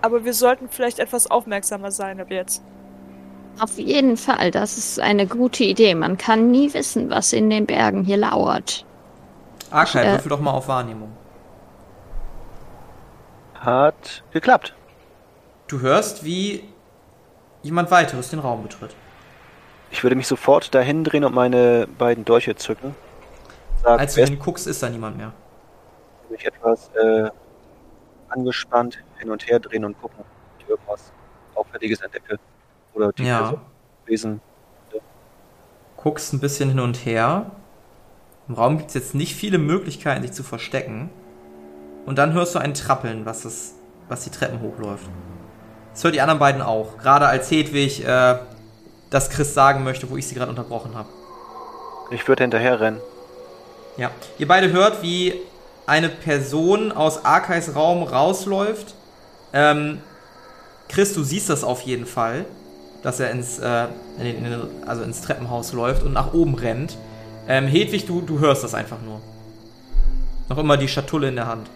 Aber 0.00 0.24
wir 0.24 0.34
sollten 0.34 0.68
vielleicht 0.68 0.98
etwas 0.98 1.30
aufmerksamer 1.30 1.90
sein 1.90 2.20
ab 2.20 2.30
jetzt. 2.30 2.62
Auf 3.58 3.78
jeden 3.78 4.16
Fall, 4.16 4.50
das 4.50 4.78
ist 4.78 4.98
eine 5.00 5.26
gute 5.26 5.64
Idee. 5.64 5.94
Man 5.94 6.16
kann 6.16 6.50
nie 6.50 6.72
wissen, 6.74 7.10
was 7.10 7.32
in 7.32 7.50
den 7.50 7.66
Bergen 7.66 8.02
hier 8.04 8.16
lauert. 8.16 8.84
Arkai, 9.70 10.04
äh, 10.04 10.12
würfel 10.12 10.30
doch 10.30 10.40
mal 10.40 10.52
auf 10.52 10.68
Wahrnehmung. 10.68 11.12
Hat 13.54 14.24
geklappt. 14.32 14.74
Du 15.68 15.80
hörst, 15.80 16.24
wie 16.24 16.64
jemand 17.62 17.90
weiteres 17.90 18.30
den 18.30 18.40
Raum 18.40 18.62
betritt. 18.62 18.94
Ich 19.90 20.02
würde 20.02 20.16
mich 20.16 20.26
sofort 20.26 20.74
dahin 20.74 21.04
drehen 21.04 21.24
und 21.24 21.34
meine 21.34 21.86
beiden 21.98 22.24
Dolche 22.24 22.56
zücken. 22.56 22.94
Sagen, 23.82 24.00
Als 24.00 24.14
du 24.14 24.36
guckst, 24.36 24.66
ist 24.66 24.82
da 24.82 24.88
niemand 24.88 25.16
mehr. 25.16 25.32
Mich 26.30 26.44
etwas 26.46 26.90
äh, 26.94 27.30
angespannt 28.28 29.02
hin 29.18 29.30
und 29.30 29.46
her 29.46 29.60
drehen 29.60 29.84
und 29.84 30.00
gucken, 30.00 30.20
ob 30.20 30.62
ich 30.62 30.68
irgendwas 30.68 31.12
Auffälliges 31.54 32.00
entdecke. 32.00 32.38
Oder 32.94 33.12
die 33.12 33.24
ja. 33.24 33.54
Wesen. 34.06 34.40
Guckst 35.96 36.32
ein 36.32 36.40
bisschen 36.40 36.70
hin 36.70 36.80
und 36.80 37.04
her. 37.06 37.50
Im 38.48 38.54
Raum 38.54 38.78
gibt 38.78 38.88
es 38.88 38.94
jetzt 38.94 39.14
nicht 39.14 39.34
viele 39.34 39.58
Möglichkeiten, 39.58 40.22
sich 40.22 40.32
zu 40.32 40.42
verstecken. 40.42 41.10
Und 42.06 42.18
dann 42.18 42.32
hörst 42.32 42.54
du 42.54 42.58
ein 42.58 42.74
Trappeln, 42.74 43.24
was, 43.24 43.42
das, 43.42 43.74
was 44.08 44.24
die 44.24 44.30
Treppen 44.30 44.60
hochläuft. 44.60 45.08
Das 45.92 46.02
hört 46.02 46.14
die 46.14 46.20
anderen 46.20 46.40
beiden 46.40 46.60
auch. 46.60 46.98
Gerade 46.98 47.26
als 47.26 47.50
Hedwig 47.50 48.04
äh, 48.04 48.38
das 49.10 49.30
Chris 49.30 49.54
sagen 49.54 49.84
möchte, 49.84 50.10
wo 50.10 50.16
ich 50.16 50.26
sie 50.26 50.34
gerade 50.34 50.50
unterbrochen 50.50 50.94
habe. 50.94 51.08
Ich 52.10 52.26
würde 52.26 52.44
hinterher 52.44 52.80
rennen. 52.80 53.00
Ja. 53.96 54.10
Ihr 54.38 54.48
beide 54.48 54.72
hört, 54.72 55.02
wie 55.02 55.34
eine 55.86 56.08
Person 56.08 56.92
aus 56.92 57.24
Arkais 57.24 57.74
Raum 57.74 58.02
rausläuft. 58.02 58.94
Ähm, 59.52 60.00
Chris, 60.88 61.14
du 61.14 61.22
siehst 61.22 61.48
das 61.48 61.64
auf 61.64 61.82
jeden 61.82 62.06
Fall, 62.06 62.44
dass 63.02 63.20
er 63.20 63.30
ins, 63.30 63.58
äh, 63.58 63.86
in 64.18 64.44
den, 64.44 64.62
also 64.86 65.02
ins 65.02 65.20
Treppenhaus 65.20 65.72
läuft 65.72 66.02
und 66.02 66.12
nach 66.12 66.32
oben 66.32 66.54
rennt. 66.54 66.96
Ähm, 67.48 67.66
Hedwig, 67.66 68.06
du, 68.06 68.20
du 68.20 68.38
hörst 68.38 68.62
das 68.62 68.74
einfach 68.74 69.00
nur. 69.02 69.20
Noch 70.48 70.58
immer 70.58 70.76
die 70.76 70.88
Schatulle 70.88 71.28
in 71.28 71.36
der 71.36 71.46
Hand. 71.46 71.68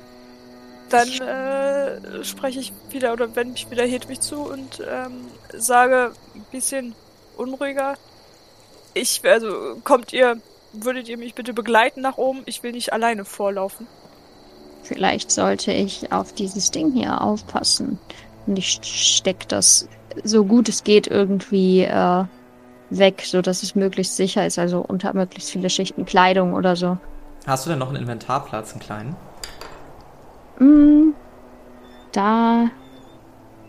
Dann 0.88 1.08
äh, 1.08 2.24
spreche 2.24 2.60
ich 2.60 2.72
wieder 2.90 3.12
oder 3.12 3.34
wende 3.34 3.52
mich 3.52 3.70
wieder 3.70 3.84
Hedwig 3.84 4.20
zu 4.20 4.42
und 4.42 4.80
ähm, 4.88 5.26
sage 5.52 6.12
ein 6.34 6.44
bisschen 6.52 6.94
unruhiger. 7.36 7.94
Ich, 8.94 9.20
also, 9.24 9.76
kommt 9.82 10.12
ihr, 10.12 10.36
würdet 10.72 11.08
ihr 11.08 11.18
mich 11.18 11.34
bitte 11.34 11.52
begleiten 11.52 12.02
nach 12.02 12.18
oben? 12.18 12.42
Ich 12.46 12.62
will 12.62 12.72
nicht 12.72 12.92
alleine 12.92 13.24
vorlaufen. 13.24 13.88
Vielleicht 14.84 15.32
sollte 15.32 15.72
ich 15.72 16.12
auf 16.12 16.32
dieses 16.32 16.70
Ding 16.70 16.92
hier 16.92 17.20
aufpassen. 17.20 17.98
Und 18.46 18.56
ich 18.56 18.78
stecke 18.82 19.46
das 19.48 19.88
so 20.24 20.44
gut 20.44 20.68
es 20.68 20.84
geht 20.84 21.06
irgendwie 21.06 21.82
äh, 21.82 22.24
weg, 22.90 23.22
so 23.24 23.42
dass 23.42 23.62
es 23.62 23.74
möglichst 23.74 24.16
sicher 24.16 24.46
ist, 24.46 24.58
also 24.58 24.80
unter 24.80 25.14
möglichst 25.14 25.50
viele 25.50 25.70
Schichten 25.70 26.04
Kleidung 26.04 26.54
oder 26.54 26.76
so. 26.76 26.98
Hast 27.46 27.66
du 27.66 27.70
denn 27.70 27.78
noch 27.78 27.88
einen 27.88 28.02
Inventarplatz, 28.02 28.72
einen 28.72 28.80
kleinen? 28.80 29.16
Mm, 30.58 31.14
da 32.12 32.70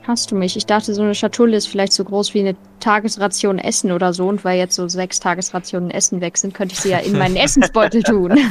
hast 0.08 0.32
du 0.32 0.36
mich. 0.36 0.56
Ich 0.58 0.66
dachte, 0.66 0.94
so 0.94 1.02
eine 1.02 1.14
Schatulle 1.14 1.58
ist 1.58 1.68
vielleicht 1.68 1.94
so 1.94 2.04
groß 2.04 2.34
wie 2.34 2.40
eine 2.40 2.56
Tagesration 2.80 3.60
Essen 3.60 3.92
oder 3.92 4.14
so. 4.14 4.28
Und 4.28 4.44
weil 4.46 4.58
jetzt 4.58 4.76
so 4.76 4.88
sechs 4.88 5.20
Tagesrationen 5.20 5.92
Essen 5.92 6.22
weg 6.22 6.38
sind, 6.38 6.54
könnte 6.54 6.74
ich 6.74 6.80
sie 6.80 6.90
ja 6.90 7.00
in 7.00 7.18
meinen 7.18 7.36
Essensbeutel 7.38 8.04
tun. 8.04 8.40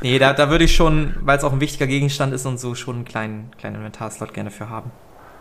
Nee, 0.00 0.20
da, 0.20 0.32
da 0.32 0.48
würde 0.48 0.62
ich 0.62 0.76
schon, 0.76 1.16
weil 1.22 1.38
es 1.38 1.44
auch 1.44 1.52
ein 1.52 1.60
wichtiger 1.60 1.88
Gegenstand 1.88 2.32
ist 2.32 2.46
und 2.46 2.60
so, 2.60 2.76
schon 2.76 2.96
einen 2.96 3.04
kleinen, 3.04 3.50
kleinen 3.58 3.76
Inventarslot 3.76 4.32
gerne 4.32 4.52
für 4.52 4.70
haben. 4.70 4.92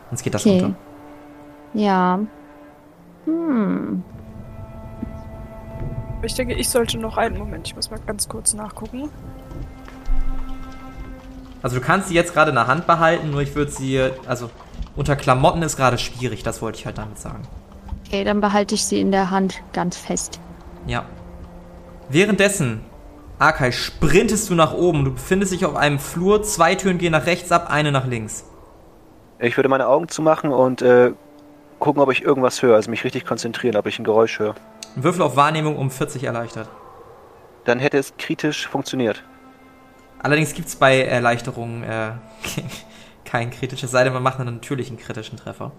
Sonst 0.09 0.23
geht 0.23 0.33
das 0.33 0.47
okay. 0.47 0.63
unter. 0.63 0.75
Ja. 1.73 2.19
Hm. 3.25 4.03
Ich 6.23 6.33
denke, 6.33 6.55
ich 6.55 6.69
sollte 6.69 6.97
noch 6.97 7.17
einen 7.17 7.37
Moment. 7.37 7.67
Ich 7.67 7.75
muss 7.75 7.91
mal 7.91 7.99
ganz 8.05 8.27
kurz 8.27 8.53
nachgucken. 8.53 9.09
Also 11.61 11.77
du 11.77 11.81
kannst 11.81 12.09
sie 12.09 12.13
jetzt 12.13 12.33
gerade 12.33 12.49
in 12.49 12.55
der 12.55 12.67
Hand 12.67 12.87
behalten, 12.87 13.31
nur 13.31 13.41
ich 13.41 13.55
würde 13.55 13.71
sie, 13.71 14.09
also 14.27 14.49
unter 14.95 15.15
Klamotten 15.15 15.61
ist 15.63 15.75
gerade 15.75 15.97
schwierig, 15.97 16.43
das 16.43 16.61
wollte 16.61 16.79
ich 16.79 16.85
halt 16.85 16.97
damit 16.97 17.19
sagen. 17.19 17.43
Okay, 18.05 18.23
dann 18.23 18.41
behalte 18.41 18.75
ich 18.75 18.85
sie 18.85 19.01
in 19.01 19.11
der 19.11 19.31
Hand 19.31 19.61
ganz 19.73 19.97
fest. 19.97 20.39
Ja. 20.85 21.05
Währenddessen, 22.09 22.81
Akai, 23.39 23.71
sprintest 23.71 24.49
du 24.49 24.55
nach 24.55 24.73
oben. 24.73 25.03
Du 25.03 25.13
befindest 25.13 25.51
dich 25.51 25.65
auf 25.65 25.75
einem 25.75 25.99
Flur, 25.99 26.41
zwei 26.43 26.75
Türen 26.75 26.97
gehen 26.97 27.11
nach 27.11 27.25
rechts 27.25 27.51
ab, 27.51 27.69
eine 27.69 27.91
nach 27.91 28.07
links. 28.07 28.45
Ich 29.39 29.57
würde 29.57 29.69
meine 29.69 29.87
Augen 29.87 30.07
zumachen 30.07 30.51
und 30.51 30.81
äh, 30.81 31.11
gucken, 31.79 32.01
ob 32.01 32.11
ich 32.11 32.23
irgendwas 32.23 32.61
höre, 32.61 32.75
also 32.75 32.89
mich 32.89 33.03
richtig 33.03 33.25
konzentrieren, 33.25 33.75
ob 33.75 33.85
ich 33.87 33.99
ein 33.99 34.03
Geräusch 34.03 34.39
höre. 34.39 34.55
Ein 34.95 35.03
Würfel 35.03 35.21
auf 35.21 35.35
Wahrnehmung 35.35 35.77
um 35.77 35.91
40 35.91 36.23
erleichtert. 36.23 36.69
Dann 37.65 37.79
hätte 37.79 37.97
es 37.97 38.15
kritisch 38.17 38.67
funktioniert. 38.67 39.23
Allerdings 40.19 40.53
gibt 40.53 40.67
es 40.67 40.75
bei 40.75 41.01
Erleichterungen 41.01 41.83
äh, 41.83 42.11
kein 43.25 43.51
kritisches, 43.51 43.91
sei 43.91 44.03
denn 44.03 44.13
man 44.13 44.23
macht 44.23 44.39
einen 44.39 44.55
natürlichen 44.55 44.97
kritischen 44.97 45.37
Treffer. 45.37 45.71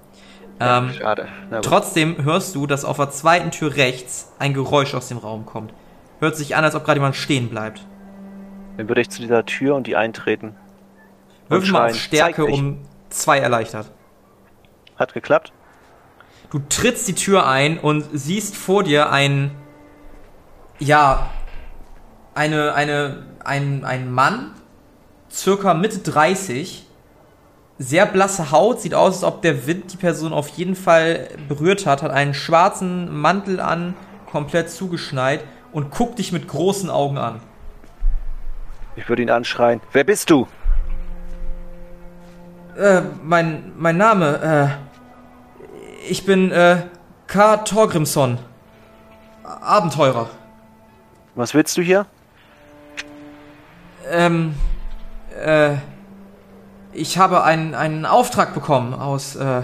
Ja, 0.61 0.79
ähm, 0.79 0.93
schade. 0.93 1.29
Trotzdem 1.63 2.23
hörst 2.25 2.55
du, 2.55 2.67
dass 2.67 2.85
auf 2.85 2.97
der 2.97 3.11
zweiten 3.11 3.51
Tür 3.51 3.77
rechts 3.77 4.33
ein 4.39 4.55
Geräusch 4.55 4.95
aus 4.95 5.09
dem 5.09 5.19
Raum 5.19 5.47
kommt. 5.47 5.73
Hört 6.21 6.37
sich 6.37 6.57
an, 6.57 6.65
als 6.65 6.75
ob 6.75 6.85
gerade 6.85 6.99
jemand 6.99 7.17
stehen 7.17 7.49
bleibt. 7.49 7.87
Dann 8.77 8.89
würde 8.89 9.01
ich 9.01 9.11
zu 9.11 9.21
dieser 9.21 9.45
Tür 9.45 9.77
und 9.77 9.87
die 9.87 9.97
eintreten. 9.97 10.57
Würfel 11.49 11.73
mal 11.73 11.91
auf 11.91 11.97
Stärke 11.97 12.45
um 12.45 12.79
zwei 13.09 13.39
erleichtert. 13.39 13.91
Hat 14.97 15.15
geklappt. 15.15 15.53
Du 16.51 16.61
trittst 16.61 17.07
die 17.09 17.15
Tür 17.15 17.47
ein 17.47 17.79
und 17.79 18.07
siehst 18.13 18.57
vor 18.57 18.83
dir 18.83 19.11
ein, 19.11 19.51
ja, 20.79 21.29
eine, 22.35 22.73
eine, 22.75 23.27
ein, 23.45 23.85
ein 23.85 24.11
Mann, 24.11 24.53
circa 25.31 25.75
Mitte 25.75 25.99
30, 25.99 26.87
sehr 27.79 28.07
blasse 28.07 28.51
Haut, 28.51 28.81
sieht 28.81 28.95
aus, 28.95 29.17
als 29.17 29.25
ob 29.25 29.43
der 29.43 29.67
Wind 29.67 29.93
die 29.93 29.99
Person 29.99 30.33
auf 30.33 30.49
jeden 30.49 30.75
Fall 30.75 31.29
berührt 31.49 31.85
hat, 31.85 32.03
hat 32.03 32.11
einen 32.11 32.33
schwarzen 32.33 33.15
Mantel 33.15 33.61
an, 33.61 33.95
komplett 34.31 34.71
zugeschneit 34.71 35.45
und 35.73 35.91
guckt 35.91 36.19
dich 36.19 36.33
mit 36.33 36.49
großen 36.49 36.89
Augen 36.89 37.19
an. 37.19 37.41
Ich 38.97 39.07
würde 39.09 39.23
ihn 39.23 39.31
anschreien. 39.31 39.81
Wer 39.93 40.05
bist 40.05 40.31
du? 40.31 40.49
Äh, 42.77 43.03
mein, 43.23 43.73
mein 43.77 43.97
Name, 43.97 44.79
äh, 44.81 44.88
ich 46.09 46.25
bin, 46.25 46.51
äh, 46.51 46.83
K. 47.27 47.59
Torgrimson. 47.59 48.38
Abenteurer. 49.44 50.29
Was 51.35 51.55
willst 51.55 51.77
du 51.77 51.83
hier? 51.83 52.07
Ähm, 54.11 54.55
äh, 55.42 55.77
ich 56.92 57.18
habe 57.18 57.44
einen, 57.44 57.75
einen 57.75 58.07
Auftrag 58.07 58.55
bekommen 58.55 58.94
aus, 58.94 59.37
äh, 59.37 59.62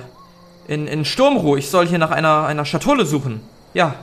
in, 0.68 0.86
in 0.86 1.04
Sturmruhe. 1.04 1.58
Ich 1.58 1.70
soll 1.70 1.86
hier 1.86 1.98
nach 1.98 2.10
einer, 2.10 2.46
einer 2.46 2.64
Schatulle 2.64 3.06
suchen. 3.06 3.40
Ja. 3.72 3.94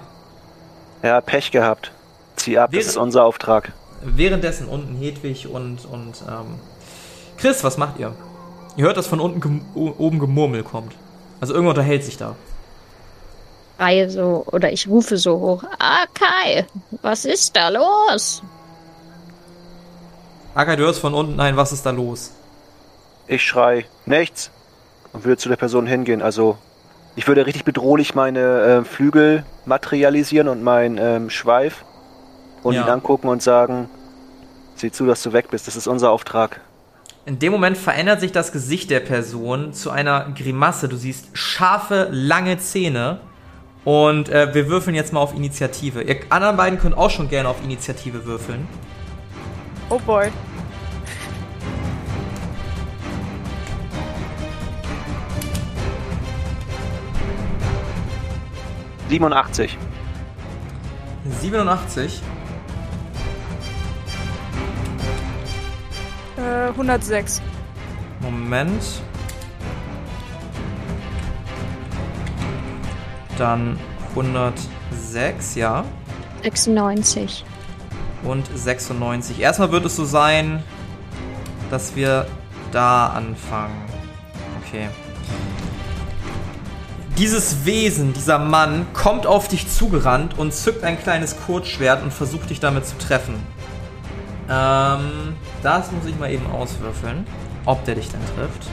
Ja, 1.01 1.21
Pech 1.21 1.51
gehabt. 1.51 1.91
Zieh 2.36 2.58
ab, 2.58 2.71
Während, 2.71 2.86
das 2.86 2.91
ist 2.93 2.97
unser 2.97 3.23
Auftrag. 3.23 3.73
Währenddessen 4.04 4.67
unten 4.67 4.95
Hedwig 4.95 5.47
und, 5.47 5.86
und, 5.86 6.23
ähm, 6.27 6.60
Chris, 7.38 7.63
was 7.63 7.77
macht 7.77 7.99
ihr? 7.99 8.13
Ihr 8.75 8.86
hört, 8.86 8.97
dass 8.97 9.08
von 9.08 9.19
unten 9.19 9.41
gem 9.41 9.65
oben 9.75 10.19
Gemurmel 10.19 10.63
kommt. 10.63 10.95
Also 11.41 11.54
irgendwer 11.54 11.71
unterhält 11.71 12.04
sich 12.04 12.17
da. 12.17 12.36
Reihe 13.80 14.10
so, 14.12 14.43
oder 14.45 14.71
ich 14.71 14.88
rufe 14.88 15.17
so 15.17 15.39
hoch. 15.39 15.63
Ah, 15.80 16.06
Kai, 16.13 16.67
was 17.01 17.25
ist 17.25 17.56
da 17.56 17.69
los? 17.69 18.43
Akai, 20.54 20.75
du 20.75 20.84
hörst 20.84 20.99
von 20.99 21.15
unten, 21.15 21.36
nein, 21.36 21.58
was 21.58 21.71
ist 21.71 21.86
da 21.86 21.89
los? 21.89 22.32
Ich 23.27 23.43
schrei, 23.43 23.86
nichts. 24.06 24.51
Und 25.13 25.23
würde 25.25 25.38
zu 25.38 25.49
der 25.49 25.56
Person 25.56 25.88
hingehen. 25.88 26.21
Also, 26.21 26.58
ich 27.15 27.27
würde 27.27 27.45
richtig 27.45 27.65
bedrohlich 27.65 28.13
meine 28.13 28.62
äh, 28.62 28.84
Flügel 28.84 29.43
materialisieren 29.65 30.47
und 30.47 30.63
meinen 30.63 30.97
ähm, 30.97 31.30
Schweif. 31.30 31.84
Und 32.62 32.75
ja. 32.75 32.84
ihn 32.84 32.89
angucken 32.89 33.27
und 33.30 33.41
sagen, 33.41 33.89
sieh 34.75 34.91
zu, 34.91 35.08
dass 35.08 35.23
du 35.23 35.34
weg 35.34 35.49
bist. 35.49 35.67
Das 35.67 35.75
ist 35.75 35.88
unser 35.88 36.12
Auftrag. 36.12 36.62
In 37.23 37.38
dem 37.38 37.51
Moment 37.51 37.77
verändert 37.77 38.19
sich 38.19 38.31
das 38.31 38.51
Gesicht 38.51 38.89
der 38.89 38.99
Person 38.99 39.73
zu 39.73 39.91
einer 39.91 40.31
Grimasse. 40.36 40.89
Du 40.89 40.95
siehst 40.95 41.27
scharfe, 41.34 42.07
lange 42.10 42.57
Zähne. 42.57 43.19
Und 43.86 44.29
äh, 44.29 44.55
wir 44.55 44.67
würfeln 44.67 44.95
jetzt 44.95 45.13
mal 45.13 45.19
auf 45.19 45.36
Initiative. 45.36 46.01
Ihr 46.01 46.17
anderen 46.29 46.57
beiden 46.57 46.79
könnt 46.79 46.97
auch 46.97 47.12
schon 47.12 47.29
gerne 47.29 47.47
auf 47.47 47.63
Initiative 47.63 48.25
würfeln. 48.25 48.67
Oh 49.89 49.99
boy. 49.99 50.31
Siebenundachtzig. 59.10 59.77
Siebenundachtzig. 61.39 62.21
Äh, 66.41 66.69
106. 66.69 67.41
Moment. 68.21 68.84
Dann 73.38 73.80
106, 74.12 75.56
ja. 75.56 75.86
96. 76.43 77.45
Und 78.23 78.47
96. 78.54 79.39
Erstmal 79.39 79.71
wird 79.71 79.86
es 79.86 79.95
so 79.95 80.06
sein, 80.06 80.63
dass 81.69 81.95
wir 81.95 82.27
da 82.71 83.08
anfangen. 83.08 83.75
Okay. 84.62 84.89
Dieses 87.17 87.65
Wesen, 87.65 88.13
dieser 88.13 88.39
Mann, 88.39 88.88
kommt 88.93 89.27
auf 89.27 89.47
dich 89.47 89.69
zugerannt 89.69 90.38
und 90.39 90.54
zückt 90.54 90.84
ein 90.84 90.99
kleines 90.99 91.36
Kurzschwert 91.45 92.01
und 92.01 92.12
versucht 92.12 92.49
dich 92.49 92.60
damit 92.60 92.86
zu 92.86 92.97
treffen. 92.97 93.36
Ähm, 94.49 95.36
das 95.63 95.91
muss 95.91 96.06
ich 96.06 96.17
mal 96.17 96.32
eben 96.32 96.50
auswürfeln, 96.52 97.26
ob 97.65 97.84
der 97.86 97.95
dich 97.95 98.10
dann 98.10 98.21
trifft. 98.36 98.67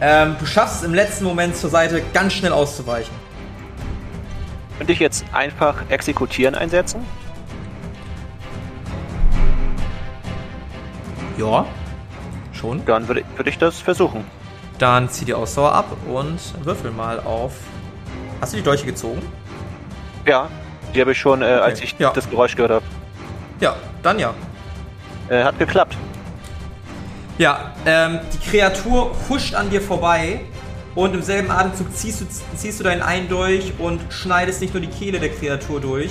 Ähm, 0.00 0.36
du 0.38 0.46
schaffst 0.46 0.76
es 0.76 0.82
im 0.82 0.94
letzten 0.94 1.24
Moment 1.24 1.56
zur 1.56 1.70
Seite 1.70 2.02
ganz 2.12 2.34
schnell 2.34 2.52
auszuweichen. 2.52 3.14
Könnte 4.78 4.92
ich 4.92 4.98
jetzt 4.98 5.24
einfach 5.32 5.76
exekutieren 5.88 6.54
einsetzen? 6.54 7.04
Ja, 11.38 11.66
schon. 12.52 12.84
Dann 12.84 13.08
würde 13.08 13.22
würd 13.36 13.48
ich 13.48 13.58
das 13.58 13.80
versuchen. 13.80 14.24
Dann 14.78 15.08
zieh 15.08 15.24
die 15.24 15.34
Ausdauer 15.34 15.72
ab 15.72 15.86
und 16.06 16.38
würfel 16.64 16.90
mal 16.90 17.20
auf. 17.20 17.54
Hast 18.40 18.52
du 18.52 18.58
die 18.58 18.62
Dolche 18.62 18.84
gezogen? 18.84 19.22
Ja, 20.26 20.48
die 20.94 21.00
habe 21.00 21.12
ich 21.12 21.18
schon, 21.18 21.40
äh, 21.40 21.46
als 21.46 21.80
ich 21.80 21.94
ja. 21.98 22.10
das 22.10 22.28
Geräusch 22.28 22.56
gehört 22.56 22.72
habe. 22.72 22.84
Ja, 23.60 23.76
dann 24.02 24.18
ja. 24.18 24.34
Äh, 25.28 25.44
hat 25.44 25.58
geklappt. 25.58 25.96
Ja, 27.38 27.72
ähm, 27.84 28.20
die 28.32 28.50
Kreatur 28.50 29.14
huscht 29.28 29.54
an 29.54 29.68
dir 29.68 29.82
vorbei 29.82 30.40
und 30.94 31.14
im 31.14 31.22
selben 31.22 31.50
Atemzug 31.50 31.94
ziehst 31.94 32.20
du, 32.22 32.26
ziehst 32.56 32.80
du 32.80 32.84
deinen 32.84 33.02
einen 33.02 33.28
durch 33.28 33.74
und 33.78 34.00
schneidest 34.08 34.62
nicht 34.62 34.72
nur 34.72 34.80
die 34.80 34.88
Kehle 34.88 35.20
der 35.20 35.28
Kreatur 35.28 35.80
durch, 35.80 36.10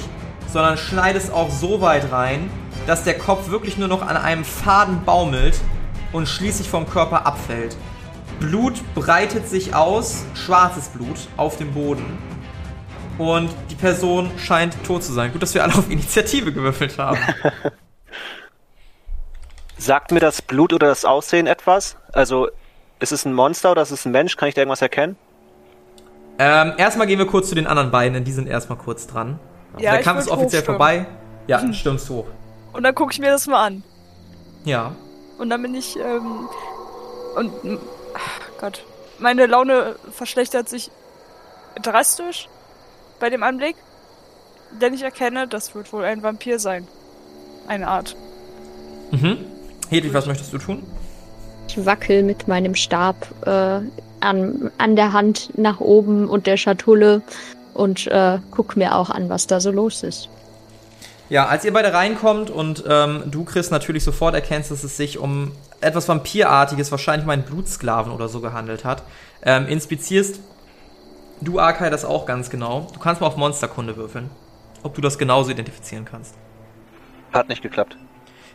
sondern 0.52 0.78
schneidest 0.78 1.32
auch 1.34 1.50
so 1.50 1.82
weit 1.82 2.12
rein, 2.12 2.50
dass 2.86 3.04
der 3.04 3.18
Kopf 3.18 3.50
wirklich 3.50 3.78
nur 3.78 3.88
noch 3.88 4.04
an 4.04 4.18
einem 4.18 4.46
Faden 4.46 5.04
baumelt 5.04 5.60
und 6.12 6.28
schließlich 6.28 6.70
vom 6.70 6.88
Körper 6.88 7.26
abfällt. 7.26 7.76
Blut 8.40 8.74
breitet 8.94 9.50
sich 9.50 9.74
aus, 9.74 10.26
schwarzes 10.36 10.90
Blut, 10.90 11.18
auf 11.38 11.58
dem 11.58 11.74
Boden. 11.74 12.06
Und 13.18 13.50
die 13.72 13.76
Person 13.76 14.30
scheint 14.38 14.76
tot 14.84 15.04
zu 15.04 15.14
sein. 15.14 15.32
Gut, 15.32 15.42
dass 15.42 15.54
wir 15.54 15.64
alle 15.64 15.74
auf 15.74 15.90
Initiative 15.90 16.52
gewürfelt 16.52 16.98
haben. 16.98 17.18
Sagt 19.86 20.12
mir 20.12 20.20
das 20.20 20.42
Blut 20.42 20.74
oder 20.74 20.88
das 20.88 21.06
Aussehen 21.06 21.46
etwas? 21.46 21.96
Also, 22.12 22.50
ist 23.00 23.12
es 23.12 23.24
ein 23.24 23.36
Monster 23.36 23.70
oder 23.70 23.84
ist 23.84 23.92
es 23.92 24.04
ein 24.04 24.12
Mensch? 24.12 24.36
Kann 24.36 24.50
ich 24.50 24.56
da 24.56 24.62
irgendwas 24.62 24.82
erkennen? 24.82 25.16
Ähm, 26.40 26.74
erstmal 26.78 27.06
gehen 27.06 27.20
wir 27.20 27.28
kurz 27.28 27.50
zu 27.50 27.56
den 27.56 27.68
anderen 27.68 27.92
beiden, 27.92 28.16
denn 28.16 28.24
die 28.24 28.32
sind 28.32 28.48
erstmal 28.48 28.80
kurz 28.80 29.06
dran. 29.06 29.40
Ja, 29.78 29.92
der 29.92 30.00
ich 30.00 30.06
Kampf 30.06 30.22
ist 30.22 30.30
offiziell 30.30 30.64
vorbei. 30.64 31.06
Ja, 31.46 31.62
stürmst 31.74 32.10
hoch. 32.10 32.26
Und 32.74 32.82
dann 32.82 32.96
gucke 32.96 33.14
ich 33.14 33.20
mir 33.20 33.30
das 33.30 33.46
mal 33.46 33.64
an. 33.64 33.84
Ja. 34.64 34.96
Und 35.38 35.52
dann 35.52 35.62
bin 35.62 35.76
ich, 35.76 36.00
ähm, 36.00 36.50
und, 37.36 37.80
ach 38.16 38.40
Gott, 38.60 38.84
meine 39.20 39.46
Laune 39.46 39.98
verschlechtert 40.12 40.68
sich 40.68 40.90
drastisch 41.80 42.50
bei 43.20 43.30
dem 43.30 43.44
Anblick, 43.44 43.76
denn 44.82 44.96
ich 44.96 45.04
erkenne, 45.04 45.48
das 45.48 45.76
wird 45.76 45.94
wohl 45.94 46.06
ein 46.06 46.24
Vampir 46.24 46.58
sein. 46.58 46.88
Eine 47.68 47.88
Art. 47.88 48.16
Mhm. 49.12 49.55
Hedwig, 49.90 50.14
was 50.14 50.26
möchtest 50.26 50.54
du 50.54 50.58
tun? 50.58 50.84
Ich 51.68 51.86
wackel 51.86 52.24
mit 52.24 52.48
meinem 52.48 52.76
Stab 52.76 53.16
äh, 53.46 53.80
an, 54.20 54.72
an 54.78 54.96
der 54.96 55.14
Hand 55.14 55.52
nach 55.58 55.80
oben 55.80 56.28
und 56.28 56.48
der 56.48 56.58
Schatulle 56.58 57.22
und 57.74 58.08
äh, 58.08 58.40
guck 58.52 58.78
mir 58.78 58.96
auch 58.96 59.10
an, 59.10 59.30
was 59.30 59.48
da 59.48 59.60
so 59.60 59.72
los 59.72 60.04
ist. 60.04 60.30
Ja, 61.30 61.48
als 61.48 61.66
ihr 61.66 61.74
beide 61.74 61.92
reinkommt 61.92 62.50
und 62.50 62.84
ähm, 62.88 63.24
du, 63.26 63.46
Chris, 63.46 63.72
natürlich 63.72 64.04
sofort 64.04 64.36
erkennst, 64.36 64.70
dass 64.70 64.84
es 64.84 64.96
sich 64.96 65.18
um 65.18 65.52
etwas 65.82 66.08
Vampirartiges, 66.08 66.92
wahrscheinlich 66.92 67.26
meinen 67.26 67.44
Blutsklaven 67.44 68.12
oder 68.12 68.28
so 68.28 68.42
gehandelt 68.42 68.86
hat, 68.86 69.04
ähm, 69.44 69.68
inspizierst 69.68 70.40
du, 71.42 71.60
Arkai, 71.60 71.90
das 71.90 72.06
auch 72.06 72.26
ganz 72.26 72.50
genau. 72.50 72.88
Du 72.94 73.00
kannst 73.00 73.22
mal 73.22 73.28
auf 73.28 73.38
Monsterkunde 73.38 73.98
würfeln, 73.98 74.30
ob 74.84 74.94
du 74.94 75.02
das 75.02 75.18
genauso 75.18 75.50
identifizieren 75.52 76.06
kannst. 76.06 76.36
Hat 77.34 77.50
nicht 77.50 77.64
geklappt. 77.64 77.98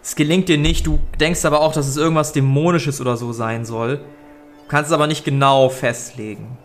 Es 0.03 0.15
gelingt 0.17 0.49
dir 0.49 0.59
nicht, 0.59 0.87
du 0.87 0.99
denkst 1.19 1.45
aber 1.45 1.61
auch, 1.61 1.73
dass 1.73 1.87
es 1.87 1.97
irgendwas 1.97 2.33
Dämonisches 2.33 3.01
oder 3.01 3.17
so 3.17 3.33
sein 3.33 3.65
soll. 3.65 3.99
Du 3.99 4.69
kannst 4.69 4.91
es 4.91 4.95
aber 4.95 5.07
nicht 5.07 5.25
genau 5.25 5.69
festlegen. 5.69 6.57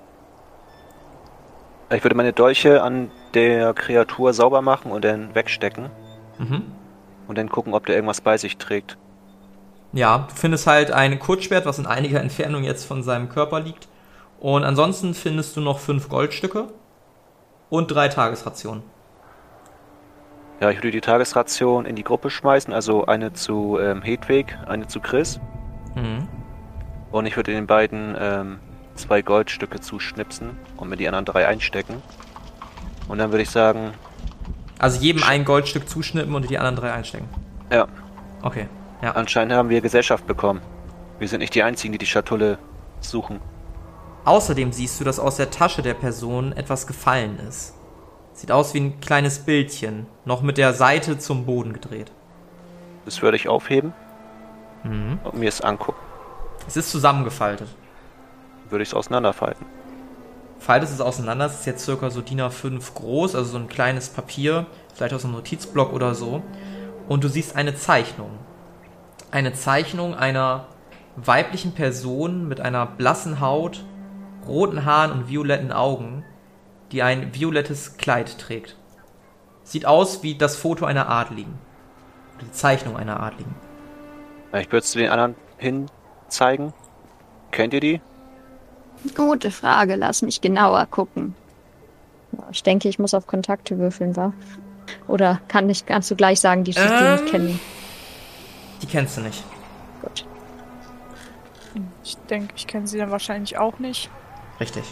Ich 1.91 2.03
würde 2.03 2.15
meine 2.15 2.33
Dolche 2.33 2.81
an 2.81 3.11
der 3.33 3.73
Kreatur 3.73 4.33
sauber 4.33 4.61
machen 4.61 4.91
und 4.91 5.05
dann 5.05 5.35
wegstecken. 5.35 5.89
Mhm. 6.39 6.63
Und 7.27 7.37
dann 7.37 7.49
gucken, 7.49 7.73
ob 7.73 7.85
der 7.85 7.95
irgendwas 7.95 8.21
bei 8.21 8.37
sich 8.37 8.57
trägt. 8.57 8.97
Ja, 9.93 10.27
du 10.29 10.35
findest 10.35 10.67
halt 10.67 10.91
ein 10.91 11.19
Kurzschwert, 11.19 11.65
was 11.65 11.79
in 11.79 11.85
einiger 11.85 12.19
Entfernung 12.21 12.63
jetzt 12.63 12.85
von 12.85 13.03
seinem 13.03 13.29
Körper 13.29 13.59
liegt. 13.59 13.87
Und 14.39 14.63
ansonsten 14.63 15.13
findest 15.13 15.55
du 15.57 15.61
noch 15.61 15.79
fünf 15.79 16.09
Goldstücke 16.09 16.67
und 17.69 17.87
drei 17.87 18.07
Tagesrationen. 18.07 18.83
Ja, 20.61 20.69
ich 20.69 20.77
würde 20.77 20.91
die 20.91 21.01
Tagesration 21.01 21.85
in 21.85 21.95
die 21.95 22.03
Gruppe 22.03 22.29
schmeißen, 22.29 22.73
also 22.73 23.05
eine 23.05 23.33
zu 23.33 23.77
ähm, 23.79 24.01
Hedwig, 24.01 24.57
eine 24.67 24.87
zu 24.87 24.99
Chris. 24.99 25.39
Mhm. 25.95 26.27
Und 27.11 27.25
ich 27.25 27.35
würde 27.35 27.51
den 27.53 27.67
beiden 27.67 28.15
ähm, 28.19 28.59
zwei 28.95 29.21
Goldstücke 29.21 29.79
zuschnipsen 29.81 30.51
und 30.77 30.89
mir 30.89 30.97
die 30.97 31.07
anderen 31.07 31.25
drei 31.25 31.47
einstecken. 31.47 32.01
Und 33.07 33.17
dann 33.17 33.31
würde 33.31 33.43
ich 33.43 33.49
sagen, 33.49 33.91
Also 34.79 34.99
jedem 34.99 35.23
ein 35.23 35.45
Goldstück 35.45 35.87
zuschnippen 35.87 36.33
und 36.35 36.49
die 36.49 36.57
anderen 36.57 36.75
drei 36.77 36.93
einstecken. 36.93 37.29
ja, 37.71 37.87
Okay. 38.41 38.67
Ja. 39.01 39.11
anscheinend 39.11 39.53
haben 39.53 39.69
wir 39.69 39.81
Gesellschaft 39.81 40.25
bekommen. 40.25 40.61
Wir 41.19 41.27
sind 41.27 41.39
nicht 41.39 41.53
die 41.53 41.63
Einzigen, 41.63 41.91
die 41.91 41.97
die 41.99 42.05
Schatulle 42.05 42.57
suchen. 43.01 43.39
Außerdem 44.23 44.71
siehst 44.71 44.99
du, 44.99 45.03
dass 45.03 45.19
aus 45.19 45.35
der 45.37 45.51
Tasche 45.51 45.81
der 45.83 45.93
Person 45.93 46.51
etwas 46.53 46.87
gefallen 46.87 47.37
ist. 47.47 47.74
Sieht 48.35 48.51
aus 48.51 48.73
wie 48.73 48.81
ein 48.81 48.99
kleines 48.99 49.39
Bildchen, 49.39 50.07
noch 50.25 50.41
mit 50.41 50.57
der 50.57 50.73
Seite 50.73 51.17
zum 51.17 51.45
Boden 51.45 51.71
gedreht. 51.71 52.11
Das 53.05 53.21
würde 53.21 53.37
ich 53.37 53.47
aufheben 53.47 53.93
Mhm. 54.83 55.19
und 55.23 55.35
mir 55.35 55.49
es 55.49 55.61
angucken. 55.61 55.97
Es 56.67 56.75
ist 56.77 56.91
zusammengefaltet. 56.91 57.69
Würde 58.69 58.83
ich 58.83 58.89
es 58.89 58.93
auseinanderfalten. 58.93 59.65
Faltet 60.59 60.89
es 60.89 61.01
auseinander, 61.01 61.45
es 61.45 61.61
ist 61.61 61.65
jetzt 61.65 61.85
circa 61.85 62.09
so 62.09 62.21
DIN 62.21 62.41
A5 62.41 62.93
groß, 62.93 63.35
also 63.35 63.51
so 63.51 63.57
ein 63.57 63.67
kleines 63.67 64.09
Papier, 64.09 64.65
vielleicht 64.93 65.13
aus 65.13 65.23
einem 65.23 65.33
Notizblock 65.33 65.93
oder 65.93 66.13
so. 66.13 66.41
Und 67.07 67.23
du 67.23 67.29
siehst 67.29 67.55
eine 67.55 67.75
Zeichnung. 67.75 68.31
Eine 69.31 69.53
Zeichnung 69.53 70.13
einer 70.13 70.65
weiblichen 71.15 71.73
Person 71.73 72.47
mit 72.47 72.59
einer 72.59 72.85
blassen 72.85 73.39
Haut, 73.39 73.83
roten 74.45 74.85
Haaren 74.85 75.11
und 75.11 75.29
violetten 75.29 75.71
Augen, 75.71 76.23
die 76.91 77.01
ein 77.03 77.33
violettes 77.33 77.97
Kleid 77.97 78.37
trägt. 78.37 78.75
Sieht 79.63 79.85
aus 79.85 80.21
wie 80.23 80.35
das 80.35 80.55
Foto 80.55 80.85
einer 80.85 81.09
Adligen. 81.09 81.57
Die 82.41 82.51
Zeichnung 82.51 82.97
einer 82.97 83.19
Adligen. 83.19 83.55
Ja, 84.53 84.59
Ich 84.59 84.67
würde 84.67 84.79
es 84.79 84.91
zu 84.91 84.99
den 84.99 85.09
anderen 85.09 85.35
hin 85.57 85.87
zeigen. 86.27 86.73
Kennt 87.51 87.73
ihr 87.73 87.79
die? 87.79 88.01
Gute 89.15 89.51
Frage, 89.51 89.95
lass 89.95 90.21
mich 90.21 90.41
genauer 90.41 90.85
gucken. 90.87 91.35
Ich 92.51 92.63
denke, 92.63 92.89
ich 92.89 92.99
muss 92.99 93.13
auf 93.13 93.27
Kontakte 93.27 93.77
würfeln, 93.77 94.15
wa? 94.15 94.33
Oder 95.07 95.39
kann 95.47 95.69
ich, 95.69 95.85
kannst 95.85 96.11
du 96.11 96.15
gleich 96.15 96.39
sagen, 96.39 96.63
die 96.63 96.71
ich 96.71 96.77
die 96.77 96.83
Ähm. 96.83 97.11
nicht 97.13 97.25
kennen? 97.27 97.59
Die 98.81 98.87
kennst 98.87 99.17
du 99.17 99.21
nicht. 99.21 99.43
Gut. 100.01 100.25
Ich 102.03 102.17
denke, 102.29 102.53
ich 102.55 102.67
kenne 102.67 102.87
sie 102.87 102.97
dann 102.97 103.11
wahrscheinlich 103.11 103.57
auch 103.57 103.79
nicht. 103.79 104.09
Richtig. 104.59 104.83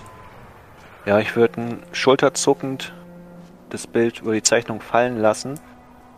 Ja, 1.05 1.19
ich 1.19 1.35
würde 1.35 1.61
ein 1.61 1.83
schulterzuckend 1.91 2.93
das 3.69 3.87
Bild 3.87 4.19
über 4.21 4.33
die 4.33 4.43
Zeichnung 4.43 4.81
fallen 4.81 5.17
lassen 5.19 5.59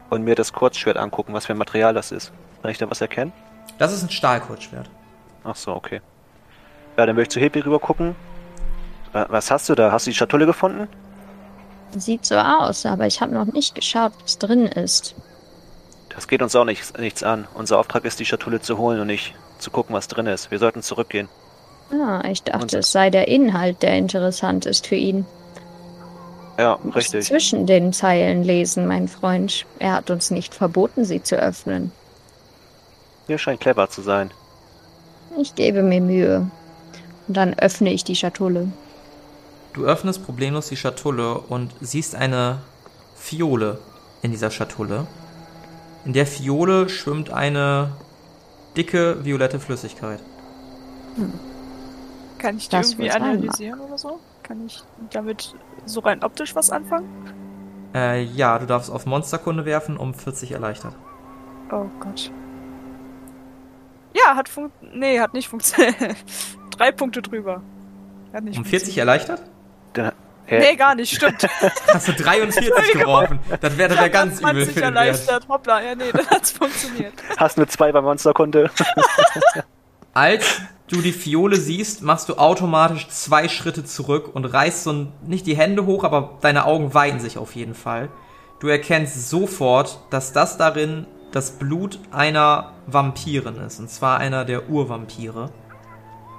und 0.09 0.23
mir 0.23 0.35
das 0.35 0.53
Kurzschwert 0.53 0.97
angucken, 0.97 1.33
was 1.33 1.45
für 1.45 1.53
ein 1.53 1.57
Material 1.57 1.93
das 1.93 2.11
ist. 2.11 2.31
Kann 2.61 2.71
ich 2.71 2.77
da 2.77 2.89
was 2.89 3.01
erkennen? 3.01 3.31
Das 3.77 3.93
ist 3.93 4.03
ein 4.03 4.09
Stahlkurzschwert. 4.09 4.89
Ach 5.43 5.55
so, 5.55 5.73
okay. 5.73 6.01
Ja, 6.97 7.05
dann 7.05 7.15
würde 7.15 7.23
ich 7.23 7.29
zu 7.29 7.39
Hedwig 7.39 7.65
rüber 7.65 7.79
gucken. 7.79 8.15
Wa- 9.11 9.25
Was 9.29 9.51
hast 9.51 9.69
du 9.69 9.75
da? 9.75 9.91
Hast 9.91 10.05
du 10.05 10.11
die 10.11 10.15
Schatulle 10.15 10.45
gefunden? 10.45 10.87
Sieht 11.95 12.25
so 12.25 12.35
aus, 12.35 12.85
aber 12.85 13.07
ich 13.07 13.21
habe 13.21 13.33
noch 13.33 13.45
nicht 13.45 13.73
geschaut, 13.75 14.11
was 14.21 14.37
drin 14.37 14.65
ist. 14.65 15.15
Das 16.09 16.27
geht 16.27 16.41
uns 16.41 16.55
auch 16.55 16.65
nichts, 16.65 16.93
nichts 16.97 17.23
an. 17.23 17.47
Unser 17.53 17.79
Auftrag 17.79 18.05
ist, 18.05 18.19
die 18.19 18.25
Schatulle 18.25 18.61
zu 18.61 18.77
holen 18.77 18.99
und 18.99 19.07
nicht 19.07 19.33
zu 19.59 19.71
gucken, 19.71 19.95
was 19.95 20.07
drin 20.07 20.27
ist. 20.27 20.51
Wir 20.51 20.59
sollten 20.59 20.81
zurückgehen. 20.81 21.29
Ah, 21.91 22.23
ich 22.29 22.43
dachte, 22.43 22.61
Und- 22.63 22.73
es 22.73 22.91
sei 22.91 23.09
der 23.09 23.27
Inhalt, 23.27 23.81
der 23.83 23.95
interessant 23.97 24.65
ist 24.65 24.87
für 24.87 24.95
ihn. 24.95 25.25
Ja, 26.57 26.75
Du 26.81 26.85
musst 26.87 26.97
richtig. 26.97 27.25
zwischen 27.25 27.65
den 27.67 27.91
Zeilen 27.93 28.43
lesen, 28.43 28.87
mein 28.87 29.07
Freund. 29.07 29.65
Er 29.79 29.93
hat 29.93 30.09
uns 30.09 30.31
nicht 30.31 30.55
verboten, 30.55 31.03
sie 31.05 31.21
zu 31.21 31.35
öffnen. 31.35 31.91
Ihr 33.27 33.37
scheint 33.37 33.59
clever 33.59 33.89
zu 33.89 34.01
sein. 34.01 34.31
Ich 35.37 35.55
gebe 35.55 35.83
mir 35.83 35.99
Mühe. 36.01 36.49
Und 37.27 37.37
dann 37.37 37.53
öffne 37.55 37.91
ich 37.91 38.03
die 38.03 38.15
Schatulle. 38.15 38.67
Du 39.73 39.83
öffnest 39.85 40.23
problemlos 40.25 40.69
die 40.69 40.77
Schatulle 40.77 41.39
und 41.39 41.71
siehst 41.81 42.15
eine 42.15 42.59
Fiole 43.17 43.79
in 44.21 44.31
dieser 44.31 44.49
Schatulle. 44.51 45.05
In 46.05 46.13
der 46.13 46.25
Fiole 46.25 46.87
schwimmt 46.87 47.31
eine 47.31 47.89
dicke 48.77 49.25
violette 49.25 49.59
Flüssigkeit. 49.59 50.19
Kann 52.45 52.57
ich 52.57 52.69
die 52.69 52.75
Das 52.75 52.91
irgendwie 52.91 53.11
einmal. 53.11 53.31
analysieren 53.31 53.79
oder 53.79 53.97
so? 53.97 54.19
Kann 54.43 54.65
ich 54.65 54.83
damit 55.11 55.55
so 55.85 55.99
rein 56.01 56.23
optisch 56.23 56.55
was 56.55 56.69
anfangen? 56.69 57.07
Äh, 57.95 58.23
ja, 58.23 58.59
du 58.59 58.65
darfst 58.65 58.91
auf 58.91 59.05
Monsterkunde 59.05 59.65
werfen, 59.65 59.97
um 59.97 60.13
40 60.13 60.51
erleichtert. 60.51 60.93
Oh 61.71 61.85
Gott. 61.99 62.31
Ja, 64.13 64.35
hat 64.35 64.47
fun 64.49 64.71
Nee, 64.93 65.19
hat 65.19 65.33
nicht 65.33 65.47
funktioniert. 65.49 65.95
Drei 66.77 66.91
Punkte 66.91 67.21
drüber. 67.21 67.61
Hat 68.33 68.43
nicht 68.43 68.57
Um 68.57 68.65
40 68.65 68.95
funktioniert. 68.95 68.97
erleichtert? 68.97 69.41
Dann, 69.93 70.11
hä, 70.45 70.59
Nee, 70.59 70.75
gar 70.75 70.93
nicht, 70.95 71.15
stimmt. 71.15 71.47
Hast 71.93 72.07
du 72.09 72.13
43 72.13 72.93
geworfen? 72.93 73.39
Das 73.61 73.77
wäre 73.77 73.97
wär 73.97 74.09
ganz 74.09 74.39
übel 74.41 74.51
20 74.65 74.67
für 74.67 74.73
den 74.73 74.75
Wert. 74.75 74.95
erleichtert. 74.95 75.47
Hoppla, 75.49 75.81
ja, 75.81 75.95
nee, 75.95 76.03
dann 76.13 76.27
hat's 76.27 76.51
funktioniert. 76.51 77.13
Hast 77.37 77.57
eine 77.57 77.67
2 77.67 77.91
bei 77.91 78.01
Monsterkunde? 78.01 78.69
Als 80.15 80.61
du 80.87 81.01
die 81.01 81.11
Fiole 81.11 81.57
siehst, 81.57 82.01
machst 82.01 82.29
du 82.29 82.35
automatisch 82.35 83.09
zwei 83.09 83.49
Schritte 83.49 83.83
zurück 83.83 84.33
und 84.33 84.45
reißt 84.45 84.85
so 84.85 84.93
ein, 84.93 85.11
nicht 85.27 85.45
die 85.45 85.57
Hände 85.57 85.85
hoch, 85.85 86.05
aber 86.05 86.37
deine 86.39 86.63
Augen 86.63 86.93
weiten 86.93 87.19
sich 87.19 87.37
auf 87.37 87.53
jeden 87.53 87.75
Fall. 87.75 88.07
Du 88.61 88.69
erkennst 88.69 89.29
sofort, 89.29 89.99
dass 90.11 90.31
das 90.31 90.57
darin 90.57 91.05
das 91.33 91.51
Blut 91.51 91.99
einer 92.11 92.71
Vampirin 92.87 93.57
ist, 93.57 93.81
und 93.81 93.89
zwar 93.89 94.19
einer 94.19 94.45
der 94.45 94.69
Urvampire. 94.69 95.51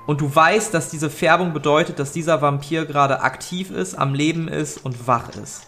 Und 0.06 0.22
du 0.22 0.34
weißt, 0.34 0.72
dass 0.72 0.88
diese 0.88 1.10
Färbung 1.10 1.52
bedeutet, 1.52 1.98
dass 1.98 2.12
dieser 2.12 2.40
Vampir 2.40 2.86
gerade 2.86 3.20
aktiv 3.20 3.70
ist, 3.70 3.94
am 3.94 4.14
Leben 4.14 4.48
ist 4.48 4.82
und 4.86 5.06
wach 5.06 5.28
ist. 5.36 5.64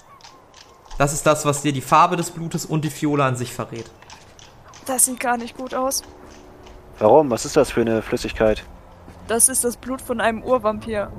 Das 0.97 1.13
ist 1.13 1.27
das, 1.27 1.45
was 1.45 1.61
dir 1.61 1.75
die 1.75 1.83
Farbe 1.83 2.17
des 2.17 2.31
Blutes 2.31 2.65
und 2.65 2.87
die 2.87 2.91
Fiole 2.91 3.25
an 3.25 3.37
sich 3.37 3.53
verrät. 3.53 3.91
Das 4.87 5.05
sieht 5.05 5.21
gar 5.21 5.37
nicht 5.37 5.59
gut 5.59 5.75
aus. 5.75 6.03
Warum? 6.99 7.31
Was 7.31 7.45
ist 7.45 7.57
das 7.57 7.71
für 7.71 7.81
eine 7.81 8.03
Flüssigkeit? 8.03 8.65
Das 9.29 9.49
ist 9.49 9.65
das 9.65 9.77
Blut 9.77 10.01
von 10.01 10.21
einem 10.21 10.43
Urvampir. 10.43 11.13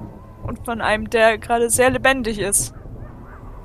Und 0.43 0.65
von 0.65 0.81
einem, 0.81 1.09
der 1.09 1.37
gerade 1.37 1.69
sehr 1.69 1.89
lebendig 1.89 2.39
ist. 2.39 2.73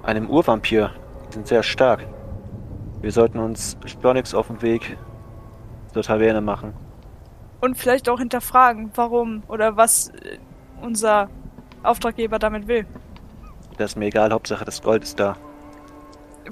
Einem 0.02 0.28
Urvampir. 0.28 0.90
Die 1.28 1.34
sind 1.34 1.48
sehr 1.48 1.62
stark. 1.62 2.06
Wir 3.00 3.10
sollten 3.10 3.38
uns 3.38 3.76
schleunigst 3.86 4.34
auf 4.34 4.48
den 4.48 4.62
Weg 4.62 4.96
zur 5.92 6.02
Taverne 6.02 6.40
machen. 6.40 6.74
Und 7.60 7.78
vielleicht 7.78 8.08
auch 8.08 8.18
hinterfragen, 8.18 8.90
warum 8.94 9.42
oder 9.48 9.76
was 9.76 10.08
äh, 10.08 10.38
unser 10.82 11.28
Auftraggeber 11.82 12.38
damit 12.38 12.68
will. 12.68 12.86
Das 13.78 13.92
ist 13.92 13.96
mir 13.96 14.06
egal, 14.06 14.32
Hauptsache 14.32 14.64
das 14.64 14.82
Gold 14.82 15.02
ist 15.02 15.18
da. 15.18 15.36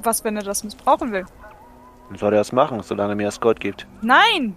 Was, 0.03 0.25
wenn 0.25 0.37
er 0.37 0.43
das 0.43 0.65
missbrauchen 0.65 1.13
will? 1.13 1.27
Dann 2.09 2.19
soll 2.19 2.33
er 2.33 2.39
das 2.39 2.53
machen, 2.53 2.81
solange 2.83 3.13
er 3.13 3.17
mir 3.17 3.27
das 3.27 3.41
Gold 3.41 3.61
gibt. 3.61 3.87
Nein! 4.01 4.57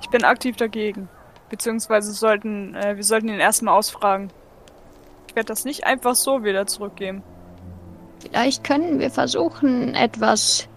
Ich 0.00 0.08
bin 0.10 0.24
aktiv 0.24 0.56
dagegen. 0.56 1.08
Beziehungsweise 1.50 2.12
sollten, 2.12 2.74
äh, 2.74 2.96
wir 2.96 3.04
sollten 3.04 3.28
ihn 3.28 3.40
erstmal 3.40 3.74
ausfragen. 3.74 4.30
Ich 5.28 5.36
werde 5.36 5.48
das 5.48 5.64
nicht 5.64 5.84
einfach 5.84 6.14
so 6.14 6.44
wieder 6.44 6.66
zurückgeben. 6.66 7.22
Vielleicht 8.20 8.64
können 8.64 8.98
wir 8.98 9.10
versuchen, 9.10 9.94
etwas 9.94 10.68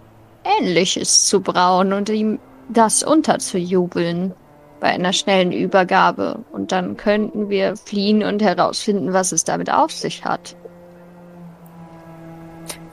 Ähnliches 0.44 1.26
zu 1.26 1.40
brauen 1.40 1.92
und 1.92 2.08
ihm 2.08 2.38
das 2.68 3.02
unterzujubeln 3.02 4.34
bei 4.80 4.88
einer 4.88 5.12
schnellen 5.12 5.52
Übergabe. 5.52 6.44
Und 6.52 6.72
dann 6.72 6.96
könnten 6.96 7.48
wir 7.50 7.76
fliehen 7.76 8.22
und 8.24 8.42
herausfinden, 8.42 9.12
was 9.12 9.32
es 9.32 9.44
damit 9.44 9.70
auf 9.70 9.92
sich 9.92 10.24
hat. 10.24 10.56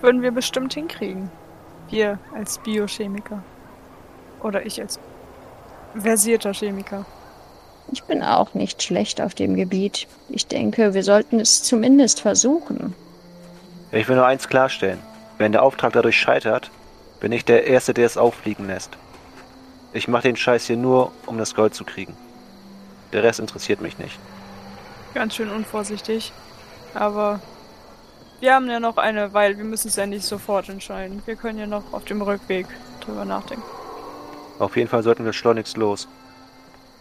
Würden 0.02 0.22
wir 0.22 0.32
bestimmt 0.32 0.74
hinkriegen. 0.74 1.30
Wir 1.90 2.20
als 2.36 2.60
Biochemiker. 2.60 3.44
Oder 4.42 4.66
ich 4.66 4.82
als 4.82 5.00
versierter 5.96 6.54
Chemiker. 6.54 7.06
Ich 7.92 8.04
bin 8.04 8.22
auch 8.22 8.54
nicht 8.54 8.84
schlecht 8.84 9.20
auf 9.20 9.34
dem 9.34 9.56
Gebiet. 9.56 10.08
Ich 10.30 10.48
denke, 10.48 10.94
wir 10.94 11.04
sollten 11.04 11.40
es 11.40 11.64
zumindest 11.64 12.22
versuchen. 12.22 12.94
Ich 13.92 14.08
will 14.08 14.16
nur 14.16 14.28
eins 14.28 14.48
klarstellen. 14.48 15.00
Wenn 15.40 15.52
der 15.52 15.64
Auftrag 15.64 15.94
dadurch 15.94 16.18
scheitert, 16.18 16.70
bin 17.20 17.32
ich 17.32 17.46
der 17.46 17.66
Erste, 17.66 17.94
der 17.94 18.06
es 18.06 18.18
auffliegen 18.18 18.68
lässt. 18.68 18.92
Ich 19.94 20.08
mache 20.08 20.24
den 20.24 20.36
Scheiß 20.36 20.68
hier 20.68 20.78
nur, 20.78 21.12
um 21.26 21.38
das 21.38 21.56
Gold 21.56 21.74
zu 21.74 21.84
kriegen. 21.84 22.16
Der 23.12 23.24
Rest 23.24 23.40
interessiert 23.40 23.82
mich 23.82 23.98
nicht. 23.98 24.20
Ganz 25.16 25.36
schön 25.36 25.50
unvorsichtig. 25.50 26.32
Aber 26.94 27.40
wir 28.40 28.54
haben 28.54 28.70
ja 28.70 28.80
noch 28.80 28.98
eine 28.98 29.34
Weile. 29.34 29.58
Wir 29.58 29.66
müssen 29.66 29.88
es 29.88 29.96
ja 29.96 30.06
nicht 30.06 30.26
sofort 30.26 30.70
entscheiden. 30.70 31.24
Wir 31.26 31.36
können 31.36 31.58
ja 31.58 31.66
noch 31.66 31.92
auf 31.92 32.06
dem 32.06 32.22
Rückweg 32.22 32.68
drüber 33.02 33.26
nachdenken. 33.26 33.79
Auf 34.60 34.76
jeden 34.76 34.90
Fall 34.90 35.04
sollten 35.04 35.26
wir 35.26 35.34
schleunigst 35.34 35.78
los. 35.78 36.08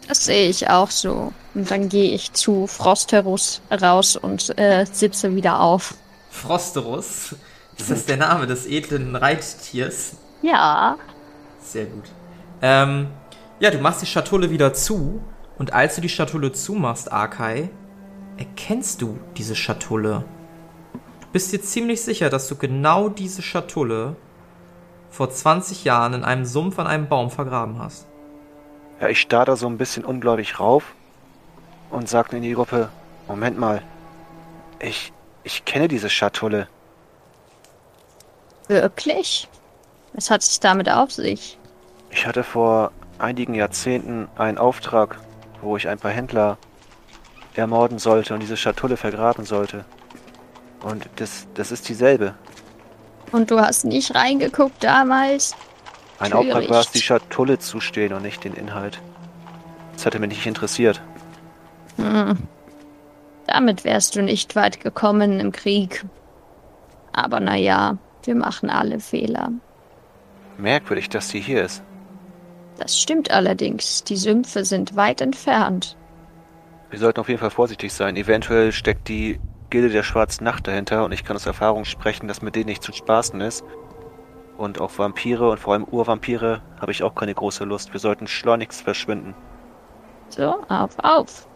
Das 0.07 0.25
sehe 0.25 0.49
ich 0.49 0.71
auch 0.71 0.91
so. 0.91 1.33
Und 1.55 1.71
dann 1.71 1.89
gehe 1.89 2.13
ich 2.13 2.33
zu 2.33 2.67
Frosterus 2.67 3.61
raus 3.71 4.17
und 4.17 4.57
äh, 4.59 4.87
sitze 4.91 5.35
wieder 5.35 5.61
auf. 5.61 5.95
Frosterus, 6.31 7.35
ist 7.77 7.91
das 7.91 8.07
der 8.07 8.17
Name 8.17 8.47
des 8.47 8.67
edlen 8.67 9.17
Reittiers? 9.17 10.13
Ja, 10.41 10.97
Sehr 11.61 11.87
gut. 11.87 12.05
Ähm, 12.63 13.09
ja, 13.61 13.71
du 13.71 13.79
machst 13.79 14.03
die 14.03 14.07
Schatulle 14.07 14.51
wieder 14.51 14.73
zu 14.73 15.21
und 15.59 15.73
als 15.73 15.97
du 15.97 16.01
die 16.01 16.09
Schatulle 16.09 16.53
zumachst, 16.53 17.11
Arkai, 17.11 17.69
erkennst 18.37 19.03
du 19.03 19.19
diese 19.37 19.57
Schatulle. 19.57 20.25
Du 21.21 21.27
bist 21.33 21.53
dir 21.53 21.61
ziemlich 21.61 22.01
sicher, 22.03 22.31
dass 22.31 22.49
du 22.49 22.57
genau 22.57 23.09
diese 23.09 23.43
Schatulle 23.43 24.17
vor 25.11 25.31
20 25.31 25.85
Jahren 25.85 26.15
in 26.15 26.25
einem 26.25 26.45
Sumpf 26.45 26.79
an 26.79 26.87
einem 26.87 27.09
Baum 27.09 27.31
vergraben 27.31 27.79
hast. 27.79 28.07
Ja, 29.01 29.09
ich 29.09 29.21
starr 29.21 29.45
da 29.45 29.57
so 29.57 29.67
ein 29.67 29.79
bisschen 29.79 30.05
ungläubig 30.05 30.59
rauf 30.59 30.95
und 31.91 32.09
sagte 32.09 32.37
in 32.37 32.43
die 32.43 32.53
Gruppe, 32.53 32.89
Moment 33.27 33.59
mal, 33.59 33.83
ich, 34.81 35.13
ich 35.45 35.65
kenne 35.65 35.89
diese 35.89 36.11
Schatulle. 36.11 36.69
wirklich? 38.69 39.49
Was 40.15 40.31
hat 40.31 40.43
es 40.43 40.61
damit 40.61 40.89
auf 40.91 41.13
sich? 41.13 41.59
Ich 42.11 42.27
hatte 42.27 42.43
vor 42.43 42.93
einigen 43.19 43.55
Jahrzehnten 43.55 44.29
einen 44.37 44.59
Auftrag, 44.59 45.19
wo 45.61 45.77
ich 45.77 45.89
ein 45.89 45.99
paar 45.99 46.11
Händler 46.11 46.59
ermorden 47.55 47.99
sollte 47.99 48.35
und 48.35 48.41
diese 48.41 48.57
Schatulle 48.57 48.97
vergraben 48.97 49.45
sollte. 49.45 49.85
Und 50.83 51.09
das, 51.17 51.47
das 51.55 51.73
ist 51.73 51.89
dieselbe. 51.89 52.35
Und 53.33 53.51
du 53.51 53.61
hast 53.61 53.85
nicht 53.85 54.15
reingeguckt 54.15 54.83
damals? 54.83 55.55
Mein 56.21 56.33
Auftrag 56.33 56.69
war 56.69 56.81
es, 56.81 56.91
die 56.91 57.01
Schatulle 57.01 57.59
zu 57.59 57.81
stehlen 57.81 58.13
und 58.13 58.23
nicht 58.23 58.45
den 58.45 58.55
Inhalt. 58.55 59.01
Das 59.93 60.07
hatte 60.07 60.19
mich 60.19 60.31
nicht 60.31 60.47
interessiert. 60.47 61.01
Hm. 61.97 62.37
Damit 63.47 63.85
wärst 63.85 64.17
du 64.17 64.23
nicht 64.23 64.57
weit 64.57 64.81
gekommen 64.81 65.41
im 65.41 65.53
Krieg. 65.53 66.05
Aber 67.13 67.41
naja, 67.41 67.99
wir 68.25 68.35
machen 68.35 68.71
alle 68.71 69.01
Fehler. 69.01 69.53
Merkwürdig, 70.59 71.09
dass 71.09 71.29
sie 71.29 71.41
hier 71.41 71.65
ist. 71.65 71.83
Das 72.79 72.99
stimmt 72.99 73.31
allerdings. 73.31 74.05
Die 74.05 74.17
Sümpfe 74.17 74.65
sind 74.65 74.97
weit 74.97 75.21
entfernt. 75.21 75.97
Wir 76.91 76.99
sollten 76.99 77.21
auf 77.21 77.29
jeden 77.29 77.41
Fall 77.41 77.51
vorsichtig 77.51 77.93
sein. 77.93 78.17
Eventuell 78.17 78.73
steckt 78.73 79.09
die 79.09 79.41
Gilde 79.71 79.91
der 79.91 80.03
Schwarzen 80.03 80.45
Nacht 80.45 80.67
dahinter 80.67 81.05
und 81.05 81.13
ich 81.13 81.25
kann 81.25 81.37
aus 81.37 81.47
Erfahrung 81.47 81.85
sprechen, 81.85 82.29
dass 82.29 82.43
mit 82.43 82.55
denen 82.57 82.67
nicht 82.67 82.83
zu 82.83 82.93
spaßen 82.93 83.41
ist. 83.41 83.65
Und 84.57 84.81
auf 84.81 84.99
Vampire 84.99 85.51
und 85.51 85.61
vor 85.61 85.75
allem 85.75 85.85
Urvampire 85.85 86.63
habe 86.81 86.91
ich 86.91 87.03
auch 87.03 87.15
keine 87.15 87.35
große 87.35 87.65
Lust. 87.65 87.93
Wir 87.93 88.01
sollten 88.01 88.27
schleunigst 88.27 88.83
verschwinden. 88.83 89.35
So, 90.31 90.57
auf, 90.69 90.99
auf. 91.03 91.47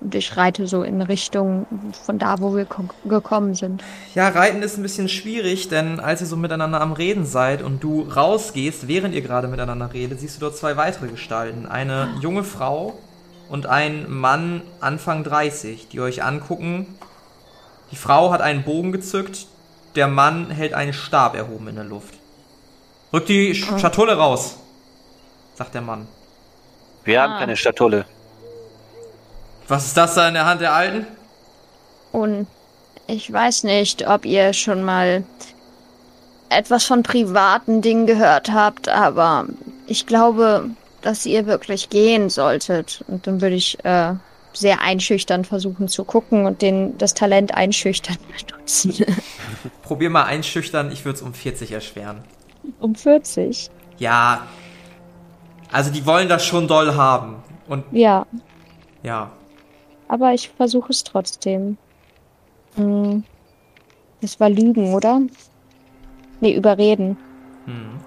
Und 0.00 0.14
ich 0.14 0.36
reite 0.36 0.66
so 0.66 0.82
in 0.82 1.02
Richtung 1.02 1.66
von 2.06 2.18
da, 2.18 2.36
wo 2.40 2.54
wir 2.56 2.64
ko- 2.64 2.84
gekommen 3.04 3.54
sind. 3.54 3.82
Ja, 4.14 4.28
Reiten 4.28 4.62
ist 4.62 4.76
ein 4.78 4.82
bisschen 4.82 5.08
schwierig, 5.08 5.68
denn 5.68 5.98
als 6.00 6.20
ihr 6.20 6.26
so 6.28 6.36
miteinander 6.36 6.80
am 6.80 6.92
Reden 6.92 7.24
seid 7.24 7.62
und 7.62 7.82
du 7.82 8.02
rausgehst, 8.02 8.86
während 8.88 9.14
ihr 9.14 9.22
gerade 9.22 9.48
miteinander 9.48 9.92
redet, 9.92 10.20
siehst 10.20 10.36
du 10.36 10.40
dort 10.40 10.56
zwei 10.56 10.76
weitere 10.76 11.08
Gestalten. 11.08 11.66
Eine 11.66 12.08
junge 12.20 12.44
Frau 12.44 12.94
und 13.48 13.66
ein 13.66 14.08
Mann 14.08 14.62
Anfang 14.80 15.24
30, 15.24 15.88
die 15.88 16.00
euch 16.00 16.22
angucken. 16.22 16.86
Die 17.90 17.96
Frau 17.96 18.30
hat 18.32 18.40
einen 18.40 18.62
Bogen 18.64 18.92
gezückt, 18.92 19.46
der 19.94 20.08
Mann 20.08 20.50
hält 20.50 20.74
einen 20.74 20.92
Stab 20.92 21.34
erhoben 21.34 21.68
in 21.68 21.76
der 21.76 21.84
Luft. 21.84 22.14
Rück 23.12 23.26
die 23.26 23.54
Sch 23.54 23.66
Schatulle 23.80 24.16
raus, 24.16 24.56
sagt 25.54 25.74
der 25.74 25.80
Mann. 25.82 26.06
Wir 27.04 27.22
haben 27.22 27.32
Ah. 27.34 27.38
keine 27.38 27.56
Schatulle. 27.56 28.04
Was 29.66 29.86
ist 29.86 29.96
das 29.96 30.14
da 30.14 30.28
in 30.28 30.34
der 30.34 30.46
Hand 30.46 30.60
der 30.60 30.72
Alten? 30.74 31.06
Und 32.12 32.46
ich 33.06 33.32
weiß 33.32 33.64
nicht, 33.64 34.06
ob 34.06 34.24
ihr 34.26 34.52
schon 34.52 34.82
mal 34.82 35.24
etwas 36.50 36.84
von 36.84 37.02
privaten 37.02 37.80
Dingen 37.82 38.06
gehört 38.06 38.50
habt, 38.52 38.88
aber 38.88 39.46
ich 39.86 40.06
glaube, 40.06 40.70
dass 41.02 41.26
ihr 41.26 41.46
wirklich 41.46 41.88
gehen 41.90 42.28
solltet. 42.30 43.04
Und 43.08 43.26
dann 43.26 43.40
würde 43.40 43.56
ich 43.56 43.82
äh, 43.84 44.12
sehr 44.52 44.80
einschüchtern 44.80 45.44
versuchen 45.44 45.88
zu 45.88 46.04
gucken 46.04 46.46
und 46.46 46.62
den, 46.62 46.96
das 46.98 47.14
Talent 47.14 47.54
einschüchtern 47.54 48.16
benutzen. 48.48 48.94
Probier 49.82 50.10
mal 50.10 50.24
einschüchtern, 50.24 50.90
ich 50.92 51.04
würde 51.04 51.16
es 51.16 51.22
um 51.22 51.34
40 51.34 51.72
erschweren. 51.72 52.22
Um 52.80 52.94
40? 52.94 53.70
Ja. 53.98 54.46
Also 55.72 55.90
die 55.90 56.04
wollen 56.06 56.28
das 56.28 56.44
schon 56.44 56.66
doll 56.68 56.94
haben. 56.94 57.36
Und 57.68 57.84
Ja, 57.92 58.26
ja. 59.02 59.30
aber 60.08 60.32
ich 60.32 60.48
versuche 60.50 60.90
es 60.90 61.04
trotzdem. 61.04 61.76
Hm. 62.76 63.24
Das 64.20 64.40
war 64.40 64.48
Lügen, 64.48 64.94
oder? 64.94 65.20
Nee, 66.40 66.54
überreden. 66.54 67.16
Hm. 67.66 68.00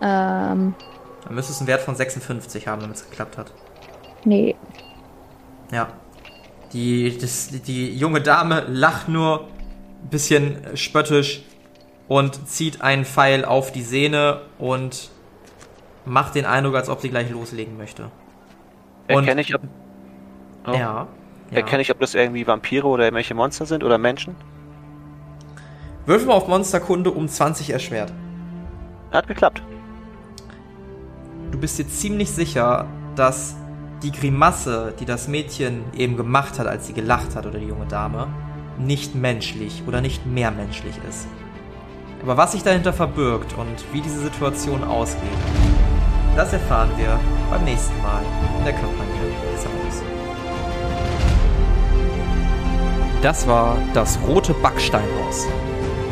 Ähm, 0.00 0.74
Dann 1.24 1.34
müsste 1.34 1.52
es 1.52 1.58
einen 1.58 1.66
Wert 1.68 1.82
von 1.82 1.94
56 1.96 2.66
haben, 2.66 2.80
damit 2.80 2.96
es 2.96 3.08
geklappt 3.08 3.36
hat. 3.38 3.52
nee. 4.24 4.54
Ja. 5.72 5.88
Die, 6.72 7.16
das, 7.16 7.48
die 7.48 7.96
junge 7.96 8.20
Dame 8.20 8.64
lacht 8.68 9.08
nur 9.08 9.48
ein 10.02 10.08
bisschen 10.10 10.58
spöttisch 10.76 11.42
und 12.08 12.48
zieht 12.48 12.82
einen 12.82 13.04
Pfeil 13.04 13.44
auf 13.44 13.72
die 13.72 13.82
Sehne 13.82 14.42
und 14.58 15.10
macht 16.04 16.34
den 16.34 16.44
Eindruck, 16.46 16.74
als 16.74 16.88
ob 16.88 17.00
sie 17.00 17.10
gleich 17.10 17.30
loslegen 17.30 17.76
möchte. 17.76 18.10
Und- 19.08 19.24
Erkenne 19.24 19.40
ich, 19.40 19.54
ob, 19.54 19.62
oh. 20.66 20.72
Ja. 20.72 20.78
ja. 20.78 21.06
erkenne 21.56 21.82
ich, 21.82 21.90
ob 21.90 22.00
das 22.00 22.14
irgendwie 22.14 22.46
Vampire 22.46 22.86
oder 22.86 23.04
irgendwelche 23.04 23.34
Monster 23.34 23.66
sind 23.66 23.82
oder 23.84 23.98
Menschen? 23.98 24.34
Würfel 26.06 26.28
mal 26.28 26.34
auf 26.34 26.48
Monsterkunde 26.48 27.10
um 27.10 27.28
20 27.28 27.70
erschwert. 27.70 28.12
Hat 29.12 29.26
geklappt. 29.26 29.62
Du 31.50 31.58
bist 31.58 31.78
dir 31.78 31.86
ziemlich 31.88 32.30
sicher, 32.30 32.86
dass 33.14 33.56
die 34.02 34.12
Grimasse, 34.12 34.94
die 34.98 35.04
das 35.04 35.28
Mädchen 35.28 35.82
eben 35.94 36.16
gemacht 36.16 36.58
hat, 36.58 36.66
als 36.66 36.86
sie 36.86 36.92
gelacht 36.92 37.34
hat, 37.34 37.46
oder 37.46 37.58
die 37.58 37.66
junge 37.66 37.86
Dame, 37.86 38.28
nicht 38.78 39.14
menschlich 39.14 39.82
oder 39.86 40.00
nicht 40.00 40.24
mehr 40.26 40.50
menschlich 40.50 40.94
ist. 41.08 41.26
Aber 42.22 42.36
was 42.36 42.52
sich 42.52 42.62
dahinter 42.62 42.92
verbirgt 42.92 43.56
und 43.56 43.92
wie 43.92 44.00
diese 44.00 44.20
Situation 44.20 44.84
ausgeht, 44.84 45.22
das 46.36 46.52
erfahren 46.52 46.90
wir 46.96 47.18
beim 47.50 47.64
nächsten 47.64 48.00
Mal 48.02 48.22
in 48.58 48.64
der 48.64 48.74
Kampagne 48.74 49.06
Xamus. 49.56 50.02
Das 53.22 53.46
war 53.48 53.76
das 53.94 54.18
Rote 54.26 54.54
Backsteinhaus. 54.54 55.46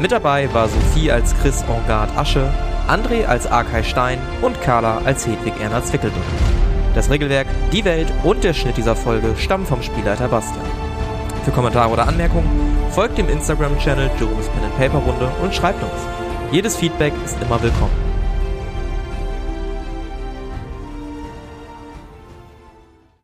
Mit 0.00 0.10
dabei 0.10 0.52
war 0.52 0.68
Sophie 0.68 1.10
als 1.10 1.36
Chris 1.38 1.64
Orgard 1.68 2.16
Asche, 2.16 2.52
André 2.88 3.26
als 3.26 3.46
Arkay 3.46 3.84
Stein 3.84 4.18
und 4.42 4.60
Carla 4.60 4.98
als 5.04 5.26
Hedwig 5.26 5.54
Erna 5.60 5.82
Zwickelbück. 5.82 6.22
Das 6.96 7.10
Regelwerk, 7.10 7.46
die 7.72 7.84
Welt 7.84 8.10
und 8.24 8.42
der 8.42 8.54
Schnitt 8.54 8.78
dieser 8.78 8.96
Folge 8.96 9.34
stammen 9.36 9.66
vom 9.66 9.82
Spielleiter 9.82 10.28
Bastian. 10.28 10.64
Für 11.44 11.50
Kommentare 11.50 11.92
oder 11.92 12.08
Anmerkungen 12.08 12.48
folgt 12.90 13.18
dem 13.18 13.28
Instagram-Channel 13.28 14.10
Jerome's 14.18 14.48
Pen 14.48 14.64
and 14.64 14.76
Paper 14.78 14.98
Runde 14.98 15.30
und 15.42 15.54
schreibt 15.54 15.82
uns. 15.82 15.92
Jedes 16.52 16.74
Feedback 16.74 17.12
ist 17.26 17.36
immer 17.42 17.62
willkommen. 17.62 18.05